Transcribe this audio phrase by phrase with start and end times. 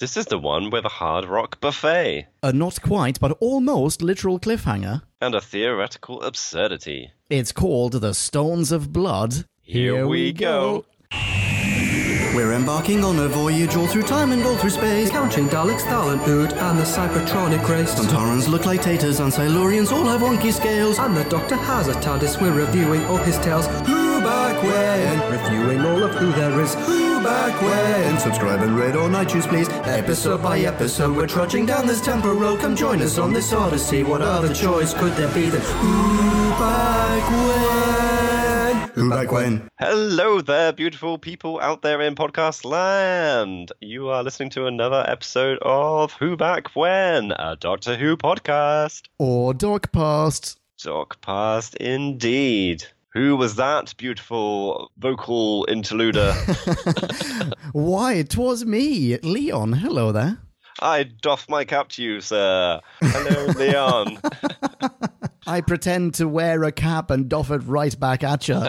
[0.00, 4.38] This is the one with a hard rock buffet A not quite, but almost literal
[4.40, 5.02] cliffhanger.
[5.20, 7.12] and a theoretical absurdity.
[7.30, 9.44] It's called The Stones of Blood.
[9.62, 10.84] Here we go.
[12.34, 15.10] We're embarking on a voyage all through time and all through space.
[15.10, 17.94] Counting Daleks, Thalan, Ood, and the Cybertronic race.
[17.94, 20.98] Sontarans look like taters, and Silurians all have wonky scales.
[20.98, 22.40] And the Doctor has a TARDIS.
[22.42, 23.68] We're reviewing all his tales.
[23.86, 25.30] Who back when?
[25.30, 26.74] Reviewing all of who there is.
[26.74, 28.18] Who back when?
[28.18, 29.68] Subscribe and rate on iTunes, please.
[29.70, 32.60] Episode by episode, we're trudging down this temporal road.
[32.60, 34.04] Come join us on this odyssey.
[34.04, 38.90] What other choice could there be than Who back when?
[38.90, 39.68] Who back when?
[39.80, 43.72] Hello there, beautiful people out there in podcast land.
[43.80, 49.08] You are listening to another episode of Who Back When, a Doctor Who podcast.
[49.18, 50.60] Or Dog Past.
[50.82, 52.84] Doc past indeed.
[53.14, 56.34] Who was that beautiful vocal interluder?
[57.72, 59.74] Why, it was me, Leon.
[59.74, 60.38] Hello there.
[60.80, 62.80] I doff my cap to you, sir.
[63.00, 64.18] Hello, Leon.
[65.46, 68.60] I pretend to wear a cap and doff it right back at you.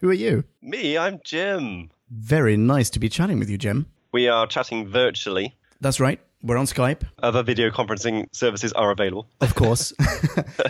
[0.00, 0.44] Who are you?
[0.62, 1.90] Me, I'm Jim.
[2.10, 3.84] Very nice to be chatting with you, Jim.
[4.12, 5.54] We are chatting virtually.
[5.82, 6.20] That's right.
[6.46, 9.26] We're on Skype, Other video conferencing services are available.
[9.40, 9.92] of course.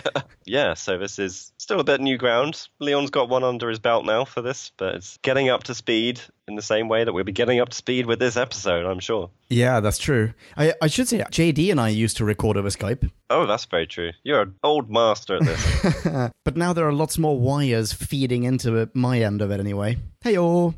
[0.49, 2.69] Yeah, so this is still a bit new ground.
[2.79, 6.21] Leon's got one under his belt now for this, but it's getting up to speed
[6.47, 9.01] in the same way that we'll be getting up to speed with this episode, I'm
[9.01, 9.29] sure.
[9.49, 10.33] yeah, that's true.
[10.55, 13.85] I, I should say, JD and I used to record over Skype, Oh, that's very
[13.87, 14.11] true.
[14.23, 16.31] You're an old master at this.
[16.45, 19.97] but now there are lots more wires feeding into my end of it anyway.
[20.23, 20.75] Heyo.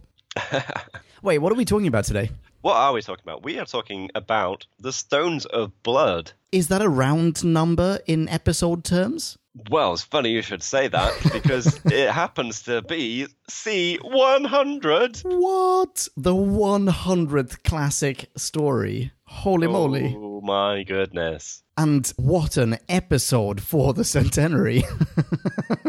[1.22, 2.32] Wait, what are we talking about today?
[2.62, 3.44] What are we talking about?
[3.44, 6.34] We are talking about the Stones of Blood.
[6.52, 9.38] Is that a round number in episode terms?
[9.70, 15.22] Well, it's funny you should say that because it happens to be C100.
[15.24, 16.08] What?
[16.18, 19.12] The 100th classic story.
[19.24, 20.16] Holy oh moly.
[20.18, 21.64] Oh my goodness.
[21.78, 24.84] And what an episode for the centenary.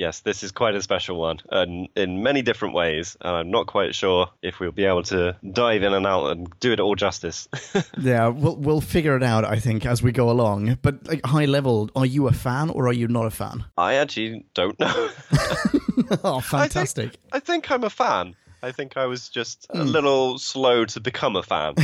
[0.00, 3.18] Yes, this is quite a special one, and in many different ways.
[3.20, 6.48] And I'm not quite sure if we'll be able to dive in and out and
[6.58, 7.48] do it all justice.
[8.00, 10.78] yeah, we'll, we'll figure it out, I think, as we go along.
[10.80, 13.66] But, like, high level, are you a fan or are you not a fan?
[13.76, 15.10] I actually don't know.
[16.24, 17.18] oh, fantastic.
[17.30, 18.36] I think I'm a fan.
[18.62, 21.74] I think I was just a little slow to become a fan.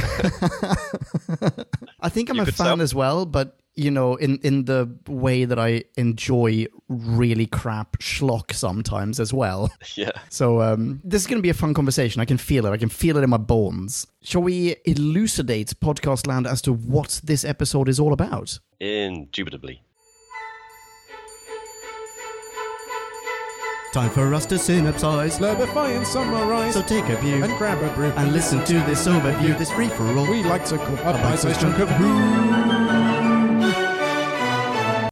[2.00, 4.90] I think I'm You a fan say- as well, but you know, in in the
[5.06, 9.70] way that I enjoy really crap schlock sometimes as well.
[9.96, 10.12] yeah.
[10.30, 12.20] So um, this is going to be a fun conversation.
[12.20, 12.70] I can feel it.
[12.70, 14.06] I can feel it in my bones.
[14.22, 18.58] Shall we elucidate podcast land as to what this episode is all about?
[18.80, 19.82] Indubitably.
[23.96, 25.38] Time for us to synopsize.
[25.38, 29.08] Clarify and summarize So take a view and grab a brew and listen to this
[29.08, 30.30] overview, this free for all.
[30.30, 32.12] we like to call a bite-sized bite-sized chunk of who.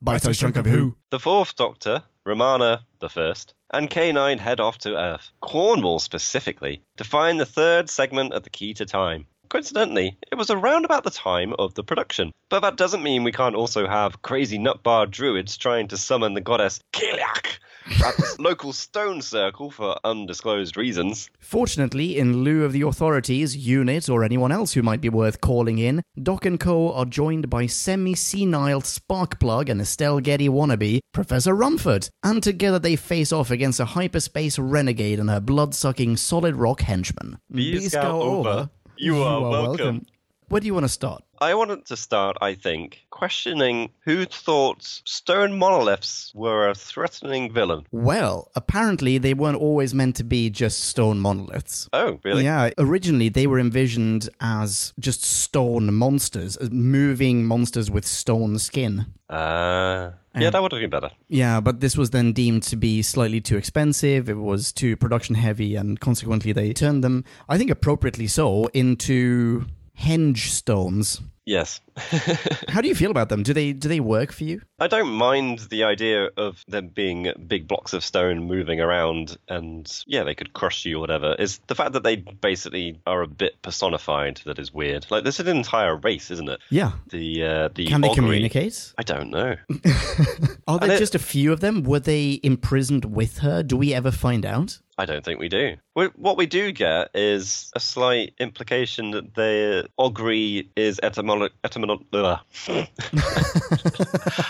[0.03, 0.97] Bite-sized chunk of who?
[1.09, 7.05] The fourth Doctor, Romana the First, and K9 head off to Earth, Cornwall specifically, to
[7.05, 9.25] find the third segment of the Key to Time.
[9.55, 12.33] Coincidentally, it was around about the time of the production.
[12.49, 16.41] But that doesn't mean we can't also have crazy nutbar druids trying to summon the
[16.41, 17.61] goddess Cailleach
[18.05, 21.31] at the local stone circle for undisclosed reasons.
[21.39, 25.79] Fortunately, in lieu of the authorities, UNIT, or anyone else who might be worth calling
[25.79, 26.93] in, Doc and Co.
[26.93, 33.31] are joined by semi-senile Sparkplug and Estelle Getty wannabe, Professor Rumford, and together they face
[33.31, 37.39] off against a hyperspace renegade and her blood-sucking solid rock henchman.
[37.53, 38.69] Be scout over.
[38.97, 40.07] You are welcome.
[40.49, 41.24] Where do you want to start?
[41.39, 47.87] I wanted to start, I think, questioning who thought stone monoliths were a threatening villain.
[47.91, 51.89] Well, apparently they weren't always meant to be just stone monoliths.
[51.93, 52.45] Oh, really?
[52.45, 59.07] Yeah, originally they were envisioned as just stone monsters, moving monsters with stone skin.
[59.29, 61.11] Uh, yeah, that would have been better.
[61.29, 64.29] Yeah, but this was then deemed to be slightly too expensive.
[64.29, 69.67] It was too production heavy, and consequently, they turned them, I think appropriately so, into
[69.95, 71.21] henge stones.
[71.47, 71.81] Yes.
[72.69, 73.43] How do you feel about them?
[73.43, 74.61] Do they do they work for you?
[74.81, 79.91] I don't mind the idea of them being big blocks of stone moving around and,
[80.07, 81.37] yeah, they could crush you or whatever.
[81.39, 85.07] It's the fact that they basically are a bit personified that is weird.
[85.11, 86.61] Like, this is an entire race, isn't it?
[86.71, 86.93] Yeah.
[87.11, 88.93] The, uh, the Can they communicate?
[88.99, 89.57] I don't know.
[90.69, 91.83] Are there it- just a few of them?
[91.85, 93.63] Were they imprisoned with her?
[93.63, 94.81] Do we ever find out?
[94.97, 95.75] I don't think we do.
[95.95, 102.39] What we do get is a slight implication that the Ogri is etymolo- etymolo- ugh.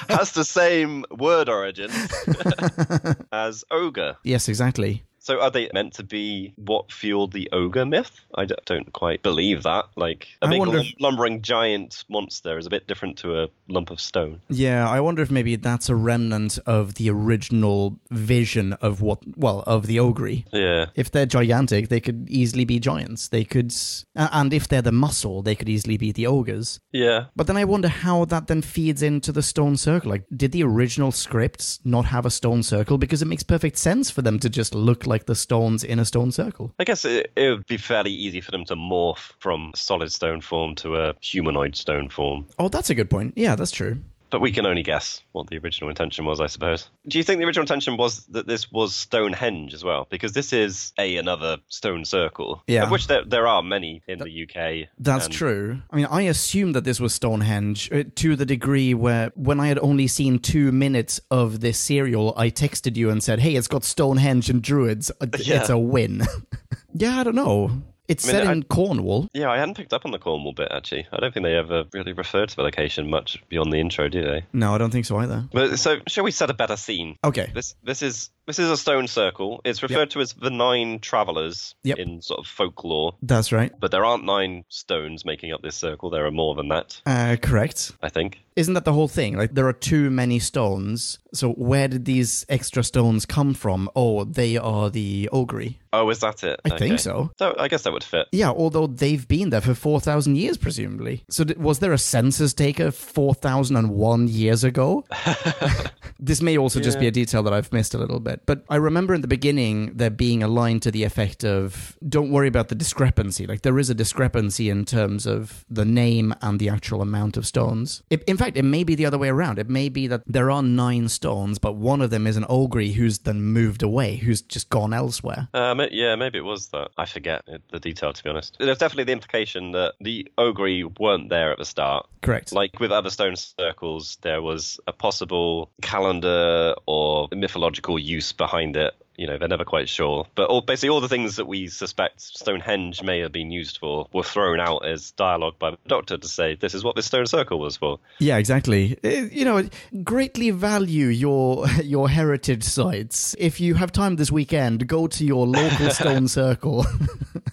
[0.09, 1.91] has the same word origin
[3.33, 4.17] as ogre.
[4.25, 5.03] Yes, exactly.
[5.25, 8.21] So are they meant to be what fueled the ogre myth?
[8.35, 9.87] I d- don't quite believe that.
[9.97, 13.91] Like a I big wonder lumbering giant monster is a bit different to a lump
[13.91, 14.43] of stone.
[14.51, 19.65] Yeah, I wonder if maybe that's a remnant of the original vision of what, well,
[19.67, 20.45] of the ogre.
[20.53, 20.87] Yeah.
[20.95, 23.29] If they're gigantic, they could easily be giants.
[23.29, 23.75] They could,
[24.15, 26.81] and if they're the muscle, they could easily be the ogres.
[26.93, 27.27] Yeah.
[27.35, 30.11] But then I wonder how that then feeds into the stone circle.
[30.11, 32.99] Like, did the original scripts not have a stone circle?
[32.99, 36.05] Because it makes perfect sense for them to just look like the stones in a
[36.05, 36.75] stone circle.
[36.79, 40.41] I guess it, it would be fairly easy for them to morph from solid stone
[40.41, 42.47] form to a humanoid stone form.
[42.59, 43.35] Oh, that's a good point.
[43.37, 43.99] Yeah, that's true.
[44.35, 46.89] But we can only guess what the original intention was, I suppose.
[47.07, 50.09] Do you think the original intention was that this was Stonehenge as well?
[50.11, 52.83] Because this is a another stone circle, Yeah.
[52.83, 54.89] of which there, there are many in the UK.
[54.99, 55.83] That's and- true.
[55.89, 59.69] I mean, I assumed that this was Stonehenge uh, to the degree where when I
[59.69, 63.69] had only seen two minutes of this serial, I texted you and said, hey, it's
[63.69, 65.13] got Stonehenge and Druids.
[65.21, 65.61] Uh, Yeah.
[65.61, 66.23] It's a win.
[66.93, 67.71] yeah, I don't know.
[68.07, 69.29] It's I mean, set I- in Cornwall.
[69.33, 71.07] Yeah, I hadn't picked up on the Cornwall bit actually.
[71.13, 74.23] I don't think they ever really referred to the location much beyond the intro, do
[74.23, 74.45] they?
[74.53, 75.49] No, I don't think so either.
[75.53, 77.17] But so, shall we set a better scene?
[77.25, 77.51] Okay.
[77.55, 79.61] This this is this is a stone circle.
[79.65, 81.99] It's referred to as the nine travelers Yep.
[81.99, 83.15] in sort of folklore.
[83.23, 83.73] That's right.
[83.79, 86.11] But there aren't nine stones making up this circle.
[86.11, 87.93] There are more than that, Uh, correct.
[88.03, 88.41] I think.
[88.57, 89.37] Isn't that the whole thing?
[89.37, 91.19] Like, there are too many stones.
[91.33, 93.91] So, where did these extra stones come from?
[93.97, 95.71] Oh, they are the ogre.
[95.93, 96.61] Oh, is that it?
[96.65, 97.33] I think so.
[97.39, 98.27] So I guess that would fit.
[98.31, 101.25] Yeah, although they've been there for 4,000 years, presumably.
[101.31, 105.05] So, th- was there a census taker 4,001 years ago?
[106.21, 108.34] this may also just be a detail that I've missed a little bit.
[108.47, 112.31] But I remember in the beginning there being a line to the effect of don't
[112.31, 113.47] worry about the discrepancy.
[113.47, 117.47] Like, there is a discrepancy in terms of the name and the actual amount of
[117.47, 118.03] stones.
[118.11, 119.59] It, in fact, it may be the other way around.
[119.59, 122.83] It may be that there are nine stones, but one of them is an ogre
[122.83, 125.49] who's then moved away, who's just gone elsewhere.
[125.55, 126.91] Uh, ma- yeah, maybe it was that.
[126.99, 128.57] I forget the detail, to be honest.
[128.59, 132.07] There's definitely the implication that the ogre weren't there at the start.
[132.23, 132.53] Correct.
[132.53, 138.95] Like with other stone circles, there was a possible calendar or mythological use behind it.
[139.17, 140.27] You know, they're never quite sure.
[140.35, 144.09] But all, basically, all the things that we suspect Stonehenge may have been used for
[144.13, 147.27] were thrown out as dialogue by the doctor to say, this is what this stone
[147.27, 147.99] circle was for.
[148.19, 148.99] Yeah, exactly.
[149.05, 149.69] Uh, You know,
[150.03, 153.35] greatly value your your heritage sites.
[153.39, 156.87] If you have time this weekend, go to your local stone circle.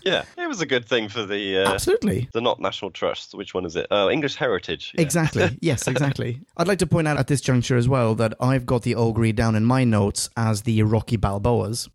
[0.04, 1.60] Yeah, it was a good thing for the.
[1.60, 2.28] Uh, Absolutely.
[2.32, 3.36] the not National Trust.
[3.36, 3.86] Which one is it?
[3.92, 4.94] Oh, English Heritage.
[4.96, 5.02] Yeah.
[5.02, 5.58] Exactly.
[5.62, 6.42] Yes, exactly.
[6.58, 9.32] I'd like to point out at this juncture as well that I've got the ogre
[9.32, 11.18] down in my notes as the Rocky
[11.52, 11.90] Balboas.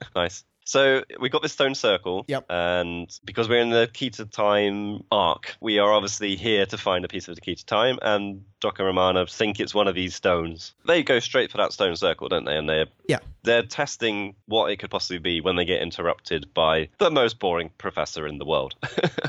[0.16, 0.44] nice.
[0.64, 2.24] So we got this stone circle.
[2.26, 2.46] Yep.
[2.50, 7.04] And because we're in the key to time arc, we are obviously here to find
[7.04, 9.94] a piece of the key to time, and Doc and Romana think it's one of
[9.94, 10.74] these stones.
[10.86, 12.56] They go straight for that stone circle, don't they?
[12.56, 13.18] And they're Yeah.
[13.44, 17.70] they're testing what it could possibly be when they get interrupted by the most boring
[17.78, 18.74] professor in the world.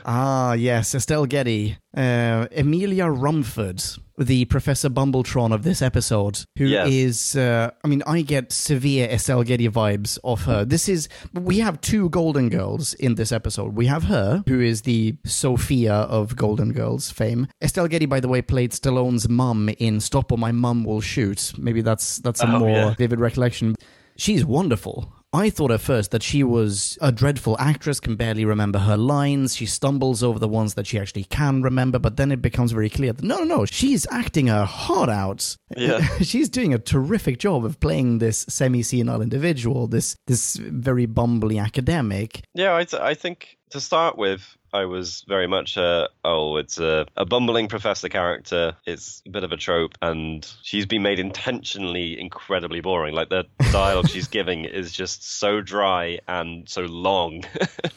[0.10, 1.78] Ah, yes, Estelle Getty.
[1.96, 3.84] Uh, Emilia Rumford,
[4.18, 7.36] the Professor Bumbletron of this episode, who is.
[7.36, 7.36] Yes.
[7.36, 10.64] uh, I mean, I get severe Estelle Getty vibes of her.
[10.64, 11.10] This is.
[11.34, 13.76] We have two Golden Girls in this episode.
[13.76, 17.48] We have her, who is the Sophia of Golden Girls fame.
[17.62, 18.72] Estelle Getty, by the way, played
[19.18, 21.54] Stallone's mum in Stop or My Mum Will Shoot.
[21.58, 22.96] Maybe that's, that's a Oh, more yeah.
[22.96, 23.75] vivid recollection.
[24.16, 25.14] She's wonderful.
[25.34, 29.56] I thought at first that she was a dreadful actress, can barely remember her lines.
[29.56, 32.90] She stumbles over the ones that she actually can remember, but then it becomes very
[32.90, 35.56] clear that no, no, no, she's acting her heart out.
[35.76, 36.00] Yeah.
[36.21, 42.42] she's doing a terrific job of playing this semi-senile individual, this this very bumbly academic.
[42.56, 46.78] Yeah, I, th- I think to start with, I was very much a, oh, it's
[46.78, 48.76] a, a bumbling professor character.
[48.86, 53.16] It's a bit of a trope, and she's been made intentionally incredibly boring.
[53.16, 57.44] Like the dialogue she's giving is just so dry and so long.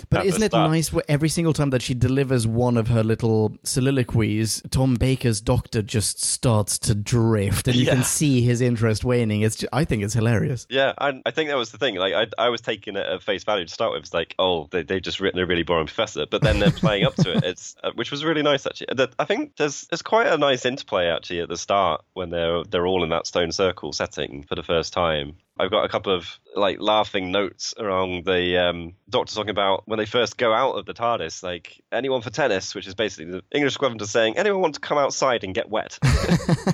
[0.09, 3.57] But isn't it nice where every single time that she delivers one of her little
[3.63, 9.43] soliloquies, Tom Baker's doctor just starts to drift, and you can see his interest waning.
[9.43, 10.67] It's ju- I think it's hilarious.
[10.69, 11.95] Yeah, I, I think that was the thing.
[11.95, 14.01] Like, I, I was taking it at face value to start with.
[14.01, 17.15] It's like, oh, they they've just written a really boring professor, but then playing up
[17.17, 17.45] to it.
[17.45, 18.89] It's uh, which was really nice actually.
[18.95, 22.65] The, I think there's there's quite a nice interplay actually at the start when they're
[22.65, 25.37] they're all in that stone circle setting for the first time.
[25.59, 29.99] I've got a couple of like laughing notes around the um, doctor talking about when
[29.99, 33.43] they first go out of the TARDIS, like anyone for tennis, which is basically the
[33.53, 35.99] English equivalent to saying anyone want to come outside and get wet.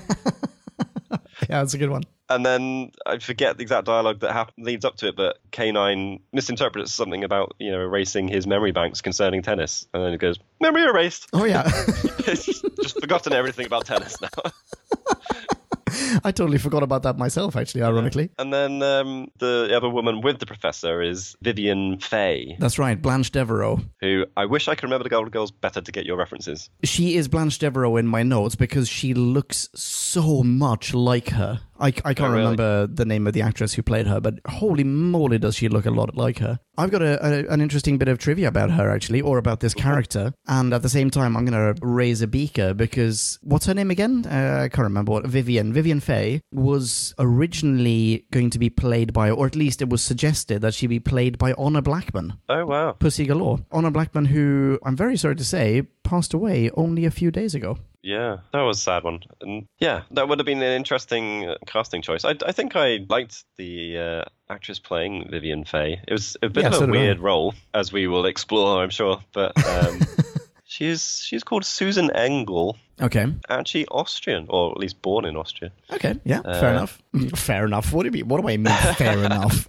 [1.51, 2.03] Yeah, that's a good one.
[2.29, 6.93] And then I forget the exact dialogue that leads up to it, but K9 misinterprets
[6.93, 9.87] something about, you know, erasing his memory banks concerning tennis.
[9.95, 11.29] And then he goes, memory erased.
[11.33, 11.71] Oh yeah.
[12.25, 14.29] He's just forgotten everything about tennis now.
[16.25, 18.31] I totally forgot about that myself, actually, ironically.
[18.39, 23.31] And then um, the other woman with the professor is Vivian Fay, That's right, Blanche
[23.33, 23.81] Devereaux.
[24.01, 26.71] who I wish I could remember the Golden Girls better to get your references.
[26.85, 31.61] She is Blanche Devereaux in my notes because she looks so much like her.
[31.81, 32.41] I, I can't Oh, really?
[32.43, 35.87] remember the name of the actress who played her, but holy moly, does she look
[35.87, 36.59] a lot like her.
[36.79, 39.73] I've got a, a, an interesting bit of trivia about her, actually, or about this
[39.75, 40.35] character.
[40.47, 43.91] And at the same time, I'm going to raise a beaker because what's her name
[43.91, 44.27] again?
[44.27, 45.27] Uh, I can't remember what.
[45.27, 45.73] Vivian.
[45.73, 50.61] Vivian Fay was originally going to be played by, or at least it was suggested
[50.63, 52.35] that she be played by Honor Blackman.
[52.49, 52.93] Oh, wow.
[52.93, 53.61] Pussy Galore.
[53.73, 57.79] Honor Blackman, who I'm very sorry to say passed away only a few days ago.
[58.07, 59.19] Yeah, that was a sad one.
[59.41, 62.25] And yeah, that would have been an interesting uh, casting choice.
[62.25, 66.01] I, I think I liked the uh, actress playing Vivian Fay.
[66.07, 69.19] It was a bit Yeah, of a weird role, as we will explore, I'm sure.
[69.33, 69.99] But um,
[70.65, 73.27] she's she's called Susan Engel, Okay.
[73.49, 75.73] actually Austrian, or at least born in Austria.
[75.93, 76.15] Okay.
[76.25, 76.43] Yeah.
[76.43, 77.03] fair enough.
[77.35, 77.93] Fair enough.
[77.93, 78.29] What do you mean?
[78.29, 78.67] What do I mean?
[78.95, 79.67] Fair enough.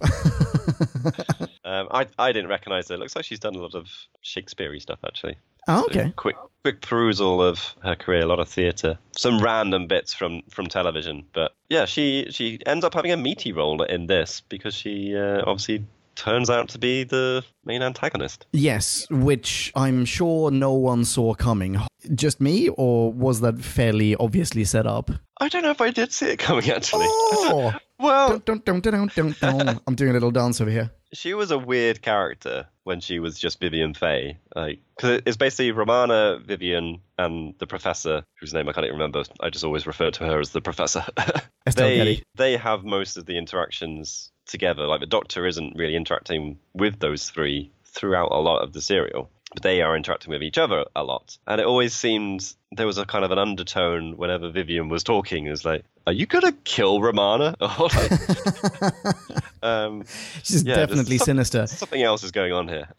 [1.68, 2.94] Um, I I didn't recognise her.
[2.94, 3.88] It looks like she's done a lot of
[4.22, 5.36] Shakespeare stuff, actually.
[5.68, 6.12] oh, okay.
[6.16, 10.66] Quick quick perusal of her career, a lot of theatre, some random bits from from
[10.66, 11.24] television.
[11.34, 15.42] But yeah, she she ends up having a meaty role in this because she uh,
[15.46, 15.84] obviously
[16.14, 18.46] turns out to be the main antagonist.
[18.52, 21.78] Yes, which I'm sure no one saw coming.
[22.14, 25.10] Just me, or was that fairly obviously set up?
[25.40, 27.06] I don't know if I did see it coming actually.
[27.08, 29.10] Oh, Well, dun, dun, dun.
[29.86, 30.90] I'm doing a little dance over here.
[31.12, 34.38] She was a weird character when she was just Vivian Fay.
[34.54, 39.24] Like, cause it's basically Romana, Vivian, and the professor, whose name I can't even remember.
[39.40, 41.04] I just always refer to her as the professor.
[41.76, 44.86] They they have most of the interactions together.
[44.86, 49.30] Like the Doctor isn't really interacting with those three throughout a lot of the serial.
[49.54, 51.38] But they are interacting with each other a lot.
[51.46, 55.46] And it always seemed there was a kind of an undertone whenever Vivian was talking.
[55.46, 57.56] It was like, Are you gonna kill Romana?
[57.60, 58.92] Or like,
[59.62, 60.04] um,
[60.42, 61.66] She's Yeah, definitely some- sinister.
[61.66, 62.88] something else is going on here.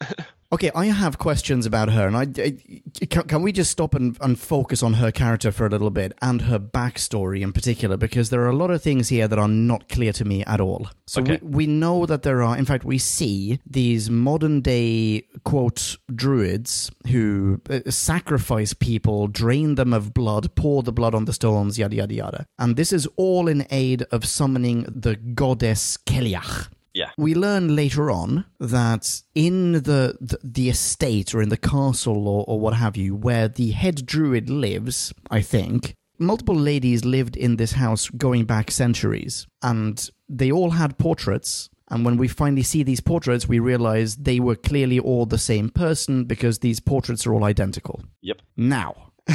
[0.52, 4.16] Okay, I have questions about her, and I, I- can, can we just stop and,
[4.20, 7.96] and focus on her character for a little bit and her backstory in particular?
[7.96, 10.60] Because there are a lot of things here that are not clear to me at
[10.60, 10.88] all.
[11.06, 11.38] So Okay.
[11.40, 16.90] we, we know that there are, in fact, we see these modern day quote druids
[17.06, 21.94] who uh, sacrifice people, drain them of blood, pour the blood on the stones, yada
[21.94, 26.68] yada yada, and this is all in aid of summoning the goddess Cailleach.
[26.92, 27.10] Yeah.
[27.16, 32.44] We learn later on that in the, the the estate or in the castle or,
[32.46, 37.56] or what have you, where the head druid lives, I think, multiple ladies lived in
[37.56, 41.70] this house going back centuries, and they all had portraits.
[41.92, 45.70] And when we finally see these portraits, we realize they were clearly all the same
[45.70, 48.04] person because these portraits are all identical.
[48.22, 48.42] Yep.
[48.56, 49.10] Now,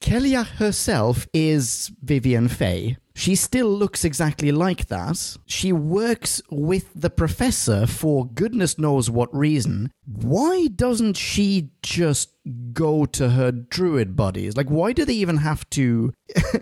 [0.00, 2.96] Kelia herself is Vivian Fay.
[3.16, 5.36] She still looks exactly like that.
[5.46, 9.92] She works with the professor for goodness knows what reason.
[10.04, 12.30] Why doesn't she just
[12.72, 14.56] go to her druid buddies?
[14.56, 16.12] Like, why do they even have to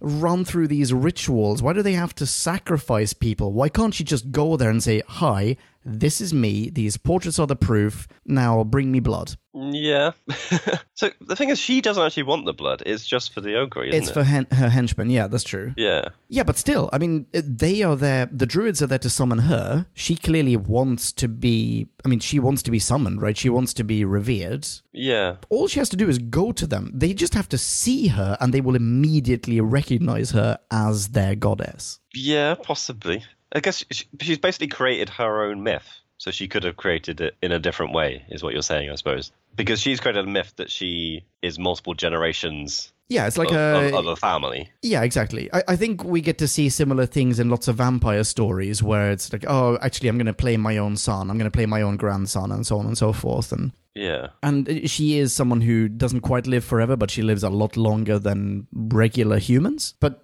[0.00, 1.62] run through these rituals?
[1.62, 3.52] Why do they have to sacrifice people?
[3.52, 6.70] Why can't she just go there and say, Hi, this is me.
[6.70, 8.08] These portraits are the proof.
[8.24, 9.36] Now bring me blood.
[9.60, 10.12] Yeah.
[10.94, 12.82] so the thing is, she doesn't actually want the blood.
[12.86, 14.14] It's just for the ogre, isn't It's it?
[14.14, 15.10] for hen- her henchmen.
[15.10, 15.74] Yeah, that's true.
[15.76, 16.08] yeah.
[16.28, 18.26] Yeah, but still, I mean, they are there.
[18.30, 19.86] The druids are there to summon her.
[19.94, 21.88] She clearly wants to be.
[22.04, 23.36] I mean, she wants to be summoned, right?
[23.36, 24.66] She wants to be revered.
[24.92, 25.36] Yeah.
[25.48, 26.90] All she has to do is go to them.
[26.94, 31.98] They just have to see her, and they will immediately recognize her as their goddess.
[32.14, 33.24] Yeah, possibly.
[33.54, 33.84] I guess
[34.20, 35.88] she's basically created her own myth,
[36.18, 38.96] so she could have created it in a different way, is what you're saying, I
[38.96, 39.32] suppose.
[39.56, 43.88] Because she's created a myth that she is multiple generations Yeah, it's like of, a.
[43.88, 44.70] of, of a family.
[44.82, 45.48] Yeah, exactly.
[45.52, 49.10] I, I think we get to see similar things in lots of vampire stories where
[49.10, 51.66] it's like, oh, actually, I'm going to play my own son, I'm going to play
[51.66, 53.50] my own grandson, and so on and so forth.
[53.52, 54.28] And Yeah.
[54.42, 58.18] And she is someone who doesn't quite live forever, but she lives a lot longer
[58.18, 59.94] than regular humans.
[60.00, 60.22] But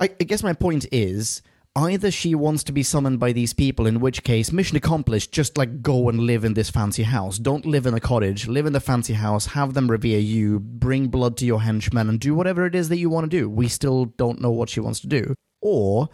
[0.00, 1.42] I, I guess my point is
[1.76, 5.58] either she wants to be summoned by these people, in which case, mission accomplished, just
[5.58, 7.38] like go and live in this fancy house.
[7.38, 11.08] Don't live in a cottage, live in the fancy house, have them revere you, bring
[11.08, 13.48] blood to your henchmen, and do whatever it is that you want to do.
[13.48, 15.34] We still don't know what she wants to do.
[15.60, 16.08] Or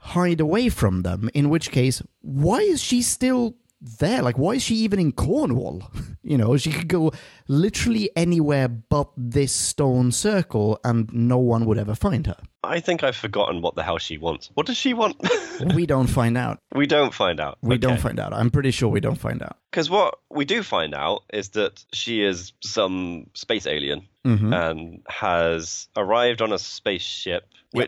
[0.00, 3.56] hide away from them, in which case, why is she still
[3.98, 4.22] there?
[4.22, 5.82] Like, why is she even in Cornwall?
[6.28, 7.12] You know, she could go
[7.46, 12.36] literally anywhere but this stone circle and no one would ever find her.
[12.64, 14.50] I think I've forgotten what the hell she wants.
[14.54, 15.14] What does she want?
[15.76, 16.58] we don't find out.
[16.74, 17.58] we don't find out.
[17.62, 18.32] We don't find out.
[18.34, 19.56] I'm pretty sure we don't find out.
[19.70, 24.52] Because what we do find out is that she is some space alien Mhm.
[24.52, 27.46] and has arrived on a spaceship,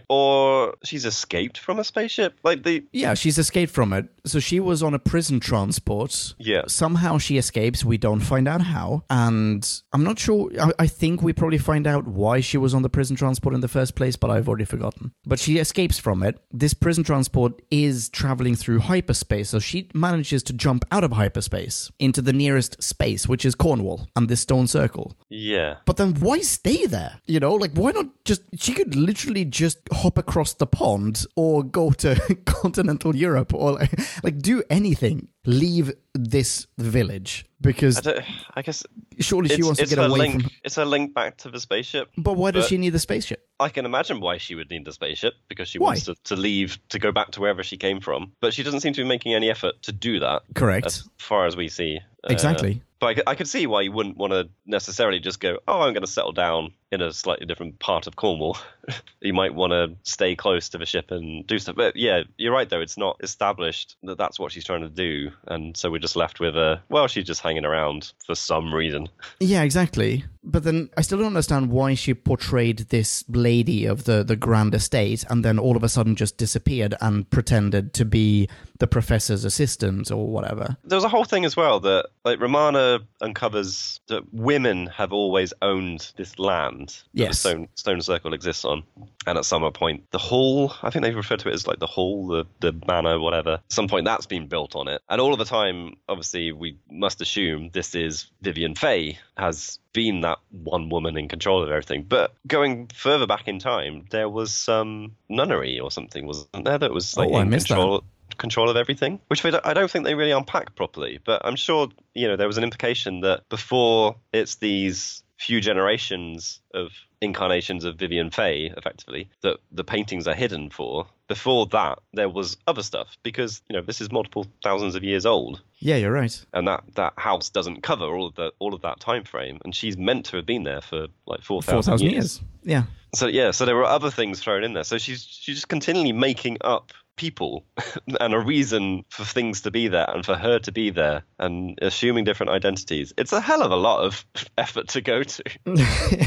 [0.08, 2.38] or she's escaped from a spaceship.
[2.44, 4.06] Like the Yeah, she's escaped from it.
[4.28, 6.34] So she was on a prison transport.
[6.38, 7.84] yeah, Somehow she escapes.
[7.84, 9.04] We don't find out how.
[9.10, 10.50] And I'm not sure.
[10.60, 13.60] I, I think we probably find out why she was on the prison transport in
[13.60, 15.12] the first place, but I've already forgotten.
[15.26, 16.38] But she escapes from it.
[16.52, 19.50] This prison transport is traveling through hyperspace.
[19.50, 24.08] So she manages to jump out of hyperspace into the nearest space, which is Cornwall
[24.16, 25.16] and this stone circle.
[25.28, 25.76] yeah.
[25.86, 27.20] But then why stay there?
[27.26, 31.62] You know, like why not just she could literally just hop across the pond or
[31.62, 33.90] go to continental Europe or like,
[34.22, 35.28] like do anything.
[35.44, 38.24] Leave this village because I,
[38.54, 38.84] I guess
[39.18, 40.42] surely she wants to get away link.
[40.42, 42.10] from It's a link back to the spaceship.
[42.16, 43.44] But why does but- she need the spaceship?
[43.60, 45.86] I can imagine why she would need the spaceship because she Why?
[45.86, 48.30] wants to, to leave to go back to wherever she came from.
[48.40, 50.86] But she doesn't seem to be making any effort to do that, Correct.
[50.86, 51.98] as far as we see.
[52.22, 52.82] Uh, Exactly.
[53.00, 55.80] But I, could- I could see why you wouldn't want to necessarily just go, oh,
[55.80, 58.58] I'm going to settle down in a slightly different part of Cornwall.
[59.20, 61.74] you might want to stay close to the ship and do stuff.
[61.74, 62.80] But yeah, you're right, though.
[62.80, 65.30] It's not established that that's what she's trying to do.
[65.48, 69.08] And so we're just left with a, well, she just hanging around for some reason.
[69.40, 70.22] Yeah, exactly.
[70.42, 74.74] But then I still don't understand why she portrayed this lady of the, the grand
[74.74, 79.44] estate and then all of a sudden just disappeared and pretended to be the professor's
[79.44, 80.76] assistant or whatever.
[80.84, 86.12] There's a whole thing as well that like Romana uncovers that women have always owned
[86.16, 87.40] this land that the Yes.
[87.40, 88.82] stone stone circle exists on.
[89.26, 91.86] And at some point the hall I think they refer to it as like the
[91.86, 93.54] hall, the, the manor, whatever.
[93.54, 95.02] At some point that's been built on it.
[95.08, 100.20] And all of the time, obviously we must assume this is Vivian Fay has been
[100.20, 102.04] that one woman in control of everything.
[102.08, 106.78] But going further back in time, there was some nunnery or something, wasn't there?
[106.78, 107.74] That was like Oh, in missed that.
[107.74, 108.04] control
[108.36, 111.18] control of everything, which I don't- I don't think they really unpack properly.
[111.24, 116.60] But I'm sure you know there was an implication that before it's these few generations
[116.74, 121.08] of incarnations of Vivian Fay, effectively, that the paintings are hidden for.
[121.28, 125.24] Before that, there was other stuff because you know this is multiple thousands of years
[125.26, 126.44] old, Yeah, you're right.
[126.54, 129.74] and that that house doesn't cover all of the all of that time frame, and
[129.74, 132.14] she's meant to have been there for like four thousand 4,000 years.
[132.14, 132.40] years.
[132.64, 132.82] Yeah.
[133.14, 134.84] So yeah, so there were other things thrown in there.
[134.84, 137.66] So she's she's just continually making up people
[138.20, 141.78] and a reason for things to be there and for her to be there and
[141.82, 143.12] assuming different identities.
[143.18, 144.24] It's a hell of a lot of
[144.58, 145.42] effort to go to.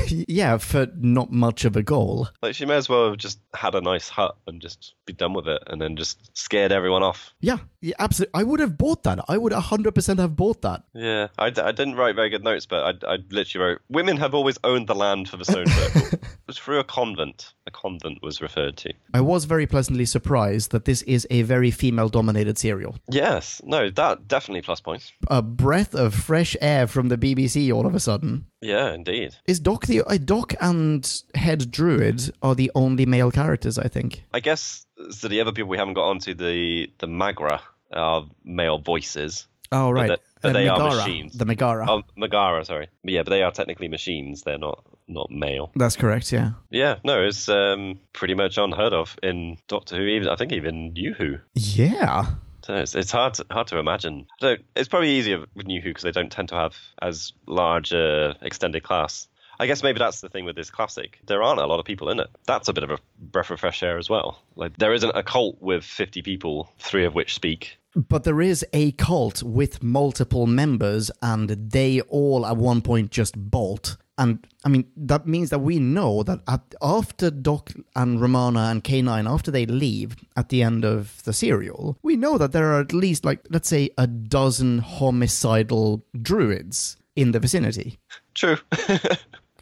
[0.28, 2.30] yeah, for not much of a goal.
[2.44, 5.34] Like she may as well have just had a nice hut and just be done
[5.34, 7.34] with it and then just scared everyone off.
[7.40, 8.40] Yeah, yeah, absolutely.
[8.40, 9.20] I would have bought that.
[9.28, 10.84] I would 100% have bought that.
[10.94, 14.18] Yeah, I, d- I didn't write very good notes, but I, I literally wrote, women
[14.18, 16.02] have always owned the land for the stone circle.
[16.20, 17.54] it was through a convent.
[17.72, 18.94] A convent was referred to.
[19.14, 22.98] I was very pleasantly surprised that this is a very female dominated serial.
[23.10, 25.12] Yes, no, that definitely plus points.
[25.28, 28.46] A breath of fresh air from the BBC all of a sudden.
[28.62, 29.36] Yeah, indeed.
[29.48, 34.24] Is Doc the uh, Doc and Head Druid are the only male characters, I think.
[34.34, 35.28] I guess so.
[35.28, 37.62] The other people we haven't got onto the the Magra
[37.94, 39.48] are male voices.
[39.72, 41.34] Oh right, but Uh, they are machines.
[41.38, 41.86] The Megara.
[41.90, 42.88] Oh, Megara, sorry.
[43.04, 44.44] But yeah, but they are technically machines.
[44.44, 45.72] They're not not male.
[45.76, 46.32] That's correct.
[46.32, 46.52] Yeah.
[46.70, 50.04] Yeah, no, it's um, pretty much unheard of in Doctor Who.
[50.04, 51.38] Even I think even New Who.
[51.54, 52.28] Yeah.
[52.64, 54.28] So it's, it's hard to, hard to imagine.
[54.40, 57.92] So it's probably easier with New Who because they don't tend to have as large
[57.92, 59.28] a extended class.
[59.60, 61.20] I guess maybe that's the thing with this classic.
[61.28, 62.28] There aren't a lot of people in it.
[62.48, 64.42] That's a bit of a breath of fresh air as well.
[64.56, 67.78] Like there isn't a cult with 50 people, three of which speak.
[67.96, 73.36] But there is a cult with multiple members, and they all at one point just
[73.38, 73.98] bolt.
[74.18, 78.84] And I mean, that means that we know that at, after Doc and Romana and
[78.84, 82.82] K9, after they leave at the end of the serial, we know that there are
[82.82, 87.98] at least, like, let's say, a dozen homicidal druids in the vicinity.
[88.36, 88.58] True.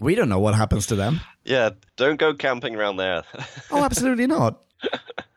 [0.01, 1.19] We don't know what happens to them.
[1.43, 3.23] yeah, don't go camping around there.
[3.69, 4.61] Oh, absolutely not.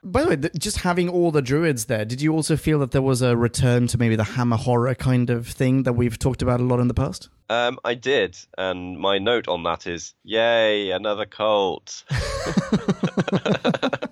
[0.04, 2.90] By the way, th- just having all the druids there, did you also feel that
[2.90, 6.42] there was a return to maybe the hammer horror kind of thing that we've talked
[6.42, 7.28] about a lot in the past?
[7.50, 12.02] um, I did, and my note on that is, yay, another cult.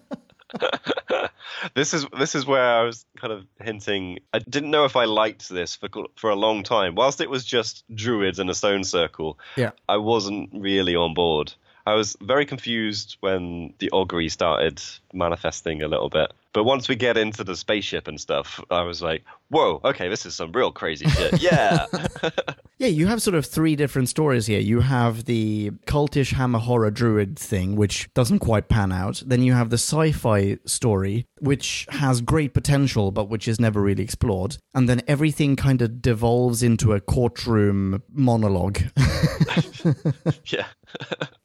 [1.74, 4.20] this is this is where I was kind of hinting.
[4.32, 6.94] I didn't know if I liked this for for a long time.
[6.94, 9.70] Whilst it was just druids in a stone circle, Yeah.
[9.88, 11.52] I wasn't really on board.
[11.86, 16.32] I was very confused when the Ogri started manifesting a little bit.
[16.52, 20.26] But once we get into the spaceship and stuff, I was like, whoa, okay, this
[20.26, 21.40] is some real crazy shit.
[21.50, 21.86] Yeah.
[22.80, 24.58] Yeah, you have sort of three different stories here.
[24.58, 29.22] You have the cultish hammer horror druid thing, which doesn't quite pan out.
[29.26, 33.82] Then you have the sci fi story, which has great potential, but which is never
[33.82, 34.56] really explored.
[34.72, 38.80] And then everything kind of devolves into a courtroom monologue.
[40.46, 40.64] yeah.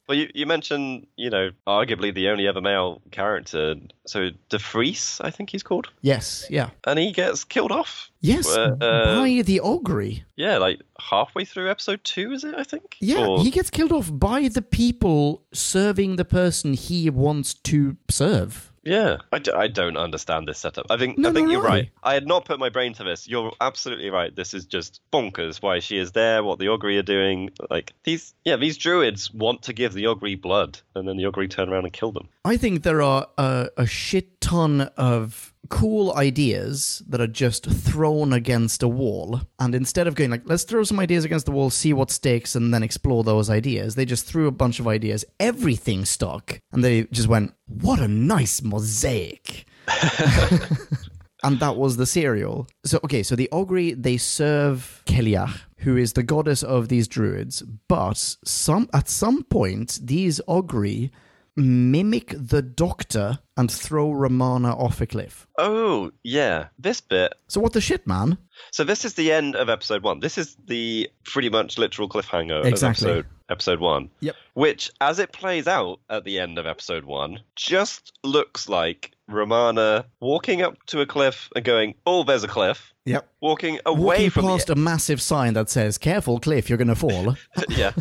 [0.07, 3.75] well, you, you mentioned, you know, arguably the only ever male character.
[4.07, 4.57] So, De
[4.95, 5.89] Vries, I think he's called.
[6.01, 6.69] yes, yeah.
[6.85, 8.09] And he gets killed off.
[8.21, 10.23] Yes, Uh, by the Ogre.
[10.35, 12.55] Yeah, like halfway through episode two, is it?
[12.57, 12.95] I think.
[12.99, 17.97] Yeah, Or- he gets killed off by the people serving the person he wants to
[18.09, 18.71] serve.
[18.85, 20.85] Yeah, I, d- I don't understand this setup.
[20.91, 21.71] I think No, I think nor you're do I.
[21.71, 21.89] right.
[22.03, 23.27] I had not put my brain to this.
[23.27, 24.35] You're absolutely right.
[24.35, 25.61] This is just bonkers.
[25.61, 26.43] Why she is there?
[26.43, 27.49] What the Ogre are doing?
[27.69, 31.47] Like these, yeah, these druids want to give the Ogre blood, and then the Ogre
[31.47, 32.29] turn around and kill them.
[32.45, 38.33] I think there are a, a shit ton of cool ideas that are just thrown
[38.33, 39.41] against a wall.
[39.59, 42.55] And instead of going like, let's throw some ideas against the wall, see what sticks,
[42.55, 45.25] and then explore those ideas, they just threw a bunch of ideas.
[45.39, 46.59] Everything stuck.
[46.71, 49.65] And they just went, what a nice mosaic.
[51.43, 52.67] and that was the cereal.
[52.85, 57.61] So okay, so the Ogre they serve Cailleach, who is the goddess of these druids,
[57.87, 61.09] but some at some point these Ogre
[61.55, 65.47] mimic the Doctor and throw Romana off a cliff.
[65.57, 67.33] Oh yeah, this bit.
[67.47, 68.37] So what the shit, man?
[68.71, 70.19] So this is the end of episode one.
[70.19, 73.09] This is the pretty much literal cliffhanger Exactly.
[73.11, 74.09] of episode episode one.
[74.21, 74.35] Yep.
[74.53, 80.05] Which, as it plays out at the end of episode one, just looks like Romana
[80.19, 83.29] walking up to a cliff and going, "Oh, there's a cliff." Yep.
[83.39, 86.95] Walking away Walking from past the a massive sign that says "Careful, cliff, you're gonna
[86.95, 87.35] fall."
[87.69, 87.91] yeah.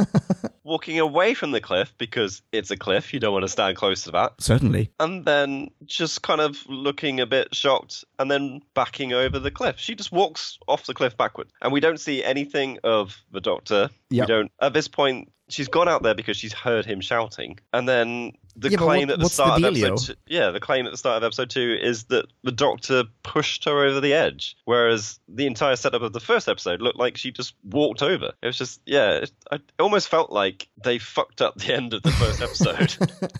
[0.64, 4.04] Walking away from the cliff because it's a cliff, you don't want to stand close
[4.04, 4.34] to that.
[4.38, 4.87] Certainly.
[5.00, 9.78] And then just kind of looking a bit shocked and then backing over the cliff.
[9.78, 11.48] She just walks off the cliff backward.
[11.62, 13.90] And we don't see anything of the doctor.
[14.10, 14.28] Yep.
[14.28, 17.58] We don't at this point she's gone out there because she's heard him shouting.
[17.72, 20.50] And then the Yeah, claim what- at the what's the start of episode two, yeah,
[20.50, 24.00] the claim at the start of episode two is that the doctor pushed her over
[24.00, 28.02] the edge, whereas the entire setup of the first episode looked like she just walked
[28.02, 28.32] over.
[28.42, 31.94] It was just yeah, it, I it almost felt like they fucked up the end
[31.94, 32.96] of the first episode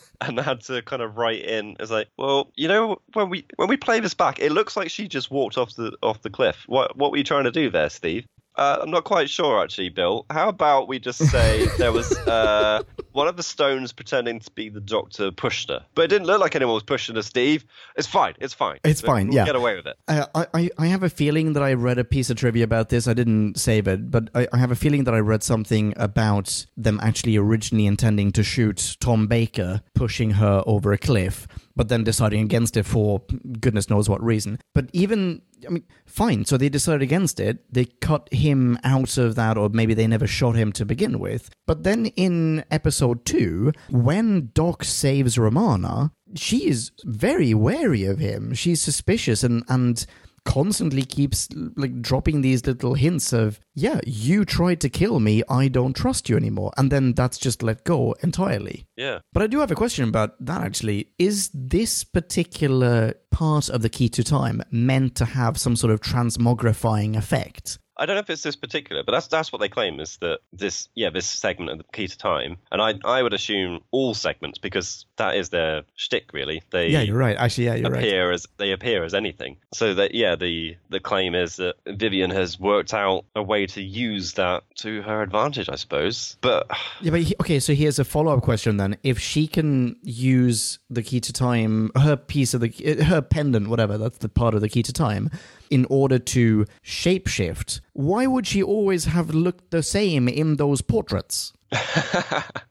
[0.21, 3.69] and had to kind of write in as like, well, you know, when we when
[3.69, 6.63] we play this back, it looks like she just walked off the off the cliff.
[6.67, 8.25] What what were you trying to do there, Steve?
[8.59, 10.27] Uh, I'm not quite sure, actually, Bill.
[10.31, 14.69] How about we just say there was uh, one of the stones pretending to be
[14.69, 17.65] the doctor pushed her, but it didn't look like anyone was pushing her, Steve.
[17.97, 18.35] It's fine.
[18.41, 18.81] It's fine.
[18.83, 19.45] It's We'll fine, yeah.
[19.45, 19.97] Get away with it.
[20.09, 22.89] Uh, I, I, I have a feeling that I read a piece of trivia about
[22.89, 23.07] this.
[23.07, 26.67] I didn't save it, but I, I have a feeling that I read something about
[26.77, 31.47] them actually originally intending to shoot Tom Baker pushing her over a cliff,
[31.79, 33.23] but then deciding against it for
[33.61, 34.59] goodness knows what reason.
[34.75, 36.45] But even, I mean, fine.
[36.45, 37.73] So they decided against it.
[37.73, 41.51] They cut him out of that, or maybe they never shot him to begin with.
[41.69, 48.55] But then in episode two, when Doc saves Romana, she is very wary of him.
[48.55, 50.05] She's suspicious and and
[50.49, 55.69] constantly keeps like dropping these little hints of, yeah, you tried to kill me, I
[55.69, 56.73] don't trust you anymore.
[56.79, 58.87] And then that's just let go entirely.
[58.97, 59.19] Yeah.
[59.35, 61.11] But I do have a question about that actually.
[61.19, 66.01] Is this particular part of the key to time meant to have some sort of
[66.01, 67.79] transmogrifying effect?
[67.99, 70.41] I don't know if it's this particular, but that's that's what they claim is that
[70.53, 74.15] this yeah this segment of the key to time, and I I would assume all
[74.15, 76.63] segments because that is their shtick really.
[76.71, 77.37] They Yeah, you're right.
[77.37, 78.05] Actually, yeah, you're right.
[78.05, 79.57] appear as they appear as anything.
[79.73, 83.83] So that yeah, the the claim is that Vivian has worked out a way to
[83.83, 86.37] use that to her advantage, I suppose.
[86.41, 88.97] But Yeah, but he, okay, so here's a follow up question then.
[89.03, 92.69] If she can use the key to time, her piece of the,
[93.05, 95.31] her pendant, whatever, that's the part of the key to time,
[95.71, 101.53] in order to shapeshift, why would she always have looked the same in those portraits?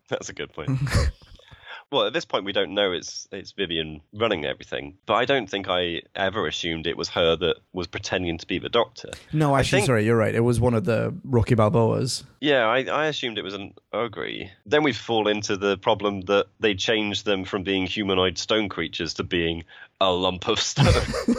[0.10, 0.71] that's a good point.
[1.89, 5.49] Well, at this point, we don't know it's it's Vivian running everything, but I don't
[5.49, 9.12] think I ever assumed it was her that was pretending to be the Doctor.
[9.31, 10.36] No, I actually, think- sorry, you're right.
[10.36, 12.23] It was one of the Rocky Balboas.
[12.41, 14.49] Yeah, I, I assumed it was an ogre.
[14.65, 19.13] Then we fall into the problem that they changed them from being humanoid stone creatures
[19.15, 19.63] to being
[19.99, 20.88] a lump of stone,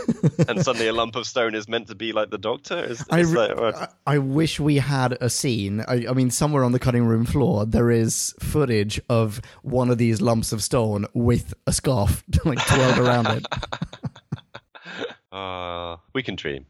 [0.48, 2.82] and suddenly a lump of stone is meant to be like the Doctor.
[2.82, 3.74] Is, I, is re- that right?
[4.06, 5.84] I, I wish we had a scene.
[5.86, 9.98] I, I mean, somewhere on the cutting room floor, there is footage of one of
[9.98, 13.46] these lumps of stone with a scarf like twirled around it.
[15.30, 16.66] Uh, we can dream.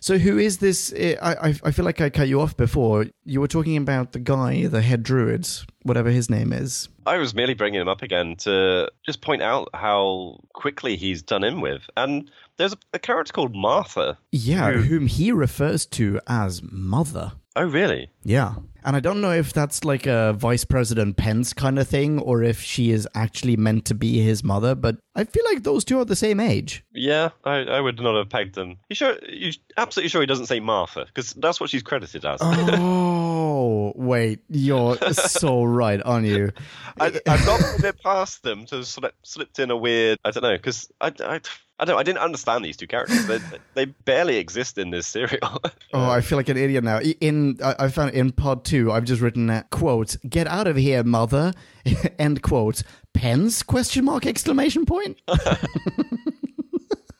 [0.00, 0.92] So who is this?
[0.96, 3.06] Eh, I, I I feel like I cut you off before.
[3.24, 5.48] You were talking about the guy, the head druid,
[5.82, 6.88] whatever his name is.
[7.06, 11.44] I was merely bringing him up again to just point out how quickly he's done
[11.44, 11.82] in with.
[11.96, 14.18] And there's a, a character called Martha.
[14.32, 17.32] Yeah, whom he refers to as mother.
[17.56, 18.10] Oh, really?
[18.22, 18.56] Yeah.
[18.86, 22.44] And I don't know if that's like a Vice President Pence kind of thing or
[22.44, 25.98] if she is actually meant to be his mother, but I feel like those two
[25.98, 26.84] are the same age.
[26.92, 28.76] Yeah, I, I would not have pegged them.
[28.88, 29.16] You sure?
[29.28, 32.38] You absolutely sure he doesn't say Martha because that's what she's credited as.
[32.42, 34.38] Oh, wait.
[34.48, 36.52] You're so right, aren't you?
[37.00, 40.20] I, I've not put it past them to slip, slipped in a weird.
[40.24, 41.40] I don't know because I, I,
[41.78, 41.98] I don't.
[41.98, 43.26] I didn't understand these two characters.
[43.26, 43.38] They,
[43.74, 45.62] they barely exist in this serial.
[45.92, 47.00] Oh, I feel like an idiot now.
[47.00, 50.76] In I I found in part two, I've just written that quote: "Get out of
[50.76, 51.52] here, mother."
[52.18, 52.82] End quote.
[53.14, 53.62] Pence?
[53.62, 54.26] Question mark!
[54.26, 55.20] Exclamation point.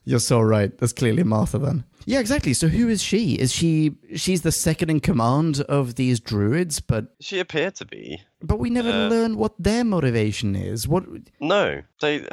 [0.08, 0.76] You're so right.
[0.78, 1.82] That's clearly Martha then.
[2.04, 2.54] Yeah, exactly.
[2.54, 3.34] So who is she?
[3.34, 8.20] Is she she's the second in command of these druids, but she appeared to be.
[8.40, 9.08] but we never Uh.
[9.08, 10.86] learn what their motivation is.
[10.86, 11.04] What
[11.40, 12.24] No, they.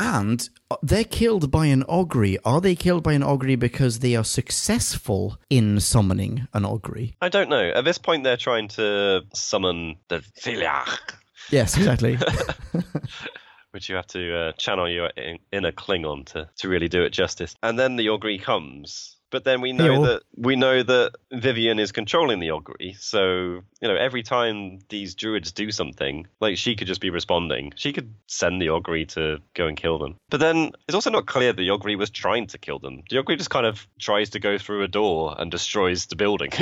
[0.00, 0.48] And
[0.82, 2.36] they're killed by an ogre.
[2.44, 7.08] Are they killed by an ogre because they are successful in summoning an ogre?
[7.20, 7.70] I don't know.
[7.70, 11.14] At this point, they're trying to summon the Viliach,
[11.50, 12.18] Yes, exactly.
[13.72, 15.10] which you have to uh, channel your
[15.52, 17.54] inner Klingon to, to really do it justice.
[17.62, 19.16] And then the Ogre comes.
[19.30, 22.74] But then we know that we know that Vivian is controlling the Ogre.
[22.98, 27.72] So you know, every time these druids do something, like she could just be responding.
[27.76, 30.16] She could send the Ogre to go and kill them.
[30.30, 33.02] But then it's also not clear that the Ogre was trying to kill them.
[33.08, 36.50] The Ogre just kind of tries to go through a door and destroys the building.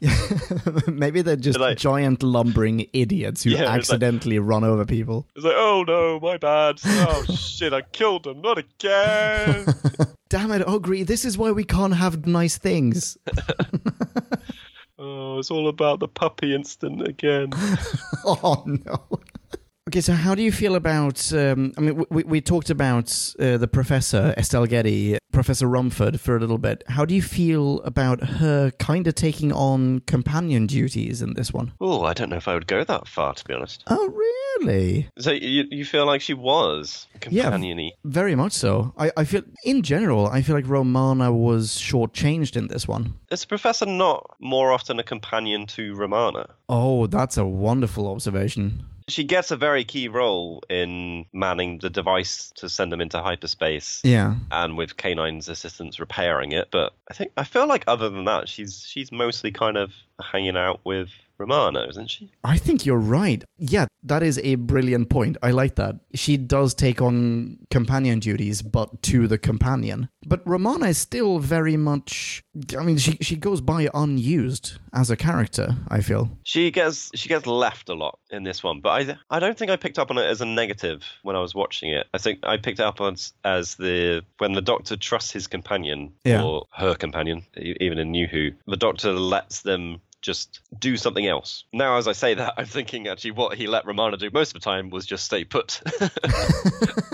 [0.86, 5.26] Maybe they're just Like- giant lumbering idiots who Yeah, it's like- accidentally run over people.
[5.36, 6.80] It's like, oh no, my bad.
[6.84, 8.40] Oh shit, I killed them.
[8.40, 9.66] Not again.
[10.28, 13.16] Damn it, Ogre, this is why we can't have nice things.
[14.98, 17.50] oh, it's all about the puppy instant again.
[18.24, 19.20] oh, no.
[19.88, 21.32] Okay, so how do you feel about?
[21.32, 23.08] Um, I mean, we, we talked about
[23.40, 26.84] uh, the professor Estelle Getty, Professor Rumford, for a little bit.
[26.88, 31.72] How do you feel about her kind of taking on companion duties in this one?
[31.80, 33.82] Oh, I don't know if I would go that far, to be honest.
[33.86, 34.08] Oh,
[34.60, 35.08] really?
[35.18, 37.58] So you you feel like she was Yeah.
[38.04, 38.92] Very much so.
[38.98, 43.14] I, I feel, in general, I feel like Romana was shortchanged in this one.
[43.30, 46.50] Is the professor not more often a companion to Romana?
[46.68, 48.84] Oh, that's a wonderful observation.
[49.08, 54.02] She gets a very key role in manning the device to send them into hyperspace.
[54.04, 54.36] Yeah.
[54.50, 58.48] And with K9's assistance repairing it, but I think I feel like other than that,
[58.48, 62.32] she's she's mostly kind of hanging out with Romana, isn't she?
[62.42, 63.44] I think you're right.
[63.58, 65.36] Yeah, that is a brilliant point.
[65.40, 65.94] I like that.
[66.14, 70.08] She does take on companion duties, but to the companion.
[70.26, 72.42] But Romana is still very much.
[72.76, 75.76] I mean, she she goes by unused as a character.
[75.86, 76.28] I feel.
[76.42, 79.70] She gets she gets left a lot in this one, but I I don't think
[79.70, 82.08] I picked up on it as a negative when I was watching it.
[82.12, 86.12] I think I picked it up on as the when the Doctor trusts his companion
[86.24, 86.42] Yeah.
[86.42, 91.64] or her companion, even in New Who, the Doctor lets them just do something else.
[91.72, 94.60] Now, as I say that, I'm thinking actually what he let Romana do most of
[94.60, 95.80] the time was just stay put.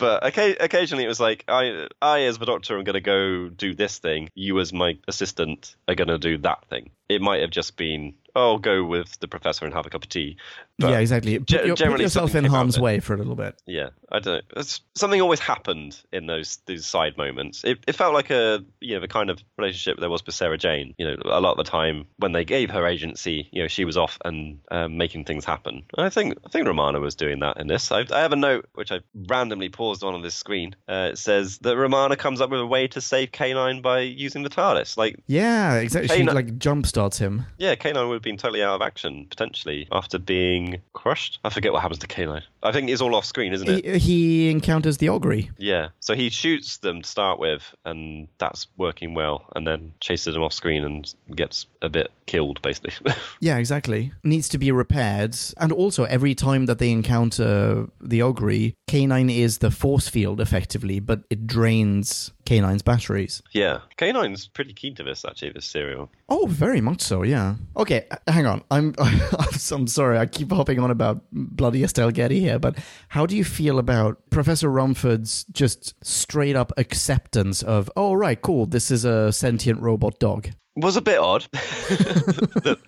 [0.00, 3.50] But occa- occasionally it was like, I, I as the doctor am going to go
[3.50, 4.30] do this thing.
[4.34, 6.90] You as my assistant are going to do that thing.
[7.10, 10.08] It might have just been, oh, go with the professor and have a cup of
[10.08, 10.36] tea.
[10.78, 11.38] But yeah, exactly.
[11.38, 13.60] Put, your- put yourself in harm's way for a little bit.
[13.66, 14.60] Yeah, I don't know.
[14.60, 17.62] It's, something always happened in those those side moments.
[17.64, 20.56] It, it felt like a you know the kind of relationship there was with Sarah
[20.56, 20.94] Jane.
[20.96, 23.84] You know, a lot of the time when they gave her agency, you know, she
[23.84, 25.82] was off and um, making things happen.
[25.98, 27.92] And I think I think Romana was doing that in this.
[27.92, 30.74] I, I have a note which I randomly paused on on this screen.
[30.88, 34.44] Uh, it says that Romana comes up with a way to save K9 by using
[34.44, 34.96] the TARDIS.
[34.96, 36.16] Like, Yeah, exactly.
[36.16, 37.46] She like jump starts him.
[37.58, 41.38] yeah, K9 would have been totally out of action potentially after being crushed.
[41.44, 42.42] I forget what happens to K9.
[42.62, 43.84] I think it's all off screen, isn't it?
[43.84, 45.40] He, he encounters the ogre.
[45.58, 50.34] Yeah, so he shoots them to start with, and that's working well, and then chases
[50.34, 52.92] them off screen and gets a bit killed, basically.
[53.42, 54.12] Yeah, exactly.
[54.22, 55.34] Needs to be repaired.
[55.56, 61.00] And also, every time that they encounter the ogre, K9 is the force field effectively,
[61.00, 63.42] but it drains K9's batteries.
[63.52, 66.10] yeah, K9's pretty keen to this, actually, this serial.
[66.28, 67.56] Oh, very much so, yeah.
[67.76, 68.62] Okay, hang on.
[68.70, 70.18] I'm I'm sorry.
[70.18, 74.18] I keep hopping on about bloody Estelle Getty here, but how do you feel about
[74.30, 80.18] Professor Rumford's just straight up acceptance of, oh, right, cool, this is a sentient robot
[80.18, 80.48] dog?
[80.76, 82.78] Was a bit odd that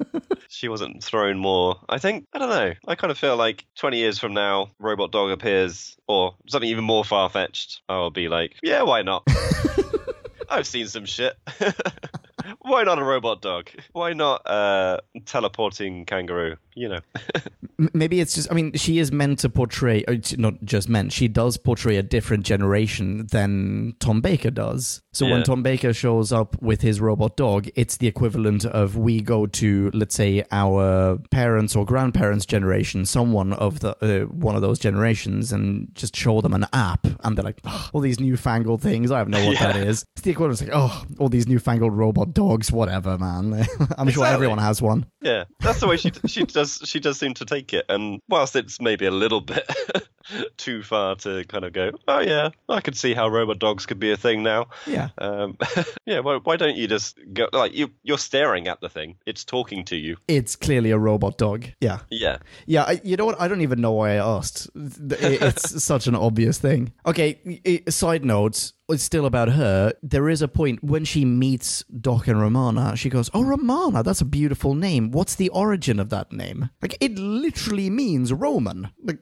[0.49, 1.77] she wasn't thrown more.
[1.89, 5.11] I think, I don't know, I kind of feel like 20 years from now, Robot
[5.11, 9.27] Dog appears, or something even more far fetched, I'll be like, yeah, why not?
[10.49, 11.35] I've seen some shit.
[12.61, 13.71] Why not a robot dog?
[13.93, 16.57] Why not uh, teleporting kangaroo?
[16.75, 16.99] You know.
[17.95, 21.27] Maybe it's just, I mean, she is meant to portray, t- not just meant, she
[21.27, 25.03] does portray a different generation than Tom Baker does.
[25.13, 29.21] So when Tom Baker shows up with his robot dog, it's the equivalent of we
[29.21, 34.63] go to, let's say, our parents or grandparents' generation, someone of the uh, one of
[34.63, 38.81] those generations, and just show them an app, and they're like, "Oh, all these newfangled
[38.81, 39.83] things, I have no idea what that Yeah.
[39.91, 40.05] is.
[40.17, 43.67] It's the equivalent of like, oh, all these newfangled robot dogs, whatever, man.
[43.99, 45.07] I'm sure everyone has one.
[45.21, 47.87] Yeah, that's the way she she does she does seem to take it.
[47.89, 49.69] And whilst it's maybe a little bit
[50.57, 53.99] too far to kind of go, oh yeah, I could see how robot dogs could
[53.99, 54.67] be a thing now.
[54.87, 55.09] Yeah.
[55.19, 55.57] Um,
[56.07, 59.45] yeah, why, why don't you just go like you you're staring at the thing, it's
[59.45, 60.17] talking to you.
[60.29, 61.67] It's clearly a robot dog.
[61.81, 62.01] Yeah.
[62.11, 63.41] Yeah, Yeah, I, you know what?
[63.41, 64.69] I don't even know why I asked.
[64.75, 66.93] It- It's such an obvious thing.
[67.07, 68.73] Okay, side note.
[68.89, 69.95] It's still about her.
[70.03, 72.95] There is a point when she meets Doc and Romana.
[72.95, 75.13] She goes, "Oh, Romana, that's a beautiful name.
[75.13, 76.69] What's the origin of that name?
[76.83, 78.91] Like, it literally means Roman.
[79.03, 79.21] Like,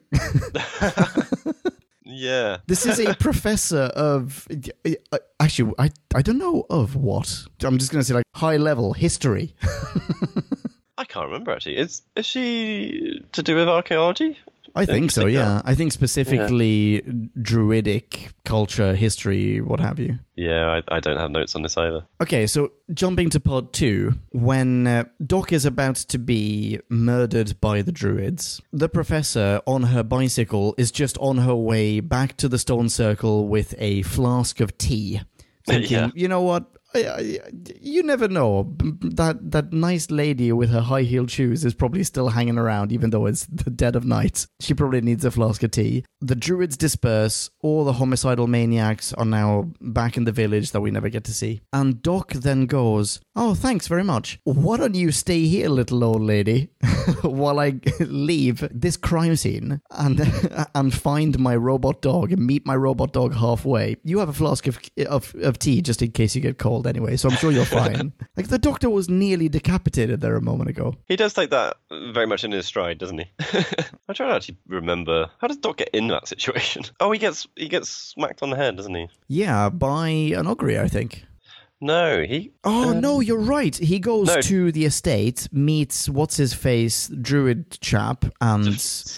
[2.03, 2.57] yeah.
[2.67, 4.47] this is a professor of
[4.85, 7.45] uh, actually, I I don't know of what.
[7.63, 9.55] I'm just gonna say like high level history.
[10.97, 11.77] I can't remember actually.
[11.77, 14.37] Is is she to do with archaeology?
[14.75, 15.25] I think so.
[15.25, 17.01] Yeah, I think specifically
[17.41, 20.19] druidic culture, history, what have you.
[20.35, 22.05] Yeah, I, I don't have notes on this either.
[22.21, 27.81] Okay, so jumping to part two, when uh, Doc is about to be murdered by
[27.81, 32.57] the druids, the professor on her bicycle is just on her way back to the
[32.57, 35.21] stone circle with a flask of tea.
[35.67, 36.09] Thinking, Yeah.
[36.15, 36.65] you know what?
[36.93, 37.39] I, I,
[37.79, 38.75] you never know.
[39.01, 43.09] That that nice lady with her high heeled shoes is probably still hanging around, even
[43.09, 44.47] though it's the dead of night.
[44.59, 46.03] She probably needs a flask of tea.
[46.19, 47.49] The druids disperse.
[47.61, 51.33] All the homicidal maniacs are now back in the village that we never get to
[51.33, 51.61] see.
[51.71, 54.39] And Doc then goes, "Oh, thanks very much.
[54.43, 56.69] Why don't you stay here, little old lady,
[57.21, 60.19] while I leave this crime scene and
[60.75, 63.95] and find my robot dog and meet my robot dog halfway.
[64.03, 67.17] You have a flask of of, of tea just in case you get cold anyway,
[67.17, 70.95] so I'm sure you're fine." like the doctor was nearly decapitated there a moment ago.
[71.07, 71.77] He does take that
[72.13, 73.25] very much in his stride, doesn't he?
[74.09, 76.83] I try to actually remember how does Doc get in that situation?
[76.99, 79.07] Oh, he gets he gets smacked on the head, doesn't he?
[79.27, 81.25] Yeah, by an ogre, I think.
[81.83, 82.51] No, he.
[82.63, 83.75] Oh um, no, you're right.
[83.75, 84.39] He goes No.
[84.41, 88.65] to the estate, meets what's his face, druid chap, and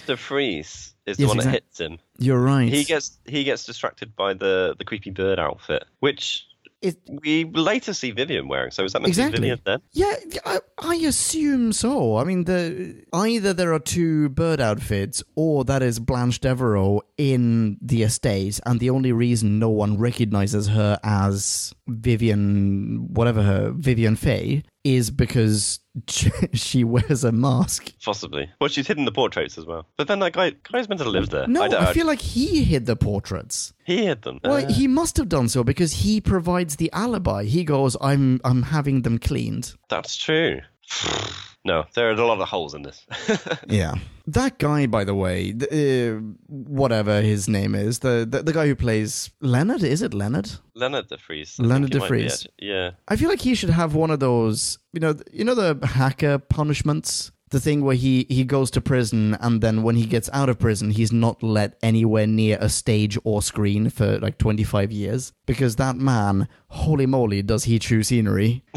[0.06, 1.98] De Vries is the Yes, one that hits him.
[2.18, 2.72] you're right.
[2.72, 6.46] He gets he gets distracted by the the creepy bird outfit, which
[6.84, 8.70] It- we later see Vivian wearing.
[8.70, 9.36] So is that meant Exactly.
[9.36, 9.78] to be Vivian then?
[9.92, 12.16] Yeah, I, I assume so.
[12.16, 17.78] I mean, the either there are two bird outfits, or that is Blanche Devereaux in
[17.80, 24.16] the estate, and the only reason no one recognizes her as Vivian, whatever her Vivian
[24.16, 25.80] Fay, is because
[26.52, 27.92] she wears a mask.
[28.04, 28.50] Possibly.
[28.60, 29.86] Well, she's hidden the portraits as well.
[29.96, 31.46] But then that guy guy's meant to live there.
[31.48, 33.72] No, I, I, feel like he hid the portraits.
[33.84, 34.40] he hid them.
[34.44, 37.44] Well, Uh, he must have done so because he provides the alibi.
[37.44, 40.60] He goes, "I'm, I'm having them cleaned." that's true.
[41.64, 43.06] no, there are a lot of holes in this.
[43.68, 43.94] Yeah.
[44.26, 48.66] That guy, by the way, th- uh, whatever his name is, the, the the guy
[48.66, 50.50] who plays Leonard, is it Leonard?
[50.74, 51.56] Leonard de Vries.
[51.60, 52.32] I Leonard think de it might be, Vries.
[52.34, 52.52] actually.
[52.58, 52.90] Yeah.
[53.08, 56.38] I feel like he should have one of those, you know, you know the hacker
[56.38, 60.48] punishments, the thing where he he goes to prison and then when he gets out
[60.48, 65.32] of prison, he's not let anywhere near a stage or screen for like 25 years
[65.44, 68.64] because that man, holy moly, does he chew scenery.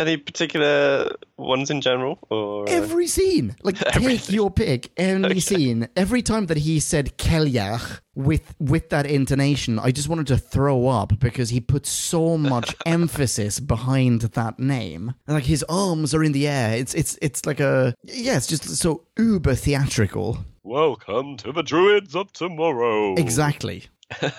[0.00, 4.34] Any particular ones in general, or uh, Every scene, like take Everything.
[4.34, 5.88] your pick, any scene.
[5.94, 10.88] Every time that he said Cailleach with with that intonation, I just wanted to throw
[10.88, 15.12] up because he put so much emphasis behind that name.
[15.26, 16.76] And, like his arms are in the air.
[16.78, 18.38] It's it's it's like a yeah.
[18.38, 20.38] It's just so uber theatrical.
[20.62, 23.16] welcome to the Druids of Tomorrow?
[23.16, 23.84] Exactly.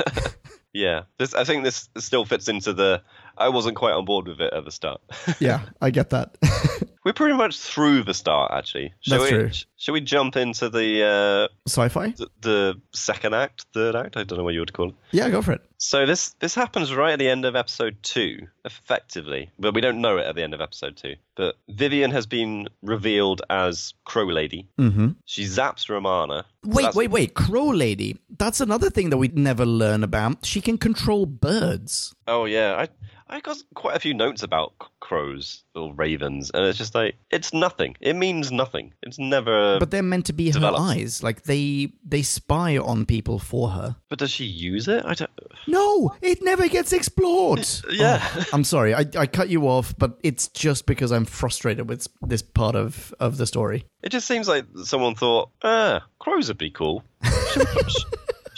[0.74, 3.02] Yeah, this I think this still fits into the.
[3.42, 5.02] I wasn't quite on board with it at the start.
[5.40, 6.38] Yeah, I get that.
[7.04, 8.94] We're pretty much through the start, actually.
[9.02, 9.50] Shall That's we, true.
[9.52, 12.10] sh- Shall we jump into the, uh, Sci-fi.
[12.12, 14.16] the the second act, third act?
[14.18, 14.96] I don't know what you would call it.
[15.10, 15.62] Yeah, go for it.
[15.80, 20.00] So this this happens right at the end of episode two, effectively, but we don't
[20.02, 21.16] know it at the end of episode two.
[21.36, 24.68] But Vivian has been revealed as Crow Lady.
[24.80, 25.10] Mm-hmm.
[25.26, 26.46] She zaps Romana.
[26.64, 27.34] Wait, that's- wait, wait.
[27.34, 28.20] Crow Lady.
[28.38, 30.46] That's another thing that we never learn about.
[30.46, 32.14] She can control birds.
[32.28, 32.90] Oh yeah, I
[33.36, 37.16] I got quite a few notes about crows or ravens, and it's just just like
[37.32, 37.96] it's nothing.
[38.02, 38.94] It means nothing.
[39.04, 39.80] It's never.
[39.80, 40.82] But they're meant to be her develops.
[40.82, 41.24] eyes.
[41.24, 43.96] Like they they spy on people for her.
[44.10, 45.04] but does she use it?
[45.06, 45.32] I don't.
[45.68, 47.68] No, it never gets explored.
[47.92, 48.20] Yeah.
[48.36, 52.08] Oh, I'm sorry, I, I cut you off, but it's just because I'm frustrated with
[52.22, 53.86] this part of, of the story.
[54.02, 57.04] It just seems like someone thought, ah, crows would be cool.
[57.24, 57.94] Should we put,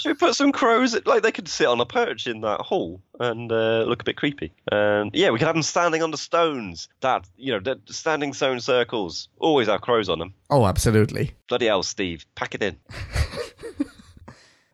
[0.04, 0.96] should we put some crows?
[1.06, 4.18] Like they could sit on a perch in that hall and uh, look a bit
[4.18, 4.52] creepy.
[4.72, 6.90] And yeah, we could have them standing on the stones.
[7.02, 10.34] That you know, the standing stone circles always have crows on them.
[10.50, 11.32] Oh, absolutely.
[11.48, 12.78] Bloody hell, Steve, pack it in.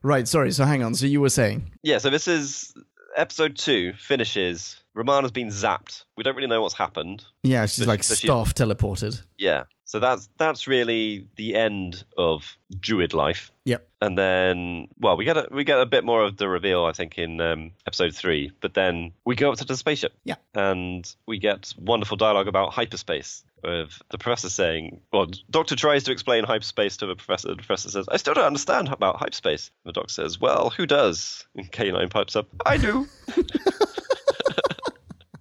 [0.01, 0.95] Right, sorry, so hang on.
[0.95, 1.71] So you were saying.
[1.83, 2.73] Yeah, so this is
[3.17, 4.78] episode two finishes.
[4.99, 6.03] Romana's been zapped.
[6.17, 7.23] We don't really know what's happened.
[7.41, 9.21] Yeah, she's like she- staff teleported.
[9.37, 13.51] Yeah, so that's that's really the end of Druid life.
[13.63, 13.87] Yep.
[14.01, 16.91] And then, well, we get a, we get a bit more of the reveal, I
[16.91, 18.51] think, in um, episode three.
[18.59, 20.13] But then we go up to the spaceship.
[20.25, 20.35] Yeah.
[20.53, 23.43] And we get wonderful dialogue about hyperspace.
[23.63, 27.49] With the professor saying, well, Doctor tries to explain hyperspace to the professor.
[27.49, 31.45] The professor says, "I still don't understand about hyperspace." The doctor says, "Well, who does?"
[31.55, 33.07] And K9 pipes up, "I do."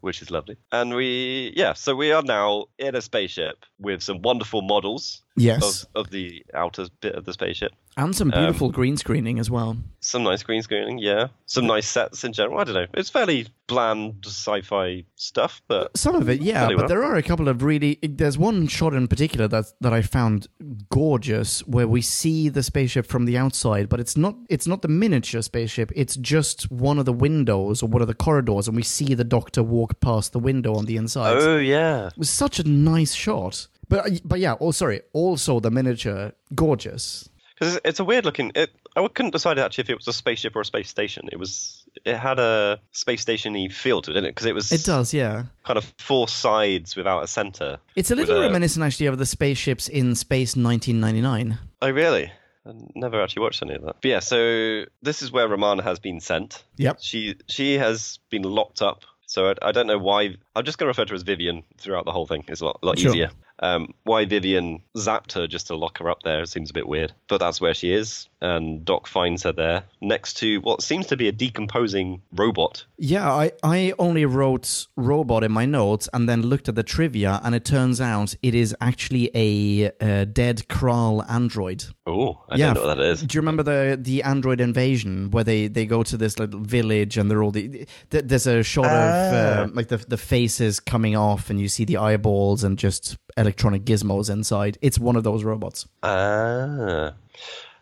[0.08, 0.56] which is lovely.
[0.72, 5.84] And we, yeah, so we are now in a spaceship with some wonderful models Yes.
[5.94, 7.72] of, of the outer bit of the spaceship.
[7.96, 9.76] and some um, beautiful green screening as well.
[10.00, 11.28] Some nice green screening, yeah.
[11.46, 12.60] Some nice sets in general.
[12.60, 12.86] I don't know.
[12.94, 16.88] It's fairly bland sci-fi stuff, but Some of it, yeah, but well.
[16.88, 17.98] there are a couple of really.
[18.02, 20.46] There's one shot in particular that that I found
[20.90, 24.36] gorgeous, where we see the spaceship from the outside, but it's not.
[24.48, 25.90] It's not the miniature spaceship.
[25.94, 29.24] It's just one of the windows or one of the corridors, and we see the
[29.24, 31.36] Doctor walk past the window on the inside.
[31.38, 33.66] oh yeah, It was such a nice shot.
[33.88, 34.56] But uh, but yeah.
[34.60, 35.00] Oh, sorry.
[35.12, 37.28] Also, the miniature, gorgeous.
[37.58, 38.52] because it's, it's a weird looking.
[38.54, 41.28] It I couldn't decide actually if it was a spaceship or a space station.
[41.32, 41.74] It was.
[42.04, 44.34] It had a space stationy feel to it, didn't it?
[44.34, 45.44] Because it was It does, yeah.
[45.64, 47.78] kind of four sides without a center.
[47.96, 51.58] It's a little a- reminiscent, actually, of the spaceships in Space 1999.
[51.82, 52.30] Oh really?
[52.66, 53.96] I never actually watched any of that.
[54.02, 56.62] But yeah, so this is where Romana has been sent.
[56.76, 56.98] Yep.
[57.00, 59.04] She she has been locked up.
[59.26, 60.36] So I, I don't know why.
[60.54, 62.44] I'm just going to refer to her as Vivian throughout the whole thing.
[62.48, 63.10] It's a lot, lot Sure.
[63.10, 63.30] easier.
[63.60, 67.12] Um, why Vivian zapped her just to lock her up there seems a bit weird.
[67.28, 71.16] But that's where she is, and Doc finds her there next to what seems to
[71.16, 72.84] be a decomposing robot.
[72.98, 77.40] Yeah, I, I only wrote robot in my notes and then looked at the trivia,
[77.42, 81.84] and it turns out it is actually a, uh dead Kraal android.
[82.06, 83.22] Oh, I yeah, don't know what that is.
[83.22, 87.16] Do you remember the the android invasion where they, they go to this little village
[87.18, 88.88] and they're all the th- there's a shot Ah.
[88.94, 93.16] of uh, like the the faces coming off and you see the eyeballs and just
[93.36, 94.78] electronic gizmos inside.
[94.80, 95.86] It's one of those robots.
[96.02, 97.12] Ah.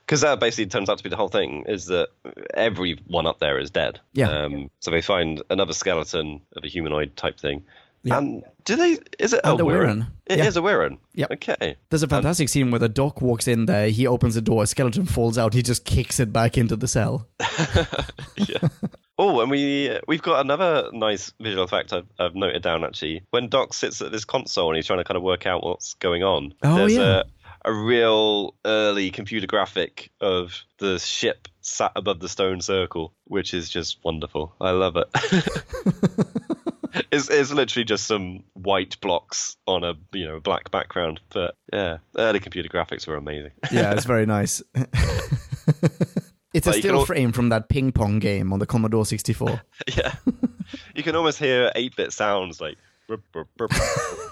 [0.07, 2.11] Because that basically turns out to be the whole thing is that
[2.55, 3.99] everyone up there is dead.
[4.13, 4.29] Yeah.
[4.31, 7.65] Um, so they find another skeleton of a humanoid type thing.
[8.05, 8.19] Yeah.
[8.19, 8.99] And do they?
[9.19, 10.07] Is it And a Wirrrn?
[10.27, 10.45] It Yeah.
[10.47, 10.99] is a Wirrrn.
[11.15, 11.33] Yep.
[11.33, 11.77] Okay.
[11.91, 14.67] There's a fantastic scene where the doc walks in there, he opens the door, a
[14.69, 17.27] skeleton falls out, he just kicks it back into the cell.
[18.37, 18.69] yeah.
[19.19, 23.23] Oh, and we we've got another nice visual effect I've, I've noted down actually.
[23.31, 25.95] When Doc sits at this console and he's trying to kind of work out what's
[25.95, 26.53] going on.
[26.63, 27.23] Oh, there's yeah.
[27.67, 33.69] A real early computer graphic of the ship sat above the stone circle, which is
[33.69, 34.55] just wonderful.
[34.61, 35.09] I love it.
[37.11, 41.99] it's, it's literally just some white blocks on a you know black background, but yeah,
[42.17, 43.51] early computer graphics were amazing.
[43.73, 44.63] Yeah, it's very nice.
[46.55, 49.61] it's a still al- frame from that ping pong game on the Commodore 64.
[49.97, 50.15] Yeah.
[50.95, 53.81] you can almost hear 8 bit sounds like burp, burp, burp, burp.
[53.81, 54.26] just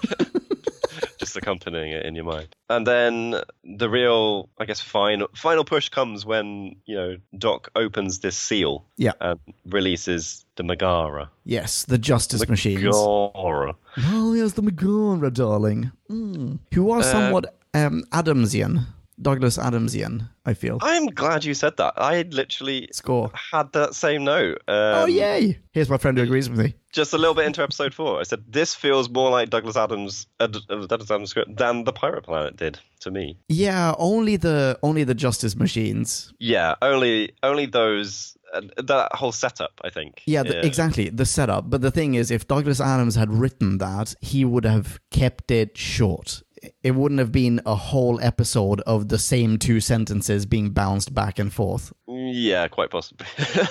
[1.45, 2.47] accompanying it in your mind.
[2.69, 3.35] And then
[3.77, 8.85] the real, I guess, final final push comes when, you know, Doc opens this seal
[8.97, 9.13] Yeah.
[9.21, 11.29] and releases the Megara.
[11.43, 12.83] Yes, the Justice Machines.
[12.83, 13.75] Megara.
[13.97, 15.91] Oh, yes, the Megara, darling.
[16.09, 16.59] Mm.
[16.73, 18.85] Who Uh, are somewhat um, Adamsian.
[19.21, 20.77] Douglas Adamsian, I feel.
[20.81, 21.93] I'm glad you said that.
[21.97, 23.31] I literally Score.
[23.51, 24.61] had that same note.
[24.67, 25.59] Um, oh, yay!
[25.71, 26.75] Here's my friend who agrees with me.
[26.91, 30.27] Just a little bit into episode four, I said this feels more like Douglas Adams,
[30.39, 33.37] uh, uh, Douglas Adams script than the Pirate Planet did to me.
[33.47, 36.33] Yeah, only the only the Justice Machines.
[36.39, 39.79] Yeah, only only those uh, that whole setup.
[39.83, 40.23] I think.
[40.25, 41.09] Yeah, the, exactly.
[41.09, 41.69] The setup.
[41.69, 45.77] But the thing is, if Douglas Adams had written that, he would have kept it
[45.77, 46.43] short.
[46.83, 51.39] It wouldn't have been a whole episode of the same two sentences being bounced back
[51.39, 51.93] and forth.
[52.07, 53.27] Yeah, quite possibly.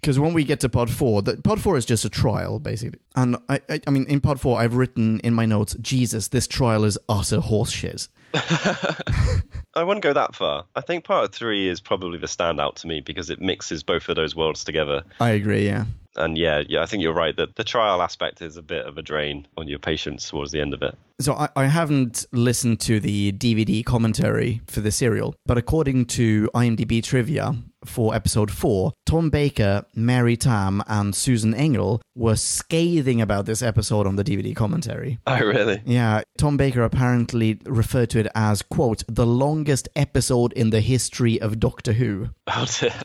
[0.00, 3.00] Because when we get to pod four, the, pod four is just a trial, basically.
[3.16, 6.46] And I, I, I mean, in pod four, I've written in my notes, Jesus, this
[6.46, 8.08] trial is utter horseshit.
[9.74, 10.64] I wouldn't go that far.
[10.74, 14.16] I think part three is probably the standout to me because it mixes both of
[14.16, 15.02] those worlds together.
[15.20, 15.66] I agree.
[15.66, 15.84] Yeah.
[16.16, 18.98] And yeah, yeah, I think you're right that the trial aspect is a bit of
[18.98, 20.96] a drain on your patience towards the end of it.
[21.20, 26.50] So I, I haven't listened to the DVD commentary for the serial, but according to
[26.54, 27.54] IMDb trivia
[27.84, 34.06] for episode four, Tom Baker, Mary Tamm, and Susan Engel were scathing about this episode
[34.06, 35.18] on the DVD commentary.
[35.26, 35.82] Oh, really?
[35.86, 41.40] Yeah, Tom Baker apparently referred to it as, quote, the longest episode in the history
[41.40, 42.28] of Doctor Who.
[42.52, 42.92] Oh, dear.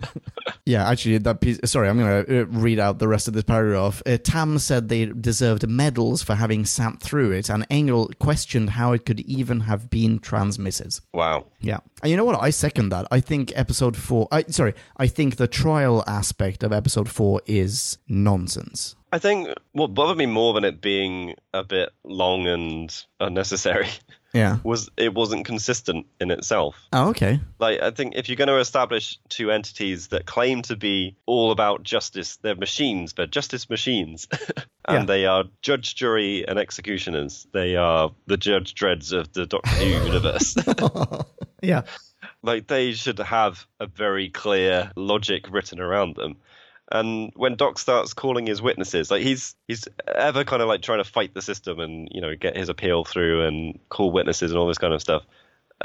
[0.67, 1.59] Yeah, actually, that piece.
[1.65, 4.01] Sorry, I'm going to uh, read out the rest of this paragraph.
[4.03, 8.91] Uh, Tamm said they deserved medals for having sat through it, and Engel questioned how
[8.93, 10.99] it could even have been transmitted.
[11.13, 11.45] wow.
[11.61, 12.41] Yeah, and you know what?
[12.41, 13.05] I second that.
[13.11, 14.27] I think episode four.
[14.31, 14.64] I sorry,
[14.97, 18.95] I think the trial aspect of episode four is nonsense.
[19.11, 23.87] I think what bothered me more than it being a bit long and unnecessary
[24.33, 24.57] Yeah.
[24.65, 26.75] was it wasn't consistent in itself.
[26.91, 27.39] Oh, okay.
[27.57, 31.51] Like I think if you're going to establish two entities that claim to be all
[31.51, 34.27] about justice, they're machines, but justice machines,
[34.85, 35.05] and Yeah.
[35.05, 37.47] they are judge, jury, and executioners.
[37.53, 40.55] They are the Judge Dredds of the Doctor Who universe.
[41.61, 41.83] Yeah.
[42.43, 46.37] Like they should have a very clear logic written around them.
[46.91, 51.03] And when Doc starts calling his witnesses, like he's he's ever kind of like trying
[51.03, 54.59] to fight the system and you know get his appeal through and call witnesses and
[54.59, 55.23] all this kind of stuff.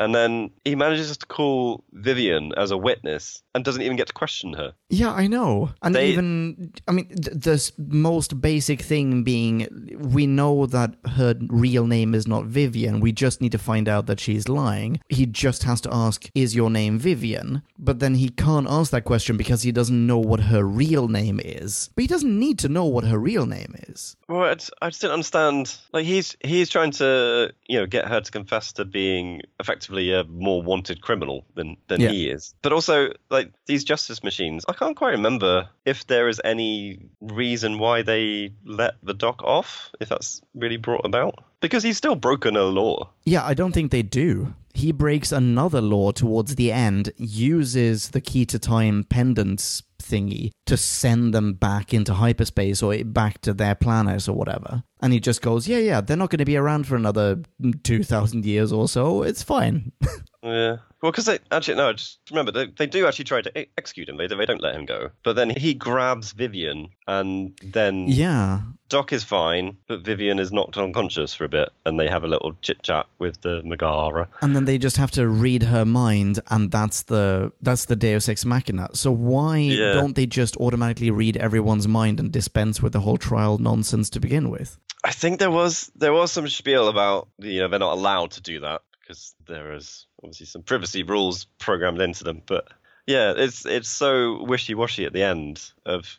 [0.00, 4.14] And then he manages to call Vivian as a witness and doesn't even get to
[4.14, 4.72] question her.
[4.88, 5.70] Yeah, I know.
[5.82, 9.66] And They- even, I mean, th- the most basic thing being
[10.00, 13.00] we know that her real name is not Vivian.
[13.00, 15.00] We just need to find out that she's lying.
[15.10, 17.62] He just has to ask, Is your name Vivian?
[17.78, 21.40] But then he can't ask that question because he doesn't know what her real name
[21.44, 21.90] is.
[21.94, 24.16] But he doesn't need to know what her real name is.
[24.28, 25.76] Well, I just, I just didn't understand.
[25.92, 30.24] Like he's he's trying to you know get her to confess to being effectively a
[30.24, 32.10] more wanted criminal than than Yeah.
[32.10, 32.54] he is.
[32.62, 37.78] But also like these justice machines, I can't quite remember if there is any reason
[37.78, 39.90] why they let the doc off.
[40.00, 43.10] If that's really brought about because he's still broken a law.
[43.24, 44.54] Yeah, I don't think they do.
[44.72, 50.76] He breaks another law towards the end, uses the key to time pendants thingy to
[50.76, 54.82] send them back into hyperspace or back to their planet or whatever.
[55.00, 57.42] And he just goes, Yeah, yeah, they're not going to be around for another
[57.84, 59.22] 2,000 years or so.
[59.22, 59.92] It's fine.
[60.42, 60.76] Yeah.
[61.02, 64.16] Well, because they actually no, just remember they, they do actually try to execute him.
[64.16, 65.10] They they don't let him go.
[65.22, 68.60] But then he grabs Vivian, and then yeah.
[68.88, 72.26] Doc is fine, but Vivian is knocked unconscious for a bit, and they have a
[72.26, 74.28] little chit chat with the Megara.
[74.42, 78.28] And then they just have to read her mind, and that's the that's the Deus
[78.28, 78.88] Ex Machina.
[78.94, 79.92] So why Yeah.
[79.92, 84.20] don't they just automatically read everyone's mind and dispense with the whole trial nonsense to
[84.20, 84.78] begin with?
[85.04, 88.42] I think there was there was some spiel about you know they're not allowed to
[88.42, 92.42] do that because there is obviously some privacy rules programmed into them.
[92.46, 92.68] But
[93.06, 96.18] yeah, it's it's so wishy washy at the end of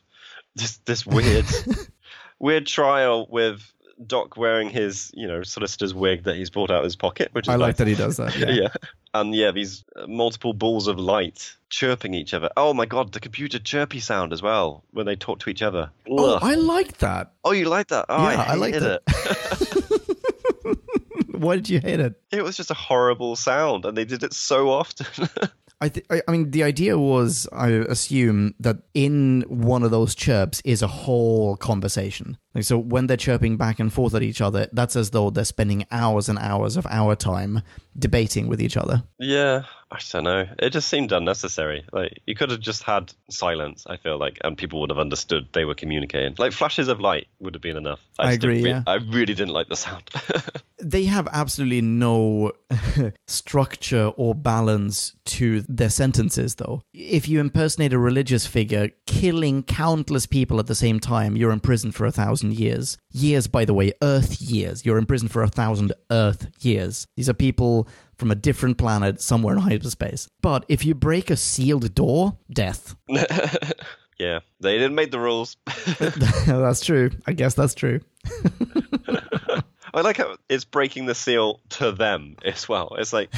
[0.56, 1.46] this this weird
[2.40, 3.72] weird trial with
[4.06, 7.48] Doc wearing his you know solicitor's wig that he's brought out of his pocket, which
[7.48, 8.36] I like that he does that.
[8.38, 8.68] yeah.
[9.14, 12.50] And yeah, these uh, multiple balls of light chirping each other.
[12.58, 15.92] Oh my god, the computer chirpy sound as well when they talk to each other.
[16.10, 17.32] Oh, I like that.
[17.46, 18.06] Oh, you like that?
[18.10, 18.84] Oh, Yeah, I I, it.
[18.84, 19.78] it.
[21.42, 22.14] Why did you hate it?
[22.32, 25.28] It was just a horrible sound, and they did it so often.
[25.82, 30.14] I, th- I I mean, the idea was, I assume, that in one of those
[30.14, 32.38] chirps is a whole conversation.
[32.54, 35.44] Like, so when they're chirping back and forth at each other, that's as though they're
[35.44, 37.64] spending hours and hours of our time
[37.98, 39.04] debating with each other.
[39.18, 40.48] yeah, I don't know.
[40.60, 41.84] It just seemed unnecessary.
[41.92, 43.86] Like you could have just had silence.
[43.88, 46.36] I feel like, and people would have understood they were communicating.
[46.38, 48.00] Like flashes of light would have been enough.
[48.18, 48.84] I didn't agree, re- yeah.
[48.88, 50.10] I really didn't like the sound.
[50.84, 52.54] They have absolutely no
[53.28, 56.82] structure or balance to their sentences, though.
[56.94, 61.60] If you impersonate a religious figure, killing countless people at the same time, you're in
[61.60, 62.98] prison for a thousand years.
[63.12, 64.86] Years, by the way, Earth years.
[64.86, 67.06] You're in prison for a thousand Earth years.
[67.16, 67.88] These are people
[68.22, 70.28] from a different planet somewhere in hyperspace.
[70.44, 72.96] But if you break a sealed door, death.
[73.10, 75.58] yeah, they didn't make the rules.
[76.46, 77.10] that's true.
[77.26, 78.00] I guess that's true.
[79.96, 82.96] I like how it's breaking the seal to them as well.
[83.00, 83.34] It's like,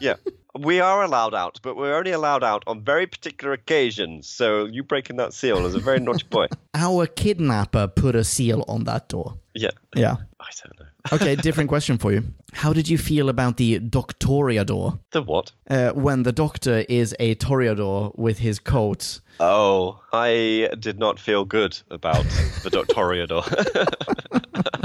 [0.00, 0.14] yeah,
[0.58, 4.26] we are allowed out, but we're only allowed out on very particular occasions.
[4.26, 6.46] So you breaking that seal is a very naughty boy.
[6.72, 9.36] Our kidnapper put a seal on that door.
[9.52, 10.16] Yeah, Yeah.
[10.40, 10.83] I don't know.
[11.12, 12.24] Okay, different question for you.
[12.52, 15.00] How did you feel about the Doctoriador?
[15.10, 15.52] The what?
[15.68, 19.20] Uh, when the doctor is a Toreador with his coat.
[19.38, 22.24] Oh, I did not feel good about
[22.62, 23.44] the Doctoriador.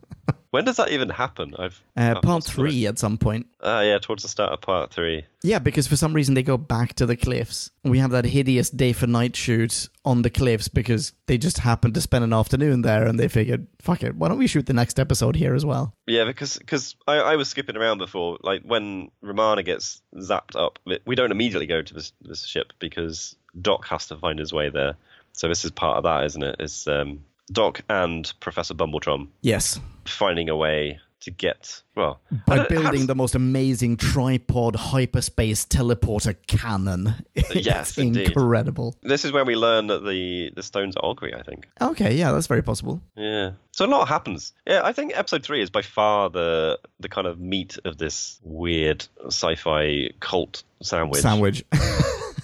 [0.50, 1.54] When does that even happen?
[1.56, 3.46] I've Uh, part three at some point.
[3.62, 5.24] Ah, yeah, towards the start of part three.
[5.42, 7.70] Yeah, because for some reason they go back to the cliffs.
[7.84, 11.94] We have that hideous day for night shoot on the cliffs because they just happened
[11.94, 14.72] to spend an afternoon there and they figured, fuck it, why don't we shoot the
[14.72, 15.94] next episode here as well?
[16.06, 18.38] Yeah, because because I, I was skipping around before.
[18.42, 23.36] Like when Romana gets zapped up, we don't immediately go to this this ship because
[23.60, 24.96] Doc has to find his way there.
[25.32, 26.56] So this is part of that, isn't it?
[26.58, 29.80] It's um, Doc and Professor Bumbletron Yes.
[30.04, 35.66] finding a way to get well By uh, building has- the most amazing tripod hyperspace
[35.66, 37.14] teleporter cannon.
[37.54, 38.94] Yes, incredible.
[39.02, 41.68] This is where we learn that the the stones are Ogri, I think.
[41.80, 43.02] Okay, yeah, that's very possible.
[43.16, 43.50] Yeah.
[43.72, 44.52] So a lot happens.
[44.66, 48.40] Yeah, I think episode three is by far the the kind of meat of this
[48.42, 51.20] weird sci-fi cult sandwich.
[51.20, 51.64] Sandwich.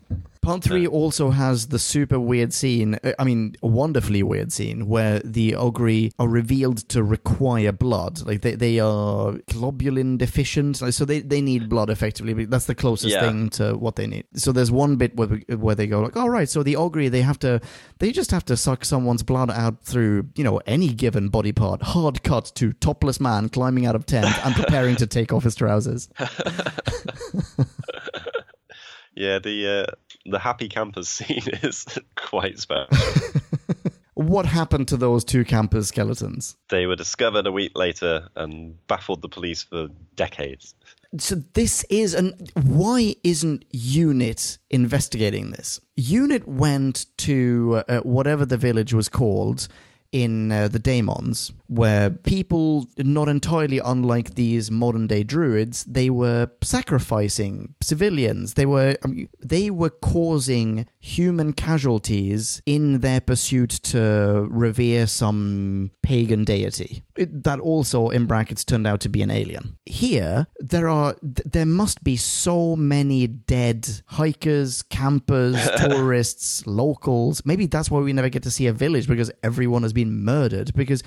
[0.43, 4.88] Part three also has the super weird scene, uh, I mean, a wonderfully weird scene,
[4.88, 8.26] where the Ogri are revealed to require blood.
[8.26, 12.34] Like, they, they are globulin deficient, like, so they, they need blood effectively.
[12.34, 13.20] but That's the closest Yeah.
[13.20, 14.24] thing to what they need.
[14.34, 17.22] So there's one bit where, where they go, like, all right, so the Ogri, they
[17.22, 17.61] have to,
[18.01, 21.82] they just have to suck someone's blood out through, you know, any given body part.
[21.82, 25.55] Hard cut to topless man climbing out of tent and preparing to take off his
[25.55, 26.09] trousers.
[29.14, 29.92] Yeah, the uh,
[30.24, 31.86] the happy campers scene is
[32.16, 32.96] quite special.
[34.14, 36.56] What happened to those two campers skeletons?
[36.68, 40.74] they were discovered a week later and baffled the police for decades.
[41.18, 45.80] So this is an why isn't UNIT investigating this?
[45.96, 49.66] UNIT went to uh, whatever the village was called
[50.12, 56.50] in uh, the Daemons, where people, not entirely unlike these modern day druids, they were
[56.62, 58.54] sacrificing civilians.
[58.54, 65.90] They were I mean, they were causing human casualties in their pursuit to revere some
[66.02, 67.02] pagan deity.
[67.16, 69.78] It, that also, in brackets, turned out to be an alien.
[69.86, 77.44] Here, there are th- there must be so many dead hikers, campers, tourists, locals.
[77.46, 80.72] Maybe that's why we never get to see a village because everyone has been murdered.
[80.74, 81.03] Because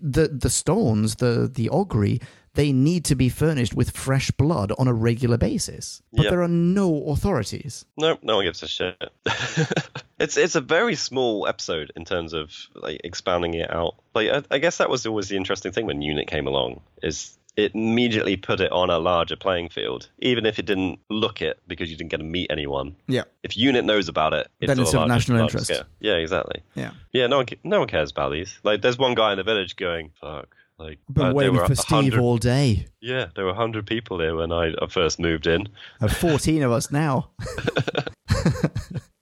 [0.00, 2.22] the the stones, the the Ogri,
[2.54, 6.02] they need to be furnished with fresh blood on a regular basis.
[6.12, 6.30] But Yep.
[6.30, 7.84] there are no authorities.
[7.98, 8.96] No, no one gives a shit.
[10.18, 13.94] it's it's a very small episode in terms of like expanding it out.
[14.14, 17.36] Like I, I guess that was always the interesting thing when UNIT came along is
[17.56, 21.58] it immediately put it on a larger playing field, even if it didn't look it
[21.66, 22.94] because you didn't get to meet anyone.
[23.08, 23.22] Yeah.
[23.42, 25.66] If UNIT knows about it, it's Then it's a of larger- national interest.
[25.66, 25.84] scale.
[26.00, 26.62] Yeah, exactly.
[26.74, 26.90] Yeah.
[27.12, 28.58] Yeah, no one no one cares about these.
[28.62, 31.74] Like, there's one guy in the village going, "Fuck." Like, Been uh, waiting were for
[31.74, 32.88] Steve all day.
[33.00, 35.68] Yeah, there were hundred people here when I uh, first moved in.
[36.02, 37.30] Are 14 of us now.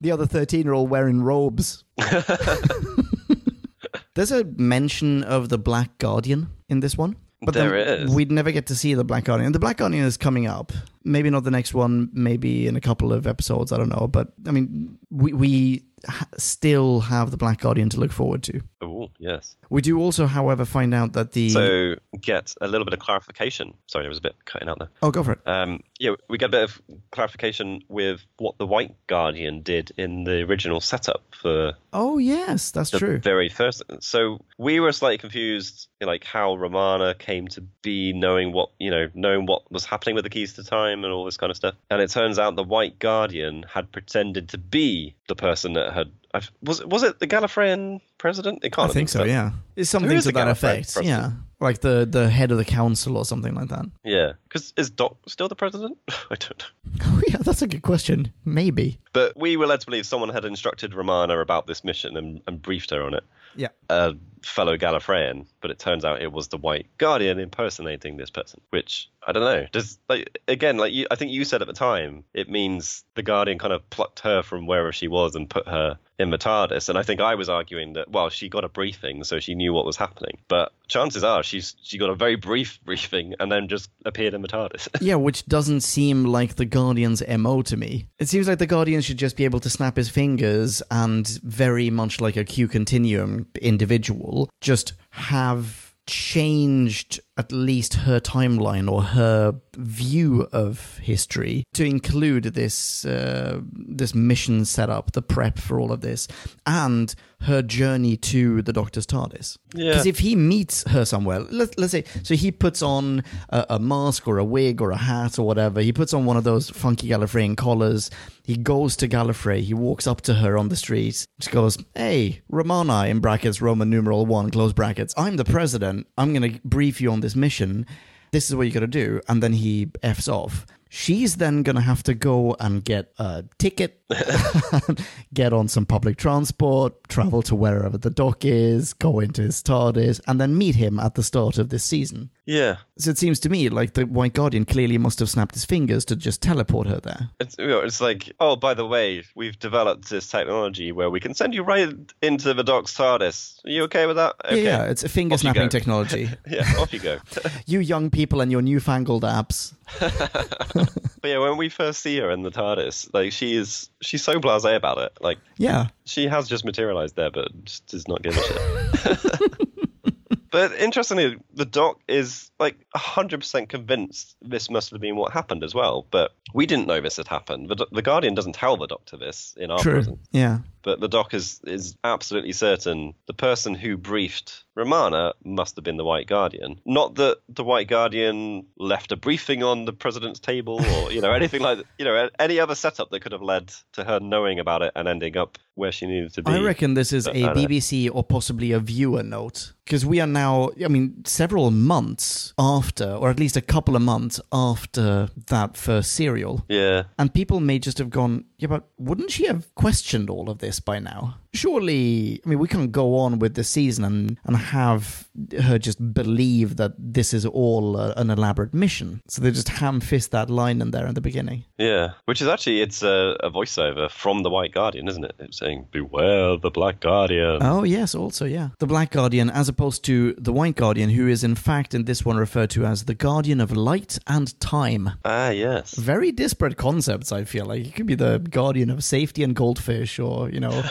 [0.00, 1.84] the other 13 are all wearing robes.
[4.14, 7.14] There's a mention of the Black Guardian in this one.
[7.44, 8.10] But There is.
[8.14, 9.52] We'd never get to see the Black Guardian.
[9.52, 10.72] The Black Guardian is coming up.
[11.04, 13.72] Maybe not the next one, maybe in a couple of episodes.
[13.72, 14.08] I don't know.
[14.08, 18.60] But I mean, we, we ha- still have the Black Guardian to look forward to.
[18.80, 19.56] Oh, yes.
[19.68, 21.50] We do also, however, find out that the.
[21.50, 23.74] So get a little bit of clarification.
[23.86, 24.88] Sorry, there was a bit cutting out there.
[25.02, 25.40] oh, go for it.
[25.46, 26.82] Um, yeah, we get a bit of
[27.12, 32.90] clarification with what the White Guardian did in the original setup for Oh, yes, that's
[32.90, 33.18] the true.
[33.18, 33.82] very first.
[34.00, 39.08] So we were slightly confused, like how Romana came to be knowing what you know,
[39.14, 41.74] knowing what was happening with the keys to time and all this kind of stuff.
[41.90, 46.10] And it turns out the White Guardian had pretended to be the person that had.
[46.34, 48.58] I've- Was it was it the Gallifreyan president?
[48.64, 49.52] It I can't have think been so, yeah.
[49.76, 50.92] It's something is to that effect.
[50.94, 51.06] president?
[51.06, 51.30] Yeah.
[51.60, 53.86] Like the, the head of the council or something like that.
[54.04, 55.96] Yeah, because is Doc still the president?
[56.08, 57.04] I don't know.
[57.06, 58.32] Oh, yeah, that's a good question.
[58.44, 58.98] Maybe.
[59.14, 62.60] But we were led to believe someone had instructed Romana about this mission and, and
[62.60, 63.24] briefed her on it.
[63.56, 63.68] Yeah.
[63.88, 68.60] A fellow Gallifreyan, but it turns out it was the White Guardian impersonating this person.
[68.70, 69.66] Which I don't know.
[69.72, 73.22] Does like again, like you, I think you said at the time, it means the
[73.22, 76.88] Guardian kind of plucked her from wherever she was and put her in the TARDIS.
[76.88, 79.72] And I think I was arguing that well, she got a briefing, so she knew
[79.72, 80.38] what was happening.
[80.48, 84.42] But chances are she's she got a very brief briefing and then just appeared in
[84.42, 84.88] the TARDIS.
[85.04, 88.08] Yeah, which doesn't seem like the Guardian's MO to me.
[88.18, 91.90] It seems like the Guardian should just be able to snap his fingers and, very
[91.90, 99.60] much like a Q Continuum individual, just have changed at least her timeline or her
[99.76, 106.00] view of history to include this uh, this mission setup, the prep for all of
[106.00, 106.28] this,
[106.66, 107.14] and
[107.44, 109.58] her journey to the Doctor's TARDIS.
[109.74, 109.90] Yeah.
[109.90, 113.78] Because if he meets her somewhere, let, let's say, so he puts on a, a
[113.78, 115.80] mask or a wig or a hat or whatever.
[115.80, 118.10] He puts on one of those funky Gallifreyan collars.
[118.44, 119.60] He goes to Gallifrey.
[119.60, 121.26] He walks up to her on the street.
[121.40, 125.14] She goes, "Hey, Romana," in brackets Roman numeral one close brackets.
[125.16, 126.06] I'm the president.
[126.16, 127.86] I'm gonna brief you on this mission.
[128.30, 130.66] This is what you gotta do, and then he f's off.
[130.90, 134.03] She's then gonna have to go and get a ticket,
[135.34, 140.20] get on some public transport, travel to wherever the dock is, go into his TARDIS,
[140.26, 142.30] and then meet him at the start of this season.
[142.46, 142.76] Yeah.
[142.98, 146.04] So it seems to me like the White Guardian clearly must have snapped his fingers
[146.06, 147.30] to just teleport her there.
[147.40, 151.20] It's, you know, it's like, oh, by the way, we've developed this technology where we
[151.20, 151.88] can send you right
[152.22, 153.64] into the Doc's TARDIS.
[153.64, 154.34] Are you okay with that?
[154.44, 154.62] Okay.
[154.62, 156.28] Yeah, yeah, it's a finger off snapping technology.
[156.46, 157.18] Yeah, off you go.
[157.66, 159.72] you young people and your newfangled apps.
[159.98, 164.38] but yeah, when we first see her in the TARDIS, like she is, she's so
[164.40, 165.12] blasé about it.
[165.20, 165.88] Like Yeah.
[166.04, 169.68] she has just materialized there, but just does not give a shit.
[170.50, 175.64] but interestingly, the Doc is like hundred percent convinced this must have been what happened
[175.64, 176.06] as well.
[176.10, 177.68] But we didn't know this had happened.
[177.68, 179.94] The, the Guardian doesn't tell the Doctor this in our True.
[179.94, 180.28] presence.
[180.30, 180.58] Yeah.
[180.84, 185.96] But the Doc is is absolutely certain the person who briefed Romana must have been
[185.96, 186.80] the White Guardian.
[186.84, 191.32] Not that the White Guardian left a briefing on the president's table or you know
[191.32, 194.82] anything like you know any other setup that could have led to her knowing about
[194.82, 196.52] it and ending up where she needed to be.
[196.52, 197.62] I reckon this is But a I don't know.
[197.62, 199.72] BBC or possibly a viewer note.
[199.84, 204.02] Because we are now, I mean, several months after, or at least a couple of
[204.02, 206.64] months after that first serial.
[206.68, 207.02] Yeah.
[207.18, 210.73] And people may just have gone, yeah, but wouldn't she have questioned all of this
[210.80, 211.36] by now?
[211.54, 215.28] Surely, I mean, we can't go on with the season and, and have
[215.62, 219.22] her just believe that this is all a, an elaborate mission.
[219.28, 221.64] So they just ham fist that line in there in the beginning.
[221.78, 225.34] Yeah, which is actually it's a, a voiceover from the White Guardian, isn't it?
[225.38, 228.70] It's saying "Beware the Black Guardian." Oh, yes, also, yeah.
[228.78, 232.24] The Black Guardian, as opposed to the White Guardian, who is in fact in this
[232.24, 235.10] one referred to as the Guardian of Light and Time.
[235.24, 235.94] Ah, yes.
[235.94, 237.86] Very disparate concepts, I feel like.
[237.86, 240.70] It could be the Guardian of Safety and Goldfish, or, you know,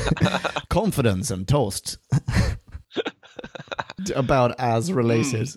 [0.68, 1.98] confidence and toast.
[4.14, 5.50] About as related.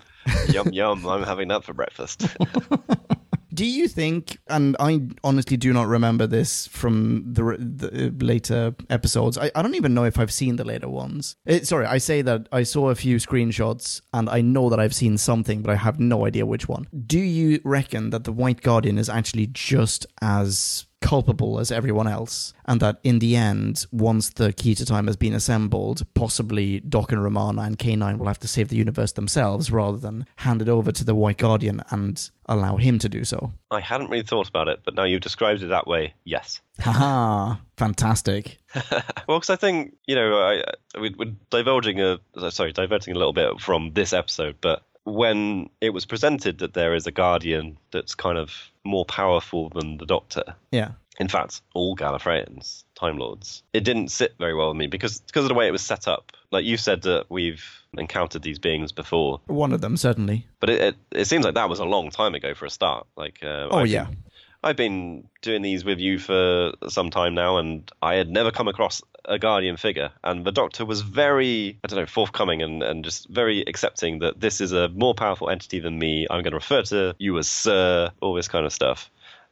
[0.47, 1.05] yum yum!
[1.07, 2.25] I'm having that for breakfast.
[3.53, 9.37] Do you think, and I honestly do not remember this from the, the later episodes.
[9.37, 11.35] I, I don't even know if I've seen the later ones.
[11.45, 14.95] Eh, sorry, I say that I saw a few screenshots and I know that I've
[14.95, 16.87] seen something, but I have no idea which one.
[17.05, 22.53] Do you reckon that the White Guardian is actually just as culpable as everyone else,
[22.65, 27.11] and that in the end, once the key to time has been assembled, possibly Doc
[27.11, 30.69] and Romana and K9 will have to save the universe themselves rather than hand it
[30.69, 33.51] over to the White Guardian and allow him to do so.
[33.71, 36.13] I hadn't really thought about it, but now you've described it that way.
[36.25, 36.59] Yes.
[36.79, 38.57] Haha, fantastic.
[39.27, 40.63] Well, because I think you know, I,
[40.99, 42.19] we- we're divulging a
[42.51, 46.93] sorry, diverting a little bit from this episode, but when it was presented that there
[46.95, 48.51] is a guardian that's kind of
[48.83, 50.91] more powerful than the Doctor, Yeah.
[51.19, 55.43] in fact, all Gallifreyans, Time Lords, it didn't sit very well with me because because
[55.45, 56.31] of the way it was set up.
[56.51, 57.63] Like you said that we've
[57.97, 60.47] encountered these beings before, One of them, certainly.
[60.59, 63.05] but it it, it seems like that was a long time ago for a start.
[63.15, 64.07] Like, uh, Oh, I've yeah.
[64.63, 68.67] I've been doing these with you for some time now, and I had never come
[68.67, 70.11] across a guardian figure.
[70.23, 74.39] And the Doctor was very, I don't know, forthcoming and, and just very accepting that
[74.39, 76.27] this is a more powerful entity than me.
[76.29, 79.09] I'm going to refer to you as Sir, all this kind of stuff.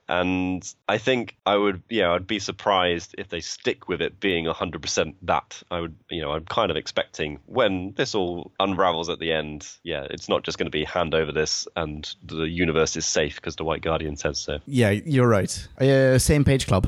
[0.09, 4.45] And I think I would, yeah, I'd be surprised if they stick with it being
[4.45, 5.61] 100% that.
[5.69, 9.67] I would, you know, I'm kind of expecting when this all unravels at the end,
[9.83, 13.35] yeah, it's not just going to be hand over this and the universe is safe
[13.35, 14.59] because the White Guardian says so.
[14.65, 15.67] Yeah, you're right.
[15.79, 16.87] Uh, same page club.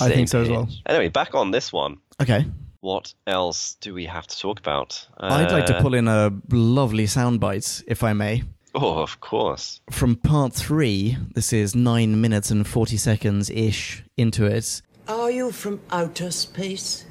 [0.00, 0.68] I think so as well.
[0.86, 1.98] Anyway, back on this one.
[2.20, 2.44] Okay.
[2.80, 5.06] What else do we have to talk about?
[5.18, 8.42] I'd like to Uh, pull in a lovely soundbite, if I may.
[8.78, 9.80] Oh, of course.
[9.90, 14.82] From part three, this is nine minutes and 40 seconds ish into it.
[15.08, 17.06] Are you from outer space?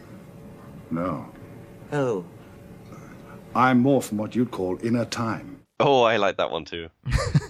[0.91, 1.25] No.
[1.91, 2.23] Oh,
[3.55, 5.61] I'm more from what you'd call inner time.
[5.79, 6.89] Oh, I like that one too.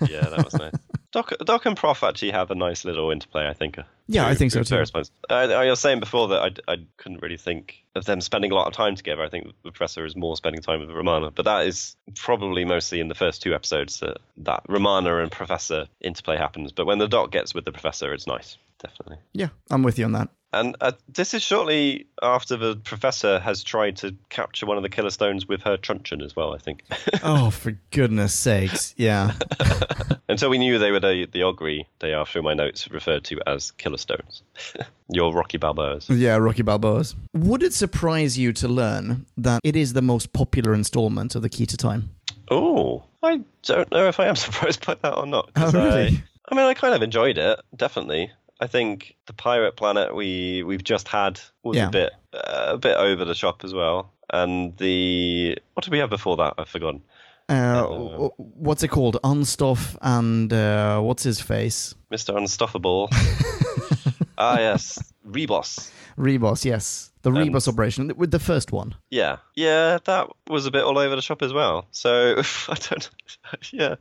[0.07, 0.73] yeah, that was nice.
[1.15, 3.77] Doc, Doc and Prof actually have a nice little interplay, I think.
[4.07, 4.83] Yeah, I think so too.
[5.29, 8.55] Uh, I was saying before that I, I couldn't really think of them spending a
[8.55, 9.23] lot of time together.
[9.23, 12.99] I think the Professor is more spending time with Romana, but that is probably mostly
[12.99, 16.73] in the first two episodes that, that Romana and Professor interplay happens.
[16.73, 19.19] But when the Doc gets with the Professor, it's nice, definitely.
[19.31, 20.27] Yeah, I'm with you on that.
[20.55, 24.89] And uh, this is shortly after the Professor has tried to capture one of the
[24.89, 26.83] Killer Stones with her truncheon as well, I think.
[27.27, 28.93] Oh, for goodness sakes.
[28.97, 29.33] Yeah.
[30.29, 33.39] Until we knew they were the, the Ogri, they are, through my notes, referred to
[33.47, 34.43] as Killer Stones.
[35.09, 36.05] Your Rocky Balboas.
[36.09, 37.15] Yeah, Rocky Balboa's.
[37.33, 41.49] Would it surprise you to learn that it is the most popular installment of the
[41.49, 42.11] Key to Time?
[42.49, 45.49] Oh, I don't know if I am surprised by that or not.
[45.55, 46.07] Oh, really?
[46.07, 48.31] I, I mean, I kind of enjoyed it, definitely.
[48.59, 51.87] I think the pirate planet we we've just had was Yeah.
[51.87, 55.99] a bit uh, a bit over the shop as well, and the what did we
[55.99, 56.53] have before that?
[56.57, 57.01] I've forgotten.
[57.47, 59.17] Uh, w- what's it called?
[59.23, 61.93] Unstuff and uh, what's his face?
[62.09, 63.09] Mister Unstoppable.
[64.37, 65.91] ah yes, Ribos.
[66.17, 67.11] Ribos, yes.
[67.23, 68.95] The And- Ribos operation with the first one.
[69.09, 71.87] Yeah, yeah, that was a bit all over the shop as well.
[71.91, 72.35] So
[72.69, 73.09] I don't,
[73.71, 73.95] yeah,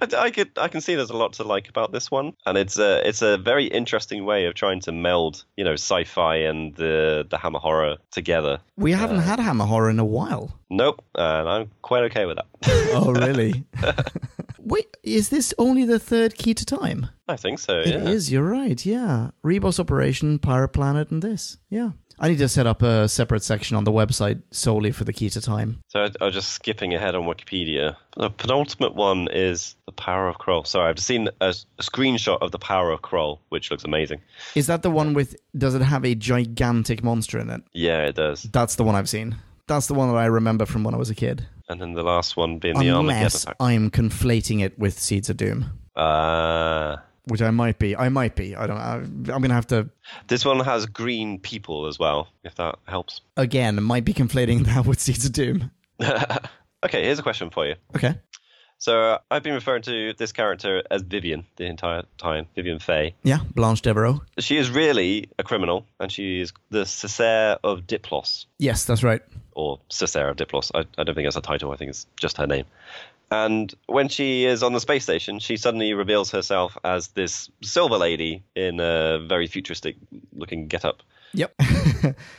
[0.00, 2.56] I, I could, I can see there's a lot to like about this one, and
[2.58, 6.74] it's a, it's a very interesting way of trying to meld, you know, sci-fi and
[6.76, 8.60] the the Hammer horror together.
[8.76, 10.58] We haven't had Hammer Horror in a while.
[10.70, 12.46] Nope, and I'm quite okay with that.
[12.92, 13.64] Oh, really?
[14.58, 17.08] Wait, is this only the third Key to Time?
[17.28, 17.78] I think so.
[17.78, 18.30] It is.
[18.30, 18.38] Yeah.
[18.38, 18.84] You're right.
[18.84, 21.58] Yeah, Ribos Operation, Pirate Planet, and this.
[21.70, 21.90] Yeah,
[22.20, 25.30] I need to set up a separate section on the website solely for the Key
[25.30, 25.80] to Time.
[25.88, 27.96] So I, I was just skipping ahead on Wikipedia.
[28.16, 30.64] The penultimate one is the Power of Kroll.
[30.64, 31.48] Sorry, I've seen a,
[31.78, 34.20] a screenshot of the Power of Kroll, which looks amazing.
[34.54, 35.36] Is that the one with?
[35.56, 37.62] Does it have a gigantic monster in it?
[37.72, 38.42] Yeah, it does.
[38.42, 39.36] That's the one I've seen.
[39.68, 41.46] That's the one that I remember from when I was a kid.
[41.68, 43.46] And then the last one being the Armageddon Unless.
[43.60, 47.02] I'm conflating it with Seeds of Doom, Ah.
[47.28, 47.96] Which I might be.
[47.96, 48.54] I might be.
[48.56, 48.76] I don't.
[48.78, 49.88] I, I'm gonna have to
[50.26, 53.20] This one has green people as well, if that helps.
[53.36, 53.82] again.
[53.82, 55.70] Might be conflating that with Seeds of Doom.
[56.02, 57.74] okay, here's a question for you.
[57.96, 58.14] Okay.
[58.80, 63.16] So uh, I've been referring to this character as Vivian the entire time, Vivian Fay.
[63.24, 64.22] Yeah, Blanche Devereaux.
[64.38, 69.20] She is really a criminal, and she is the Cessair of Diplos, Yes, that's right.
[69.52, 70.70] or Cessair of Diplos.
[70.76, 72.66] I, I don't think it's a title, I think it's just her name.
[73.30, 77.98] And when she is on the space station, she suddenly reveals herself as this silver
[77.98, 79.96] lady in a very futuristic
[80.34, 81.02] looking getup.
[81.34, 81.54] Yep.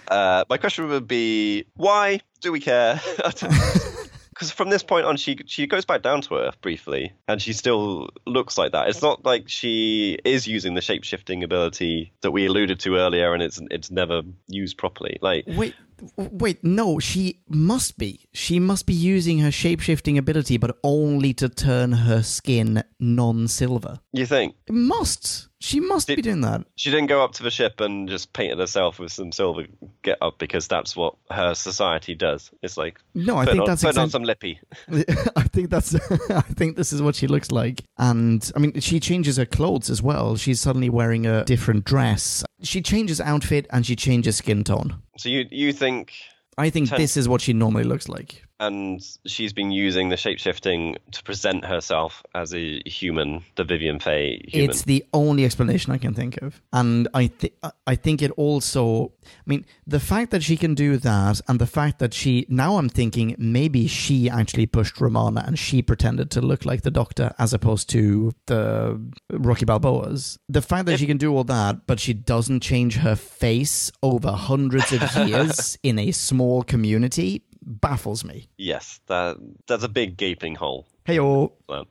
[0.07, 2.99] Uh, my question would be, why do we care?
[4.39, 7.51] Because from this point on, she she goes back down to earth briefly, and she
[7.51, 8.87] still looks like that.
[8.87, 13.33] It's not like she is using the shape shifting ability that we alluded to earlier,
[13.33, 15.17] and it's it's never used properly.
[15.21, 15.75] Like, Wait,
[16.15, 18.29] wait, no, she must be.
[18.33, 23.99] She must be using her shape-shifting ability, but only to turn her skin non-silver.
[24.13, 25.48] you think It must.
[25.61, 26.65] She must be doing that.
[26.77, 29.65] she didn't go up to the ship and just painted herself with some silver
[30.03, 32.49] get up because that's what her society does.
[32.61, 34.59] It's like No, I think on, that's put on some lippy.
[35.35, 35.95] I think that's.
[36.29, 39.89] I think this is what she looks like, and I mean, she changes her clothes
[39.89, 40.37] as well.
[40.37, 42.43] She's suddenly wearing a different dress.
[42.61, 45.01] She changes outfit and she changes skin tone.
[45.17, 46.13] So you you think
[46.57, 48.43] I think Ten- this is what she normally looks like.
[48.59, 54.43] And she's been using the shapeshifting to present herself as a human, the Vivian Fay
[54.47, 54.69] human.
[54.69, 57.53] It's the only explanation I can think of, and I think
[57.87, 59.13] I think it also.
[59.23, 62.77] I mean, the fact that she can do that, and the fact that she now
[62.77, 67.33] I'm thinking maybe she actually pushed Romana and she pretended to look like the Doctor
[67.39, 68.99] as opposed to the
[69.31, 70.37] Rocky Balboas.
[70.49, 74.31] The fact that she can do all that, but she doesn't change her face over
[74.31, 78.49] hundreds of years in a small community baffles me.
[78.57, 80.87] yes, that that's a big gaping hole.
[81.05, 81.19] Hey.
[81.19, 81.49] Um,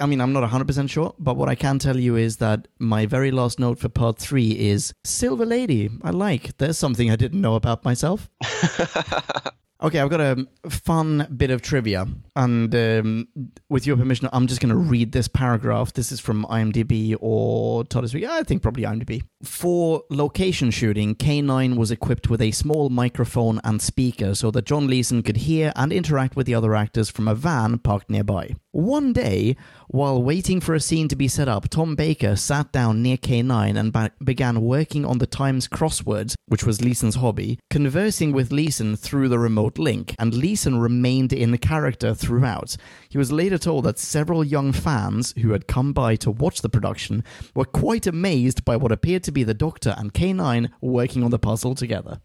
[0.00, 3.06] I mean, I'm not 100% sure, but what I can tell you is that my
[3.06, 5.88] very last note for part three is Silver Lady.
[6.02, 6.56] I like.
[6.58, 8.28] There's something I didn't know about myself.
[9.82, 12.06] okay, I've got a fun bit of trivia.
[12.36, 13.28] And um,
[13.68, 15.92] with your permission, I'm just going to read this paragraph.
[15.92, 18.24] This is from IMDb or Todd's Week.
[18.24, 19.22] I think probably IMDb.
[19.42, 24.86] For location shooting, K9 was equipped with a small microphone and speaker so that John
[24.86, 28.54] Leeson could hear and interact with the other actors from a van parked nearby.
[28.74, 29.56] One day,
[29.86, 33.78] while waiting for a scene to be set up, Tom Baker sat down near K9
[33.78, 38.96] and ba- began working on the Times crosswords, which was Leeson's hobby, conversing with Leeson
[38.96, 42.76] through the remote link, and Leeson remained in character throughout.
[43.08, 46.68] He was later told that several young fans who had come by to watch the
[46.68, 47.22] production
[47.54, 51.38] were quite amazed by what appeared to be the Doctor and K9 working on the
[51.38, 52.20] puzzle together.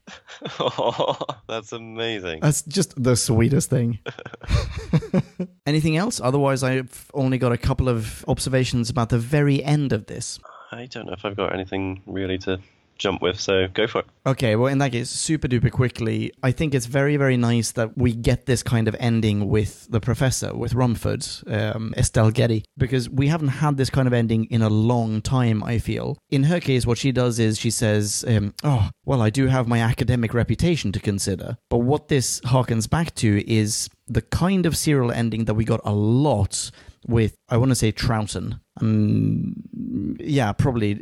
[1.48, 2.40] that's amazing.
[2.40, 4.00] That's just the sweetest thing.
[5.68, 6.20] Anything else?
[6.20, 10.40] Otherwise, I've only got a couple of observations about the very end of this.
[10.72, 12.60] I don't know if I've got anything really to
[13.00, 14.06] jump with, so go for it.
[14.28, 17.98] Okay, well, in that case, super duper quickly, I think it's very, very nice that
[17.98, 23.10] we get this kind of ending with the professor, with Rumford, um, Estelle Getty, because
[23.10, 26.18] we haven't had this kind of ending in a long time, I feel.
[26.30, 29.68] In her case, what she does is she says, um, Oh, well, I do have
[29.68, 31.58] my academic reputation to consider.
[31.70, 35.82] But what this harkens back to is the kind of serial ending that we got
[35.86, 36.72] a lot
[37.08, 38.60] with, I want to say, Troughton.
[38.82, 39.56] Um,
[40.20, 40.96] yeah, probably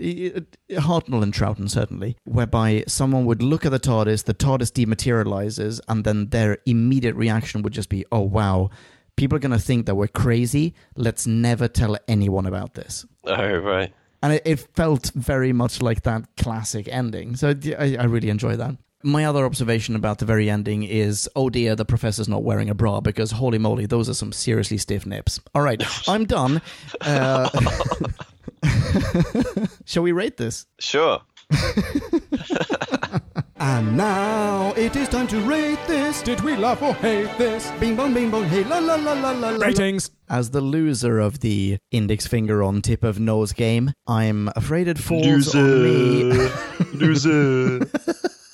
[0.72, 6.04] Hartnell and Troughton, certainly, whereby someone would look at the TARDIS, the TARDIS dematerializes, and
[6.04, 8.70] then their immediate reaction would just be, oh, wow,
[9.16, 10.76] people are going to think that we're crazy.
[10.96, 13.06] Let's never tell anyone about this.
[13.24, 13.94] Oh, right.
[14.24, 17.36] And it, it felt very much like that classic ending.
[17.36, 18.76] So I, I really enjoy that.
[19.04, 22.74] My other observation about the very ending is, oh dear, the professor's not wearing a
[22.74, 25.40] bra because holy moly, those are some seriously stiff nips.
[25.54, 26.62] All right, I'm done.
[27.02, 27.50] Uh,
[29.86, 30.66] shall we rate this?
[30.80, 31.22] Sure.
[33.60, 36.22] And now it is time to rate this.
[36.22, 37.72] Did we love or hate this?
[37.80, 39.50] Bing bong, bing bong, hey la la la la la.
[39.50, 39.66] la.
[39.66, 40.12] Ratings.
[40.30, 45.00] As the loser of the index finger on tip of nose game, I'm afraid it
[45.00, 46.50] falls on me.
[46.94, 47.90] Loser.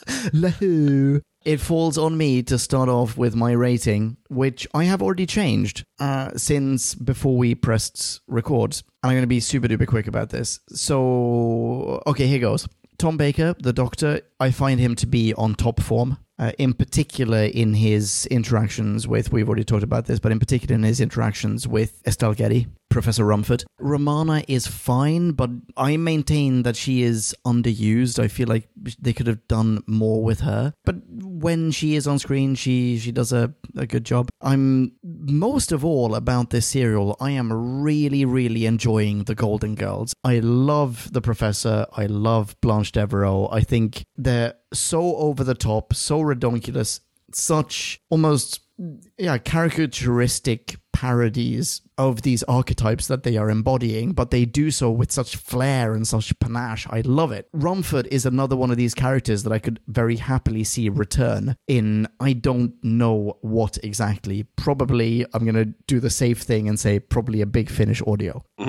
[0.34, 1.22] Lahu.
[1.46, 5.84] It falls on me to start off with my rating, which I have already changed
[6.00, 8.82] uh, since before we pressed record.
[9.04, 10.62] And I'm going to be super duper quick about this.
[10.70, 12.66] So, okay, here goes.
[13.04, 16.20] Tom Baker, the doctor, I find him to be on top form.
[16.40, 20.74] Uh, in particular, in his interactions with, we've already talked about this, but in particular
[20.74, 23.66] in his interactions with Estelle Getty, Professor Rumford.
[23.78, 28.20] Romana is fine, but I maintain that she is underused.
[28.20, 30.74] I feel like they could have done more with her.
[30.86, 30.96] But
[31.44, 34.30] when she is on screen, she she does a, a good job.
[34.42, 37.18] I'm most of all about this serial.
[37.20, 37.52] I am
[37.84, 40.14] really, really enjoying the Golden Girls.
[40.24, 41.86] I love the Professor.
[41.94, 43.50] I love Blanche Devereaux.
[43.52, 47.02] I think they're so over the top, so redonkulous,
[47.34, 48.62] such almost
[49.20, 55.12] yeah caricaturistic parodies of these archetypes that they are embodying, but they do so with
[55.12, 56.88] such flair and such panache.
[56.90, 57.48] I love it.
[57.54, 62.08] Rumford is another one of these characters that I could very happily see return in
[62.20, 64.44] I don't know what exactly.
[64.56, 68.44] Probably I'm going to do the safe thing and say probably a big finish audio.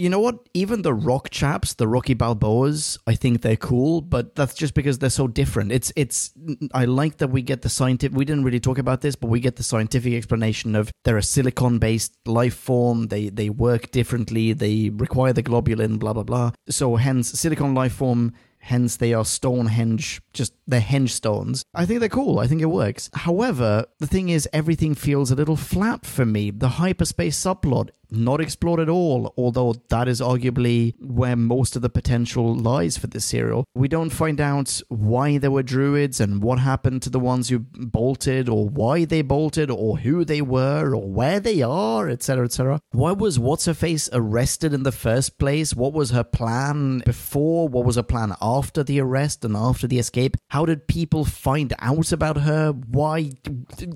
[0.00, 0.48] You know what?
[0.54, 5.00] Even the rock chaps, the Rocky Balboas, I think they're cool, but that's just because
[5.00, 5.72] they're so different.
[5.72, 6.30] It's it's
[6.72, 9.40] I like that we get the scientific we didn't really talk about this, but we
[9.40, 14.76] get the scientific explanation of they're a silicon-based life form, they they work differently, they
[15.06, 16.48] require the globulin, blah blah blah.
[16.78, 18.22] So hence silicon life form
[18.68, 21.64] hence they are Stonehenge, just they're henge stones.
[21.74, 22.38] I think they're cool.
[22.38, 23.10] I think it works.
[23.14, 26.50] However, the thing is, everything feels a little flat for me.
[26.50, 31.90] The hyperspace subplot, not explored at all, although that is arguably where most of the
[31.90, 33.64] potential lies for this serial.
[33.74, 37.60] We don't find out why there were druids and what happened to the ones who
[37.60, 42.80] bolted, or why they bolted, or who they were, or where they are, etc., etc.
[42.90, 45.74] Why was What's Her Face arrested in the first place?
[45.74, 47.68] What was her plan before?
[47.68, 50.36] What was her plan after the arrest and after the escape?
[50.50, 52.72] How did people find out about her?
[52.72, 53.32] Why?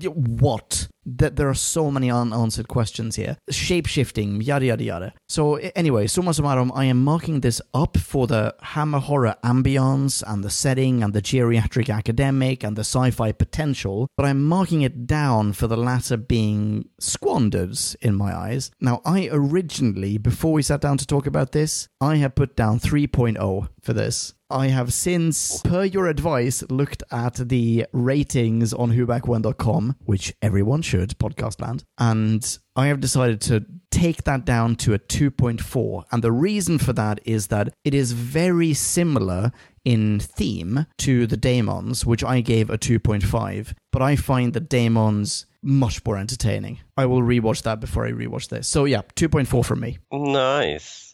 [0.05, 0.87] What?
[1.05, 3.37] That there are so many unanswered questions here.
[3.49, 5.13] Shape shifting, yada yada yada.
[5.27, 10.43] So anyway, summa summarum, I am marking this up for the hammer horror ambience and
[10.43, 15.53] the setting and the geriatric academic and the sci-fi potential, but I'm marking it down
[15.53, 18.71] for the latter being squandered in my eyes.
[18.79, 22.79] Now, I originally, before we sat down to talk about this, I had put down
[22.79, 24.33] 3.0 for this.
[24.53, 31.17] I have since, per your advice, looked at the ratings on whobackwhen.com, which everyone should,
[31.17, 36.03] podcast land, and I have decided to take that down to a 2.4.
[36.11, 39.51] And the reason for that is that it is very similar
[39.83, 45.45] in theme to the Daemons, which I gave a 2.5, but I find the Daemons
[45.61, 46.79] much more entertaining.
[46.95, 48.67] I will rewatch that before I rewatch this.
[48.67, 49.97] So yeah, 2.4 from me.
[50.11, 51.12] Nice.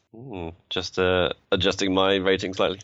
[0.69, 2.79] Just uh, adjusting my rating slightly.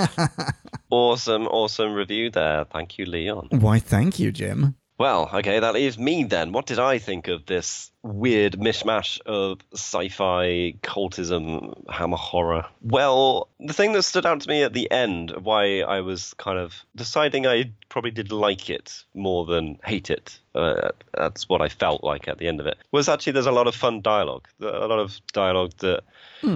[0.90, 2.64] awesome, awesome review there.
[2.64, 3.48] Thank you, Leon.
[3.50, 4.74] Why, thank you, Jim.
[4.98, 6.52] Well, okay, that leaves me then.
[6.52, 12.64] What did I think of this weird mishmash of sci fi, cultism, hammer horror?
[12.80, 16.58] Well, the thing that stood out to me at the end, why I was kind
[16.58, 21.68] of deciding I probably did like it more than hate it, uh, that's what I
[21.68, 24.48] felt like at the end of it, was actually there's a lot of fun dialogue.
[24.60, 26.02] A lot of dialogue that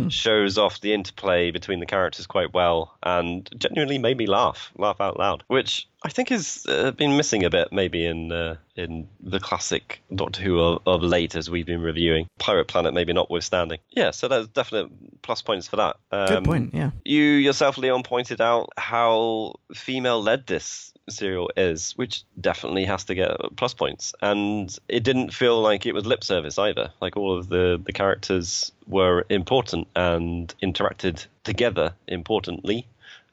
[0.09, 5.01] shows off the interplay between the characters quite well and genuinely made me laugh, laugh
[5.01, 9.09] out loud, which I think has uh, been missing a bit maybe in uh, in
[9.21, 12.29] the classic Doctor Who of, of late as we've been reviewing.
[12.39, 13.79] Pirate Planet maybe notwithstanding.
[13.91, 14.91] Yeah, so there's definite
[15.23, 15.97] plus points for that.
[16.11, 16.75] Um, Good point.
[16.75, 16.91] Yeah.
[17.05, 23.15] You yourself, Leon, pointed out how female led this serial is, which definitely has to
[23.15, 24.15] get plus points.
[24.23, 26.91] And it didn't feel like it was lip service either.
[27.01, 32.87] Like all of the, the characters were important and interacted together importantly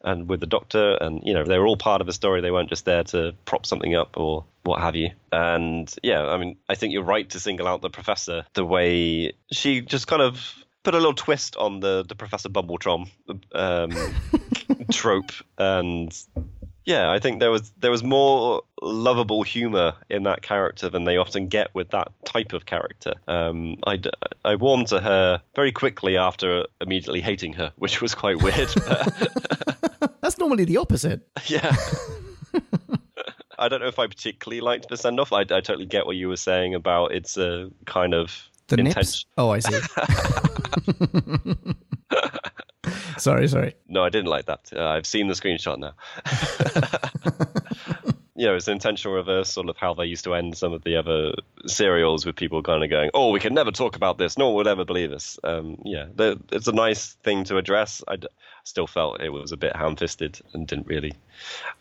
[0.08, 2.42] and with the doctor and you know they were all part of the story.
[2.42, 5.12] They weren't just there to prop something up or what have you.
[5.32, 9.34] And yeah i mean i think you're right to single out the professor the way
[9.52, 13.10] she just kind of put a little twist on the the professor bumbletron
[13.54, 13.92] um,
[14.92, 15.32] trope.
[15.58, 16.18] And
[16.88, 21.18] yeah i think there was there was more lovable humor in that character than they
[21.18, 24.02] often get with that type of character um, I,
[24.44, 28.70] I warmed to her very quickly after immediately hating her which was quite weird
[30.22, 31.22] That's normally the opposite.
[31.46, 31.76] Yeah.
[33.60, 35.34] I don't know if I particularly liked the send off.
[35.34, 39.26] I, I totally get what you were saying about it's a kind of The nips?
[39.38, 39.80] Oh, I see.
[43.22, 43.76] sorry, sorry.
[43.88, 44.72] No, I didn't like that.
[44.76, 45.94] Uh, I've seen the screenshot now.
[48.38, 50.96] you know, it's an intentional reversal of how they used to end some of the
[50.96, 51.34] other
[51.66, 54.38] serials with people kind of going, "Oh, we can never talk about this.
[54.38, 58.04] No one would ever believe us." Um, yeah, the, it's a nice thing to address.
[58.08, 58.28] I d-
[58.64, 61.14] still felt it was a bit ham-fisted and didn't really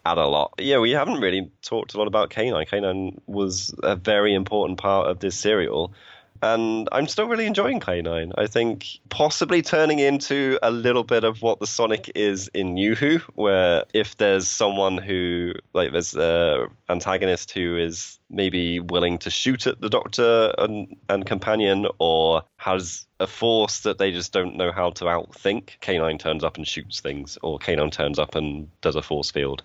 [0.07, 0.55] add a lot.
[0.59, 2.69] Yeah, we haven't really talked a lot about K9.
[2.69, 5.93] K9 was a very important part of this serial.
[6.43, 8.33] And I'm still really enjoying K9.
[8.37, 13.19] I think possibly turning into a little bit of what the Sonic is in Who,
[13.35, 19.67] where if there's someone who, like, there's an antagonist who is maybe willing to shoot
[19.67, 24.73] at the Doctor and, and companion, or has a force that they just don't know
[24.73, 28.97] how to outthink, K9 turns up and shoots things, or K9 turns up and does
[28.97, 29.63] a force field.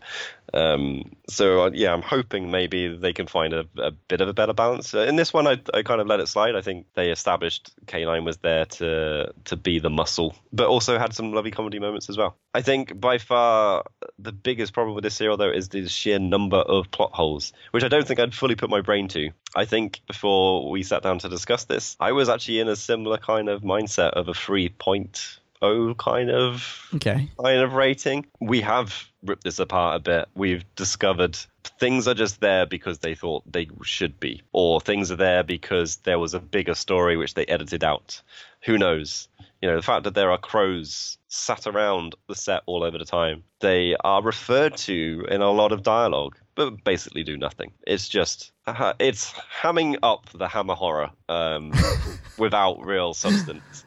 [0.54, 4.34] Um, so uh, yeah, I'm hoping maybe they can find a, a bit of a
[4.34, 4.93] better balance.
[4.93, 6.56] Uh, in this one, I, I kind of let it slide.
[6.56, 11.14] I think they established K9 was there to to be the muscle, but also had
[11.14, 12.36] some lovely comedy moments as well.
[12.54, 13.84] I think by far
[14.20, 17.84] the biggest problem with this serial though is the sheer number of plot holes, which
[17.84, 19.32] I don't think I'd fully put my brain to.
[19.56, 23.18] I think before we sat down to discuss this, I was actually in a similar
[23.18, 27.30] kind of mindset of a three point oh kind of Okay.
[27.41, 28.26] kind of rating.
[28.39, 30.28] We have ripped this apart a bit.
[30.36, 31.38] We've discovered
[31.80, 35.97] things are just there because they thought they should be, or things are there because
[35.97, 38.22] there was a bigger story which they edited out.
[38.66, 39.28] Who knows?
[39.62, 43.05] You know, the fact that there are crows sat around the set all over the
[43.05, 47.72] time, they are referred to in a lot of dialogue, but basically do nothing.
[47.86, 49.32] It's just, uh, it's
[49.62, 51.74] hamming up the hammer horror um,
[52.39, 53.86] without real substance.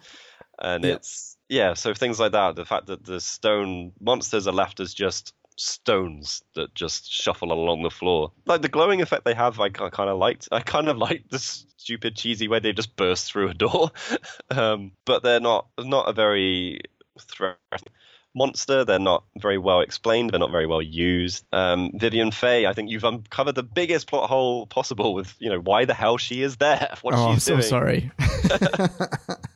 [0.60, 2.56] And it's, yeah, so things like that.
[2.56, 7.82] The fact that the stone monsters are left as just stones that just shuffle along
[7.82, 8.32] the floor.
[8.46, 10.48] Like the glowing effect they have, I kind of liked.
[10.52, 13.90] I kind of liked the stupid cheesy way they just burst through a door,
[14.50, 16.80] um, but they're not not a very
[17.20, 17.92] threatening
[18.34, 18.84] monster.
[18.84, 20.30] They're not very well explained.
[20.30, 21.44] They're not very well used.
[21.52, 25.60] Um, Vivien Fay, I think you've uncovered the biggest plot hole possible with you know
[25.60, 26.94] why the hell she is there.
[27.02, 27.62] What oh, I'm she's so doing.
[27.62, 28.10] sorry.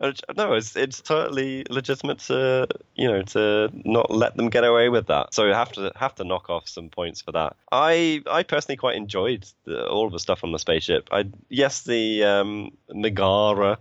[0.00, 4.88] Uh, No, it's it's totally legitimate to you know to not let them get away
[4.88, 5.34] with that.
[5.34, 7.56] So have to have to knock off some points for that.
[7.72, 11.08] I I personally quite enjoyed the, all of the stuff on the spaceship.
[11.10, 13.78] I yes the um, Megara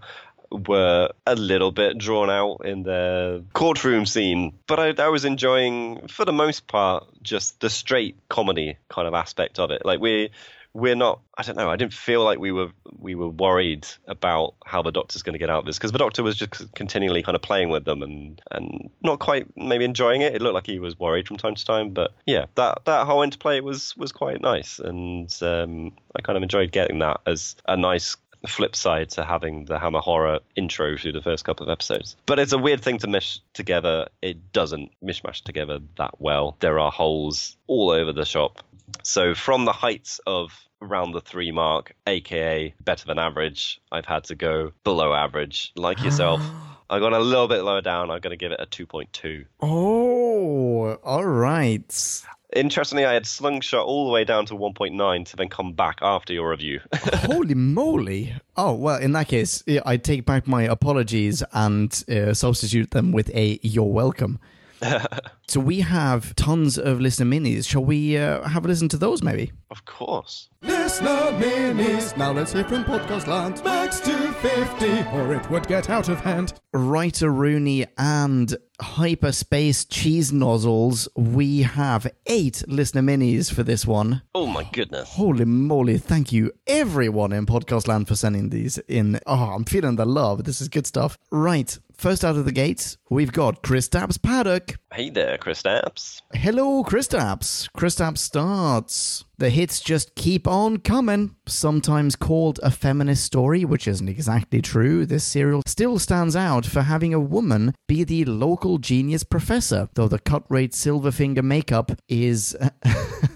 [0.50, 6.08] were a little bit drawn out in the courtroom scene, but I, I was enjoying
[6.08, 9.86] for the most part just the straight comedy kind of aspect of it.
[9.86, 10.30] Like we
[10.78, 12.70] we're not i don't know i didn't feel like we were
[13.00, 15.98] we were worried about how the doctor's going to get out of this because the
[15.98, 20.22] doctor was just continually kind of playing with them and and not quite maybe enjoying
[20.22, 20.36] it.
[20.36, 23.24] It looked like he was worried from time to time but yeah that that whole
[23.24, 24.80] interplay was was quite nice.
[24.80, 28.16] And um, i kind of enjoyed getting that as a nice
[28.46, 32.16] flip side to having the hammer horror intro through the first couple of episodes.
[32.28, 34.08] But it's a weird thing to mesh together.
[34.22, 36.56] It doesn't mishmash together that well.
[36.60, 38.60] There are holes all over the shop.
[39.04, 40.52] So from the heights of
[40.82, 45.72] around the three mark, aka better than average, I've had to go below average.
[45.76, 46.42] Like yourself,
[46.90, 48.10] I got a little bit lower down.
[48.12, 49.46] I'm going to give it a 2.2.
[49.62, 52.24] Oh, all right.
[52.56, 56.32] Interestingly, I had slingshot all the way down to 1.9 to then come back after
[56.32, 56.80] your review.
[56.96, 58.34] Holy moly.
[58.56, 63.30] Oh, well, in that case, I take back my apologies and uh, substitute them with
[63.36, 64.40] a you're welcome.
[65.48, 67.68] so we have tons of listener minis.
[67.68, 69.52] Shall we uh, have a listen to those maybe?
[69.70, 70.50] of course.
[70.88, 72.16] Listener minis.
[72.16, 73.62] Now let's hear from Podcast Land.
[73.66, 76.54] Max 250, or it would get out of hand.
[76.72, 81.08] Writer Rooney and Hyperspace Cheese Nozzles.
[81.16, 84.22] We have eight listener minis for this one.
[84.36, 85.10] Oh my goodness.
[85.10, 89.20] Holy moly, thank you everyone in Podcast Land for sending these in.
[89.26, 90.44] Oh, I'm feeling the love.
[90.44, 91.18] This is good stuff.
[91.32, 91.78] Right.
[91.98, 94.76] First out of the gates, we've got Chris Kristaps Paddock.
[94.94, 96.22] Hey there, Chris Stapps.
[96.34, 97.70] Hello, Kristaps.
[97.76, 99.26] Kristaps starts.
[99.40, 101.36] The hits just keep on coming.
[101.48, 106.82] Sometimes called a feminist story, which isn't exactly true, this serial still stands out for
[106.82, 112.56] having a woman be the local genius professor, though the cut rate Silverfinger makeup is.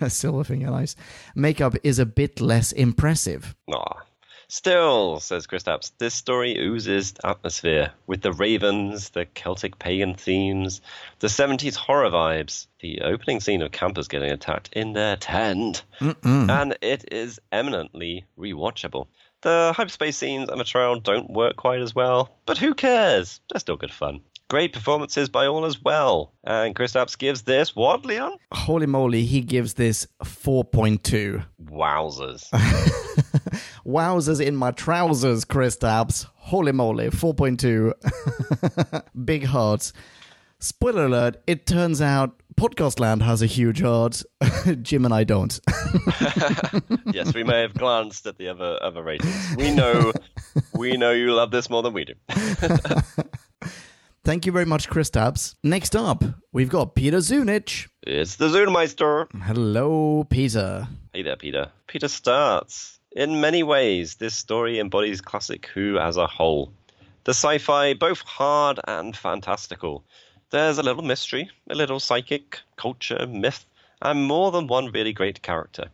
[0.02, 0.98] Silverfinger, nice.
[1.36, 3.56] Makeup is a bit less impressive.
[3.74, 4.02] Aw.
[4.50, 10.82] Still, says Kristaps, this story oozes atmosphere with the ravens, the Celtic pagan themes,
[11.20, 15.86] the 70s horror vibes, the opening scene of campers getting attacked in their tent,
[16.50, 19.08] and it is eminently rewatchable.
[19.40, 23.40] The hyperspace scenes and the trial don't work quite as well, but who cares?
[23.50, 24.20] They're still good fun.
[24.52, 26.34] Great performances by all as well.
[26.44, 28.38] And Kristaps gives this what, Leon?
[28.52, 31.46] Holy moly, he gives this 4.2.
[31.68, 32.50] Wowzers.
[33.86, 36.26] Wowzers in my trousers, Kristaps.
[36.36, 39.06] Holy moly, 4.2.
[39.26, 39.94] Big heart.
[40.60, 44.22] Spoiler alert, it turns out Podcastland has a huge heart.
[44.82, 45.58] Jim and I don't.
[47.14, 49.56] yes, we may have glanced at the other other ratings.
[49.56, 50.12] We know
[50.76, 52.16] we know you love this more than we do.
[54.24, 55.56] Thank you very much, Kristaps.
[55.64, 57.88] Next up, we've got Peter Zunich.
[58.04, 59.26] It's the Zoomeister.
[59.42, 60.88] Hello, Peter.
[61.12, 61.72] Hey there, Peter.
[61.88, 63.00] Peter starts.
[63.14, 66.72] In many ways, this story embodies classic Who as a whole.
[67.24, 70.04] The sci fi, both hard and fantastical.
[70.52, 73.66] There's a little mystery, a little psychic, culture, myth,
[74.04, 75.86] and more than one really great character.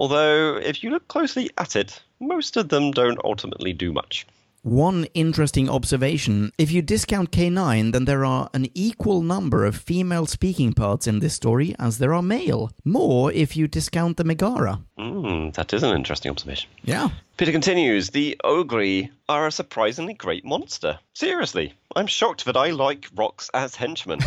[0.00, 4.26] Although, if you look closely at it, most of them don't ultimately do much.
[4.68, 10.26] One interesting observation if you discount K9, then there are an equal number of female
[10.26, 12.70] speaking parts in this story as there are male.
[12.84, 14.82] More if you discount the Megara.
[14.98, 16.68] Hmm, that is an interesting observation.
[16.82, 17.08] Yeah.
[17.38, 20.98] Peter continues, the Ogri are a surprisingly great monster.
[21.14, 24.18] Seriously, I'm shocked that I like rocks as henchmen.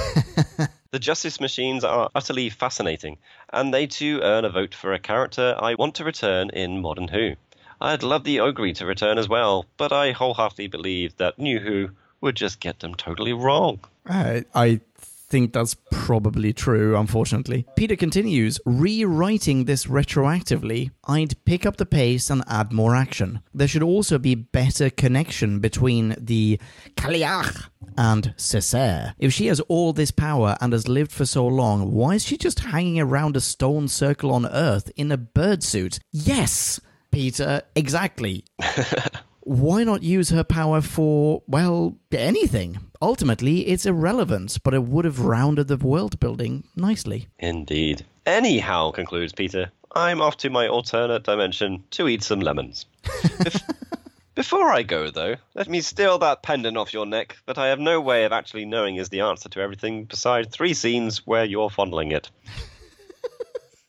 [0.89, 3.19] the Justice Machines are utterly fascinating,
[3.53, 7.09] and they too earn a vote for a character I want to return in Modern
[7.09, 7.35] Who.
[7.81, 11.89] I'd love the Ogri to return as well, but I wholeheartedly believe that New Who
[12.21, 13.79] would just get them totally wrong.
[14.05, 17.65] I, I think that's probably true, unfortunately.
[17.75, 23.39] Peter continues, rewriting this retroactively, I'd pick up the pace and add more action.
[23.51, 26.59] There should also be better connection between the
[26.97, 27.67] Cailleach
[27.97, 29.15] and Cessair.
[29.17, 32.37] If she has all this power and has lived for so long, why is she
[32.37, 35.97] just hanging around a stone circle on Earth in a bird suit?
[36.11, 36.79] Yes!
[37.11, 38.45] Peter, exactly.
[39.41, 42.79] Why not use her power for, well, anything?
[43.01, 47.27] Ultimately, it's irrelevant, but it would have rounded the world building nicely.
[47.39, 48.05] Indeed.
[48.25, 52.85] Anyhow, concludes Peter, I'm off to my alternate dimension to eat some lemons.
[54.35, 57.79] Before I go, though, let me steal that pendant off your neck that I have
[57.79, 61.69] no way of actually knowing is the answer to everything besides three scenes where you're
[61.69, 62.29] fondling it.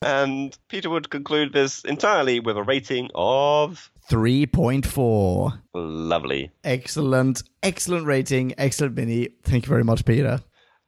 [0.03, 5.59] And Peter would conclude this entirely with a rating of 3.4.
[5.73, 6.51] lovely.
[6.63, 9.29] Excellent, excellent rating, excellent mini.
[9.43, 10.41] Thank you very much, Peter.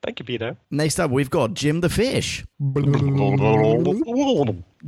[0.04, 0.58] Thank you, Peter.
[0.70, 2.46] Next up, we've got Jim the Fish.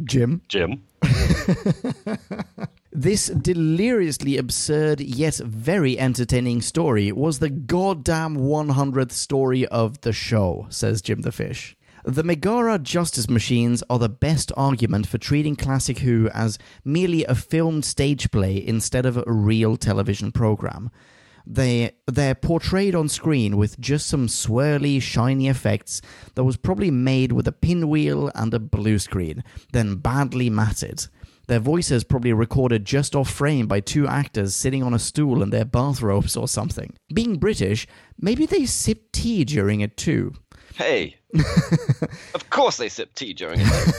[0.06, 0.42] Jim.
[0.48, 0.84] Jim.
[2.98, 10.66] This deliriously absurd yet very entertaining story was the goddamn 100th story of the show,
[10.70, 11.77] says Jim the Fish.
[12.08, 17.36] The Megara Justice Machines are the best argument for treating Classic Who as merely a
[17.36, 20.90] filmed stage play instead of a real television program.
[21.46, 26.02] They they're portrayed on screen with just some swirly, shiny effects
[26.36, 29.44] that was probably made with a pinwheel and a blue screen,
[29.74, 31.08] then badly matted.
[31.48, 35.50] Their voices probably recorded just off frame by two actors sitting on a stool in
[35.50, 36.94] their bathrobes or something.
[37.14, 37.86] Being British,
[38.18, 40.36] maybe they sipped tea during it too.
[40.78, 41.18] Hey.
[42.36, 43.94] of course they sip tea during it.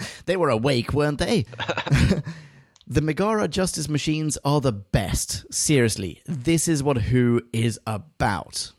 [0.26, 1.46] They were awake, weren't they?
[2.86, 5.46] the Megara Justice Machines are the best.
[5.50, 8.72] Seriously, this is what Who is about.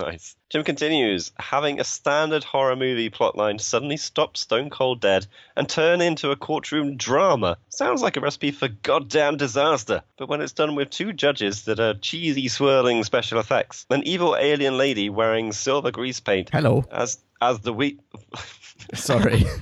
[0.10, 0.36] Nice.
[0.48, 6.00] Jim continues, having a standard horror movie plotline suddenly stop stone cold dead and turn
[6.00, 7.58] into a courtroom drama.
[7.68, 10.02] Sounds like a recipe for goddamn disaster.
[10.16, 14.36] But when it's done with two judges that are cheesy swirling special effects, an evil
[14.36, 16.84] alien lady wearing silver grease paint Hello.
[16.90, 17.98] as as the we
[18.94, 19.44] Sorry.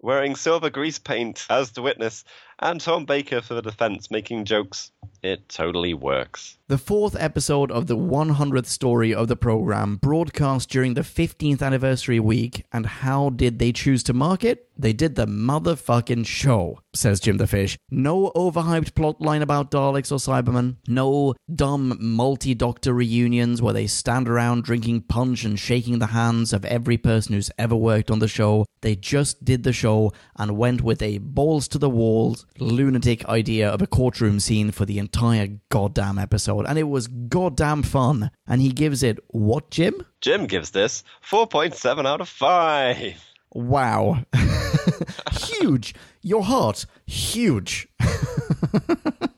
[0.00, 2.24] wearing silver grease paint as the witness,
[2.58, 4.90] and Tom Baker for the defense making jokes.
[5.22, 6.58] It totally works.
[6.68, 12.20] The fourth episode of the 100th story of the program broadcast during the 15th anniversary
[12.20, 14.68] week, and how did they choose to mark it?
[14.76, 17.78] They did the motherfucking show, says Jim the Fish.
[17.90, 20.76] No overhyped plotline about Daleks or Cybermen.
[20.86, 26.52] No dumb multi doctor reunions where they stand around drinking punch and shaking the hands
[26.52, 28.66] of every person who's ever worked on the show.
[28.82, 33.68] They just did the show and went with a balls to the walls, lunatic idea
[33.68, 36.66] of a courtroom scene for the entire goddamn episode.
[36.66, 38.30] And it was goddamn fun.
[38.46, 40.04] And he gives it what, Jim?
[40.20, 43.24] Jim gives this 4.7 out of 5.
[43.54, 44.18] Wow.
[45.32, 45.94] huge.
[46.20, 47.88] Your heart, huge.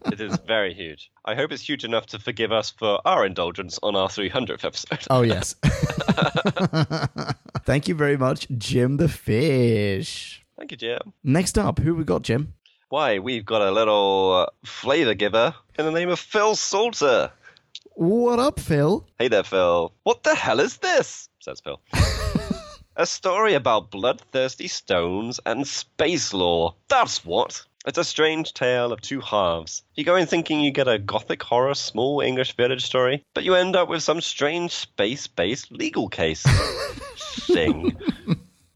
[0.06, 1.12] It is very huge.
[1.24, 5.06] I hope it's huge enough to forgive us for our indulgence on our 300th episode.
[5.08, 5.54] Oh, yes.
[7.64, 10.44] Thank you very much, Jim the Fish.
[10.58, 10.98] Thank you, Jim.
[11.22, 12.54] Next up, who we got, Jim?
[12.90, 17.30] Why, we've got a little uh, flavor giver in the name of Phil Salter.
[17.94, 19.06] What up, Phil?
[19.16, 19.92] Hey there, Phil.
[20.02, 21.28] What the hell is this?
[21.38, 21.80] says Phil.
[22.96, 26.74] a story about bloodthirsty stones and space lore.
[26.88, 27.64] That's what.
[27.86, 29.84] It's a strange tale of two halves.
[29.94, 33.54] You go in thinking you get a gothic horror small English village story, but you
[33.54, 36.42] end up with some strange space based legal case
[37.46, 37.96] thing.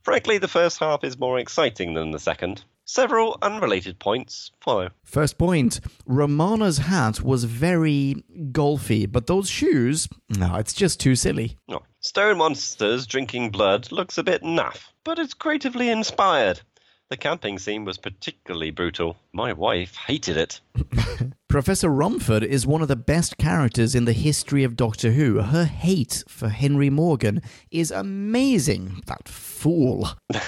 [0.03, 2.63] Frankly, the first half is more exciting than the second.
[2.87, 4.91] Several unrelated points follow.
[5.05, 11.57] First point Romana's hat was very golfy, but those shoes, no, it's just too silly.
[11.69, 11.83] Oh.
[12.01, 16.61] Stone monsters drinking blood looks a bit naff, but it's creatively inspired.
[17.09, 19.17] The camping scene was particularly brutal.
[19.33, 20.61] My wife hated it.
[21.49, 25.41] Professor Rumford is one of the best characters in the history of Doctor Who.
[25.41, 27.41] Her hate for Henry Morgan
[27.71, 29.03] is amazing.
[29.07, 30.11] That fool.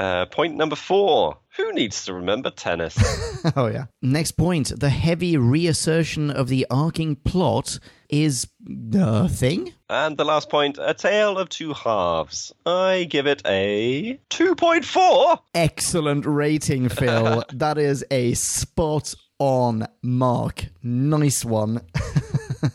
[0.00, 1.36] Uh, point number four.
[1.60, 2.96] Who needs to remember tennis?
[3.56, 3.84] oh, yeah.
[4.00, 7.78] Next point the heavy reassertion of the arcing plot
[8.08, 8.48] is
[8.94, 9.74] a thing.
[9.90, 12.50] and the last point, a tale of two halves.
[12.64, 15.38] I give it a 2.4.
[15.54, 17.44] Excellent rating, Phil.
[17.52, 20.64] that is a spot on mark.
[20.82, 21.82] Nice one.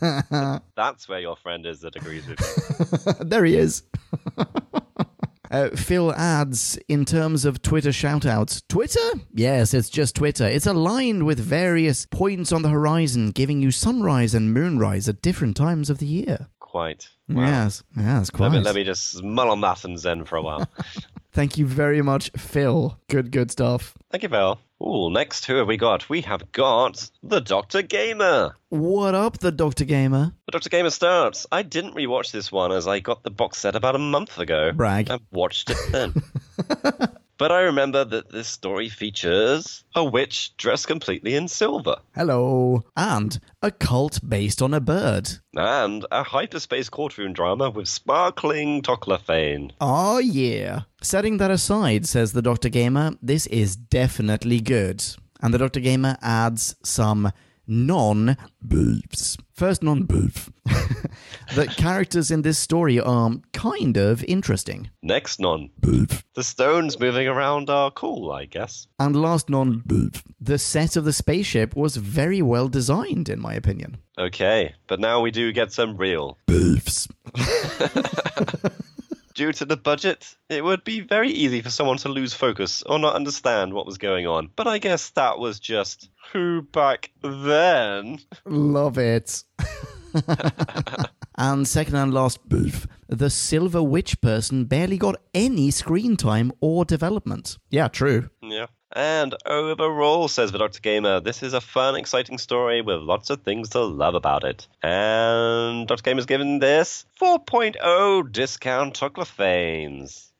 [0.76, 3.24] That's where your friend is that agrees with you.
[3.24, 3.82] there he is.
[5.50, 8.98] Uh, Phil adds, in terms of Twitter shoutouts, Twitter?
[9.32, 10.46] Yes, it's just Twitter.
[10.46, 15.56] It's aligned with various points on the horizon, giving you sunrise and moonrise at different
[15.56, 16.48] times of the year.
[16.58, 17.08] Quite.
[17.28, 17.46] Wow.
[17.46, 18.48] Yes, yes, quite.
[18.48, 20.68] Let me, let me just mull on that and zen for a while.
[21.32, 22.98] Thank you very much, Phil.
[23.08, 23.94] Good, good stuff.
[24.10, 24.58] Thank you, Val.
[24.82, 26.08] Ooh, next, who have we got?
[26.10, 27.80] We have got the Dr.
[27.80, 28.56] Gamer.
[28.68, 30.34] What up, the Doctor Gamer?
[30.46, 30.68] The Dr.
[30.68, 31.46] Gamer starts.
[31.50, 34.72] I didn't rewatch this one as I got the box set about a month ago.
[34.72, 35.10] Brag.
[35.10, 36.14] I watched it then.
[37.38, 42.82] but I remember that this story features a witch dressed completely in silver Hello.
[42.96, 45.28] And a cult based on a bird.
[45.54, 49.72] and a hyperspace courtroom drama with sparkling toclafane.
[49.80, 50.82] Oh, yeah.
[51.02, 52.68] Setting that aside, says the Dr.
[52.68, 55.04] Gamer, this is definitely good.
[55.42, 55.80] And the Dr.
[55.80, 57.30] Gamer adds some
[57.66, 58.36] non
[58.66, 59.36] beefs.
[59.52, 60.50] First, non beef.
[61.54, 64.90] the characters in this story are kind of interesting.
[65.02, 65.70] Next non.
[65.80, 66.24] Beef.
[66.34, 68.86] The stones moving around are cool, I guess.
[68.98, 70.22] And last, non beef.
[70.40, 73.98] The set of the spaceship was very well designed, in my opinion.
[74.18, 76.38] Okay, but now we do get some real.
[76.46, 77.08] Beefs.
[79.36, 82.98] Due to the budget, it would be very easy for someone to lose focus or
[82.98, 84.48] not understand what was going on.
[84.56, 88.20] But I guess that was just who back then.
[88.46, 89.44] Love it.
[91.36, 96.86] and second and last beef, the Silver Witch person barely got any screen time or
[96.86, 97.58] development.
[97.68, 98.30] Yeah, true.
[98.40, 98.68] Yeah.
[98.96, 100.80] And overall, says the Dr.
[100.80, 104.66] Gamer, this is a fun, exciting story with lots of things to love about it.
[104.82, 106.02] And Dr.
[106.02, 110.32] Gamer's given this 4.0 discount Toclafanes.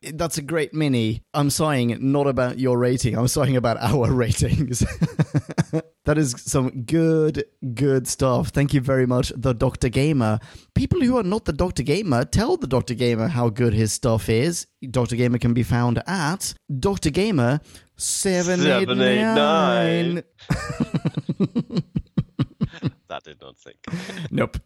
[0.00, 1.24] That's a great mini.
[1.34, 4.78] I'm sighing not about your rating, I'm sighing about our ratings.
[6.04, 7.44] that is some good,
[7.74, 8.50] good stuff.
[8.50, 9.88] Thank you very much, the Dr.
[9.88, 10.38] Gamer.
[10.74, 11.82] People who are not the Dr.
[11.82, 12.94] Gamer, tell the Dr.
[12.94, 14.68] Gamer how good his stuff is.
[14.90, 15.16] Dr.
[15.16, 17.10] Gamer can be found at Dr.
[17.10, 17.60] Gamer
[17.96, 20.22] 789.
[23.08, 23.78] That did not sink.
[24.30, 24.58] Nope.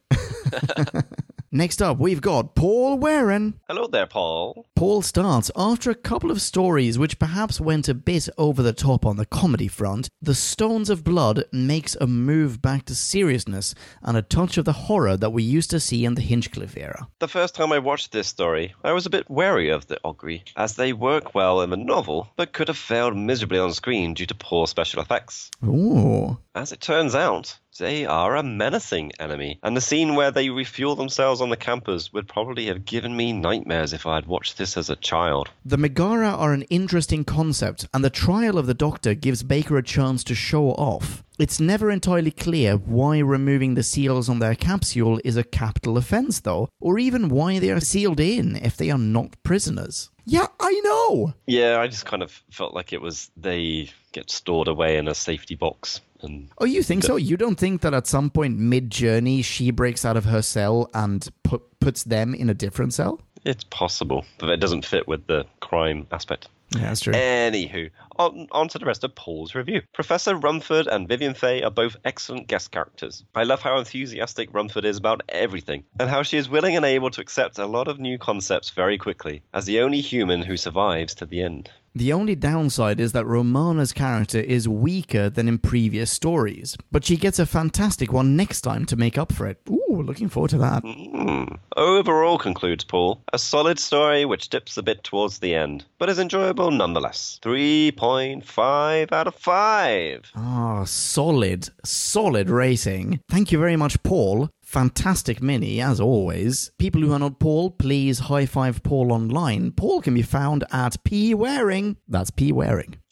[1.55, 3.61] Next up, we've got Paul Warren.
[3.69, 4.65] Hello there, Paul.
[4.75, 9.05] Paul starts after a couple of stories which perhaps went a bit over the top
[9.05, 10.09] on the comedy front.
[10.23, 14.73] The Stones of Blood makes a move back to seriousness and a touch of the
[14.73, 17.07] horror that we used to see in the Hinchcliffe era.
[17.19, 20.45] The first time I watched this story, I was a bit wary of the Ogri,
[20.57, 24.25] as they work well in the novel, but could have failed miserably on screen due
[24.25, 25.51] to poor special effects.
[25.63, 26.39] Ooh.
[26.55, 30.95] As it turns out, they are a menacing enemy, and the scene where they refuel
[30.95, 34.77] themselves on the campers would probably have given me nightmares if I had watched this
[34.77, 35.49] as a child.
[35.65, 39.83] The Megara are an interesting concept, and the trial of the Doctor gives Baker a
[39.83, 41.25] chance to show off.
[41.39, 46.41] It's never entirely clear why removing the seals on their capsule is a capital offense,
[46.41, 50.11] though, or even why they are sealed in if they are not prisoners.
[50.25, 51.35] Yeah, I know!
[51.47, 55.15] Yeah, I just kind of felt like it was they get stored away in a
[55.15, 56.01] safety box.
[56.23, 57.17] And Oh, you think so?
[57.17, 60.91] You don't think that at some point mid journey she breaks out of her cell
[60.95, 63.21] and put, puts them in a different cell?
[63.45, 66.49] it's possible, but it doesn't fit with the crime aspect.
[66.71, 67.13] Yeah, that's true.
[67.13, 69.83] Anywho, on, on to the rest of Paul's review.
[69.93, 73.25] Professor Rumford and Vivien Fay are both excellent guest characters.
[73.35, 77.11] I love how enthusiastic Rumford is about everything, and how she is willing and able
[77.11, 81.15] to accept a lot of new concepts very quickly, as the only human who survives
[81.17, 81.69] to the end.
[81.95, 87.19] The only downside is that Romana's character is weaker than in previous stories, but she
[87.19, 89.59] gets a fantastic one next time to make up for it.
[89.69, 90.83] Ooh, looking forward to that.
[90.83, 91.55] Hmm.
[91.77, 96.19] Overall, concludes Paul, a solid story which dips a bit towards the end, but is
[96.19, 97.39] enjoyable nonetheless.
[97.43, 100.33] 3.5 out of 5.
[100.35, 103.21] Ah, solid, solid rating.
[103.29, 104.49] Thank you very much, Paul.
[104.73, 106.71] Fantastic mini, as always.
[106.79, 109.71] People who are not Paul, please high five Paul online.
[109.73, 111.99] Paul can be found at P Waring.
[112.09, 112.97] That's P Waring.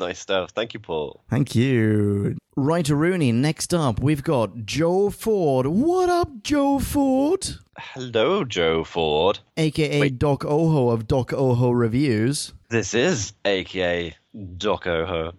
[0.00, 0.50] Nice stuff.
[0.50, 1.22] Thank you, Paul.
[1.30, 2.36] Thank you.
[2.56, 3.30] Right, Rooney.
[3.30, 5.66] Next up, we've got Joe Ford.
[5.68, 7.46] What up, Joe Ford?
[7.78, 9.38] Hello, Joe Ford.
[9.56, 10.18] AKA Wait.
[10.18, 12.52] Doc Oho of Doc Oho Reviews.
[12.68, 14.16] This is AKA
[14.56, 15.34] Doc Oho.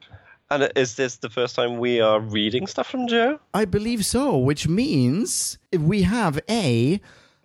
[0.53, 3.39] And is this the first time we are reading stuff from Joe?
[3.55, 7.01] I believe so, which means we have a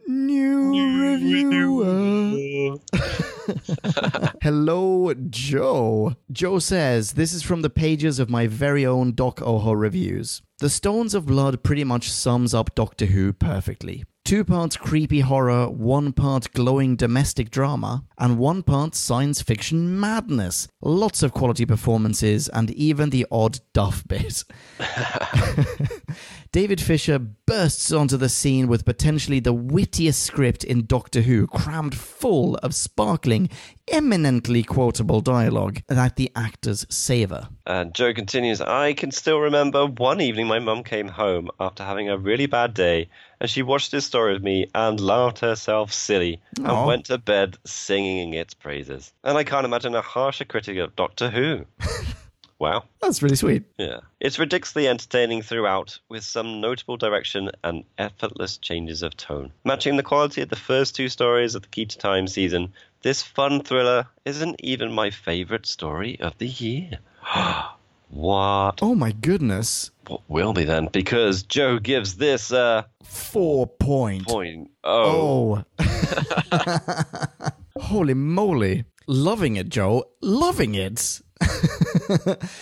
[0.07, 2.77] new reviewer.
[4.43, 6.17] Hello, Joe.
[6.31, 10.43] Joe says, This is from the pages of my very own Doc Oho reviews.
[10.59, 14.05] The Stones of Blood pretty much sums up Doctor Who perfectly.
[14.29, 20.69] Two parts creepy horror, one part glowing domestic drama, and one part science fiction madness.
[20.83, 24.45] Lots of quality performances, and even the odd duff bit.
[26.53, 31.95] David Fisher bursts onto the scene with potentially the wittiest script in Doctor Who, crammed
[31.95, 33.49] full of sparkling,
[33.91, 37.49] eminently quotable dialogue that the actors savour.
[37.67, 42.11] And Joe continues, I can still remember one evening my mum came home after having
[42.11, 43.09] a really bad day,
[43.41, 46.87] and she watched this story with me and laughed herself silly and Aw.
[46.87, 49.13] went to bed singing its praises.
[49.25, 51.67] And I can't imagine a harsher critic of Doctor Who.
[52.59, 52.85] wow.
[53.01, 53.65] That's really sweet.
[53.77, 54.01] Yeah.
[54.21, 59.53] It's ridiculously entertaining throughout, with some notable direction and effortless changes of tone.
[59.65, 63.23] Matching the quality of the first two stories of the Key to Time season, this
[63.23, 66.99] fun thriller isn't even my favourite story of the year.
[68.09, 68.79] what?
[68.83, 69.91] Oh my goodness.
[70.07, 70.89] What will be then?
[70.93, 74.27] Because Joe gives this uh Four point.
[74.27, 74.71] point.
[74.85, 75.85] Oh, Oh.
[77.81, 78.85] Holy moly.
[79.07, 80.05] Loving it, Joe.
[80.21, 81.21] Loving it.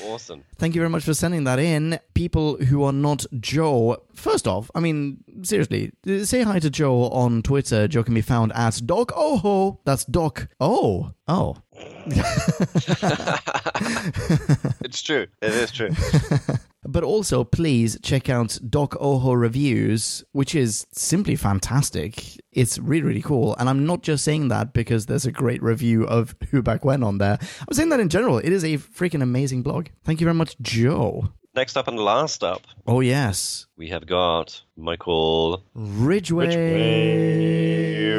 [0.04, 0.44] Awesome.
[0.58, 1.98] Thank you very much for sending that in.
[2.14, 5.92] People who are not Joe, first off, I mean, seriously,
[6.24, 7.88] say hi to Joe on Twitter.
[7.88, 9.80] Joe can be found at Doc Oho.
[9.84, 10.48] That's Doc.
[10.60, 11.56] Oh, oh.
[14.86, 15.26] It's true.
[15.42, 15.90] It is true.
[16.88, 22.38] But also, please check out Doc Oho Reviews, which is simply fantastic.
[22.52, 23.54] It's really, really cool.
[23.58, 27.02] And I'm not just saying that because there's a great review of Who Back When
[27.02, 27.38] on there.
[27.40, 28.38] I'm saying that in general.
[28.38, 29.88] It is a freaking amazing blog.
[30.04, 31.28] Thank you very much, Joe.
[31.54, 33.66] Next up and last up, Oh, yes.
[33.78, 36.48] we have got Michael Ridgeway.
[36.54, 38.12] Ridgway.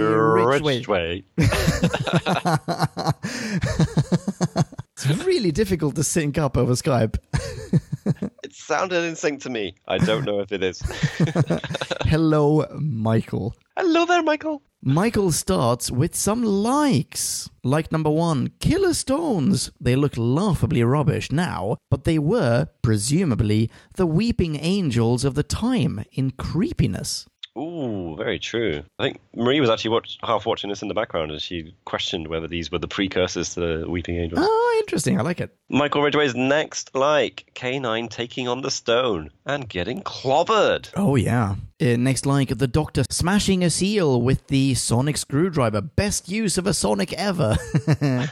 [0.59, 1.23] Ridgeway.
[1.37, 1.37] Ridgway.
[4.99, 7.17] It's really difficult to sync up over Skype.
[8.47, 9.75] It sounded in sync to me.
[9.89, 10.79] I don't know if it is.
[12.05, 13.53] Hello, Michael.
[13.75, 14.61] Hello there, Michael.
[14.81, 17.49] Michael starts with some likes.
[17.65, 19.69] Like number one, Killer Stones.
[19.81, 26.05] They look laughably rubbish now, but they were, presumably, the weeping angels of the time
[26.13, 27.25] in creepiness.
[27.57, 28.83] Ooh, very true.
[28.99, 32.27] I think Marie was actually watch, half watching this in the background and she questioned
[32.27, 34.39] whether these were the precursors to the Weeping Angels.
[34.43, 35.19] Oh, interesting.
[35.19, 35.55] I like it.
[35.69, 40.89] Michael Ridgway's next like K9 taking on the stone and getting clobbered.
[40.95, 41.55] Oh, yeah.
[41.81, 45.81] Uh, next, like the Doctor smashing a seal with the sonic screwdriver.
[45.81, 47.55] Best use of a sonic ever.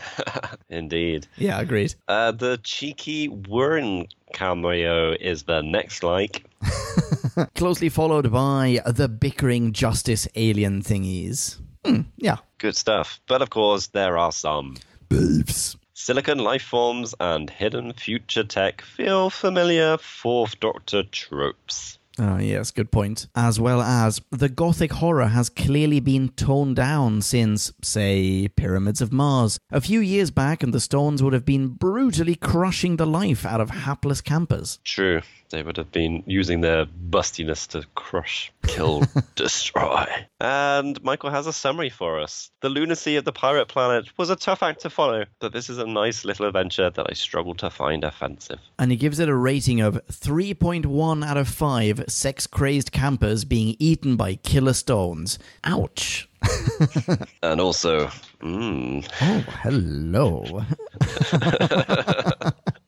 [0.69, 1.27] Indeed.
[1.37, 1.95] yeah, agreed.
[2.07, 6.44] Uh, the cheeky Warren cameo is the next like.
[7.55, 11.57] Closely followed by the bickering justice alien thingies.
[11.85, 12.37] Hmm, yeah.
[12.57, 13.19] Good stuff.
[13.27, 14.77] But of course, there are some.
[15.09, 15.75] Beefs.
[15.93, 21.97] Silicon life forms and hidden future tech feel familiar Fourth Doctor tropes.
[22.17, 23.27] Ah, yes, good point.
[23.35, 29.11] As well as the gothic horror has clearly been toned down since, say, Pyramids of
[29.11, 29.59] Mars.
[29.71, 33.59] A few years back, and the stones would have been brutally crushing the life out
[33.59, 34.79] of hapless campers.
[34.83, 35.21] True.
[35.49, 39.03] They would have been using their bustiness to crush, kill,
[39.35, 40.05] destroy.
[40.39, 42.51] And Michael has a summary for us.
[42.61, 45.77] The lunacy of the pirate planet was a tough act to follow, but this is
[45.77, 48.59] a nice little adventure that I struggle to find offensive.
[48.79, 53.75] And he gives it a rating of 3.1 out of 5 sex crazed campers being
[53.79, 55.39] eaten by killer stones.
[55.63, 56.27] Ouch.
[57.41, 58.07] And also,
[58.41, 60.63] mmm, Oh, hello.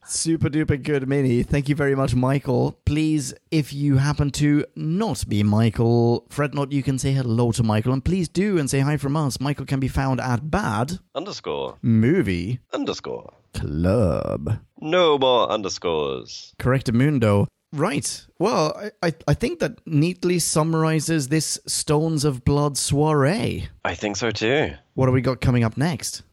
[0.10, 1.44] Super duper good mini.
[1.44, 2.80] Thank you very much, Michael.
[2.86, 7.62] Please, if you happen to not be Michael, fret not, you can say hello to
[7.62, 7.92] Michael.
[7.92, 9.42] And please do and say hi from us.
[9.42, 13.34] Michael can be found at Bad underscore, Movie underscore.
[13.54, 14.60] Club.
[14.80, 16.54] No more underscores.
[16.58, 17.48] Correctamundo.
[17.74, 18.26] Right.
[18.40, 23.68] Well, I, I, I think that neatly summarizes this Stones of Blood soiree.
[23.84, 24.72] I think so too.
[24.94, 26.24] What do we got coming up next?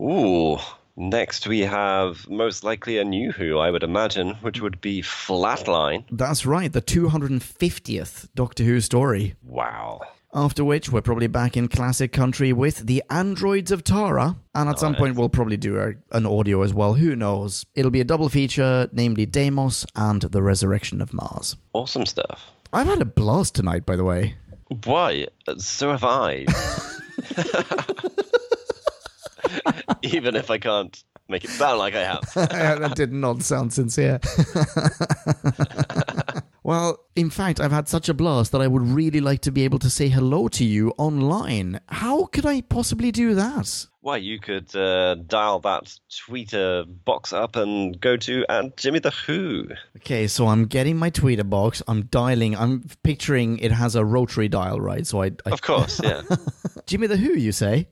[0.00, 0.58] Ooh.
[1.00, 6.04] Next, we have most likely a new Who, I would imagine, which would be Flatline.
[6.10, 9.36] That's right, the 250th Doctor Who story.
[9.44, 10.00] Wow.
[10.34, 14.34] After which, we're probably back in classic country with the Androids of Tara.
[14.56, 16.94] And at some point, we'll probably do a, an audio as well.
[16.94, 17.64] Who knows?
[17.76, 21.54] It'll be a double feature, namely Deimos and the Resurrection of Mars.
[21.74, 22.50] Awesome stuff.
[22.72, 24.34] I've had a blast tonight, by the way.
[24.82, 25.28] Why?
[25.58, 26.44] So have I.
[30.02, 32.32] Even if I can't make it sound like I have.
[32.34, 34.18] that did not sound sincere.
[36.62, 39.64] well, in fact, I've had such a blast that I would really like to be
[39.64, 41.80] able to say hello to you online.
[41.88, 43.86] How could I possibly do that?
[44.00, 45.94] Why, you could uh, dial that
[46.24, 49.68] Twitter box up and go to at Jimmy the Who.
[49.96, 51.82] Okay, so I'm getting my tweeter box.
[51.86, 52.56] I'm dialing.
[52.56, 55.06] I'm picturing it has a rotary dial, right?
[55.06, 56.22] So I, I Of course, yeah.
[56.86, 57.88] Jimmy the Who, you say?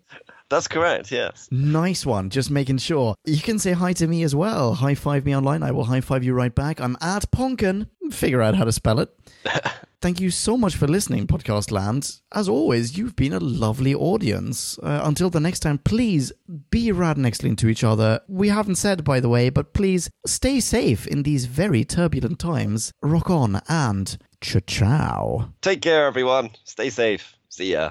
[0.48, 1.48] That's correct, yes.
[1.50, 2.30] Nice one.
[2.30, 3.16] Just making sure.
[3.24, 4.74] You can say hi to me as well.
[4.74, 5.62] High five me online.
[5.62, 6.80] I will high five you right back.
[6.80, 7.88] I'm at Ponkin.
[8.12, 9.10] Figure out how to spell it.
[10.00, 12.20] Thank you so much for listening, Podcast Land.
[12.32, 14.78] As always, you've been a lovely audience.
[14.78, 16.32] Uh, until the next time, please
[16.70, 18.20] be rad and excellent to each other.
[18.28, 22.92] We haven't said, by the way, but please stay safe in these very turbulent times.
[23.02, 25.52] Rock on and ciao ciao.
[25.60, 26.50] Take care, everyone.
[26.64, 27.34] Stay safe.
[27.48, 27.90] See ya.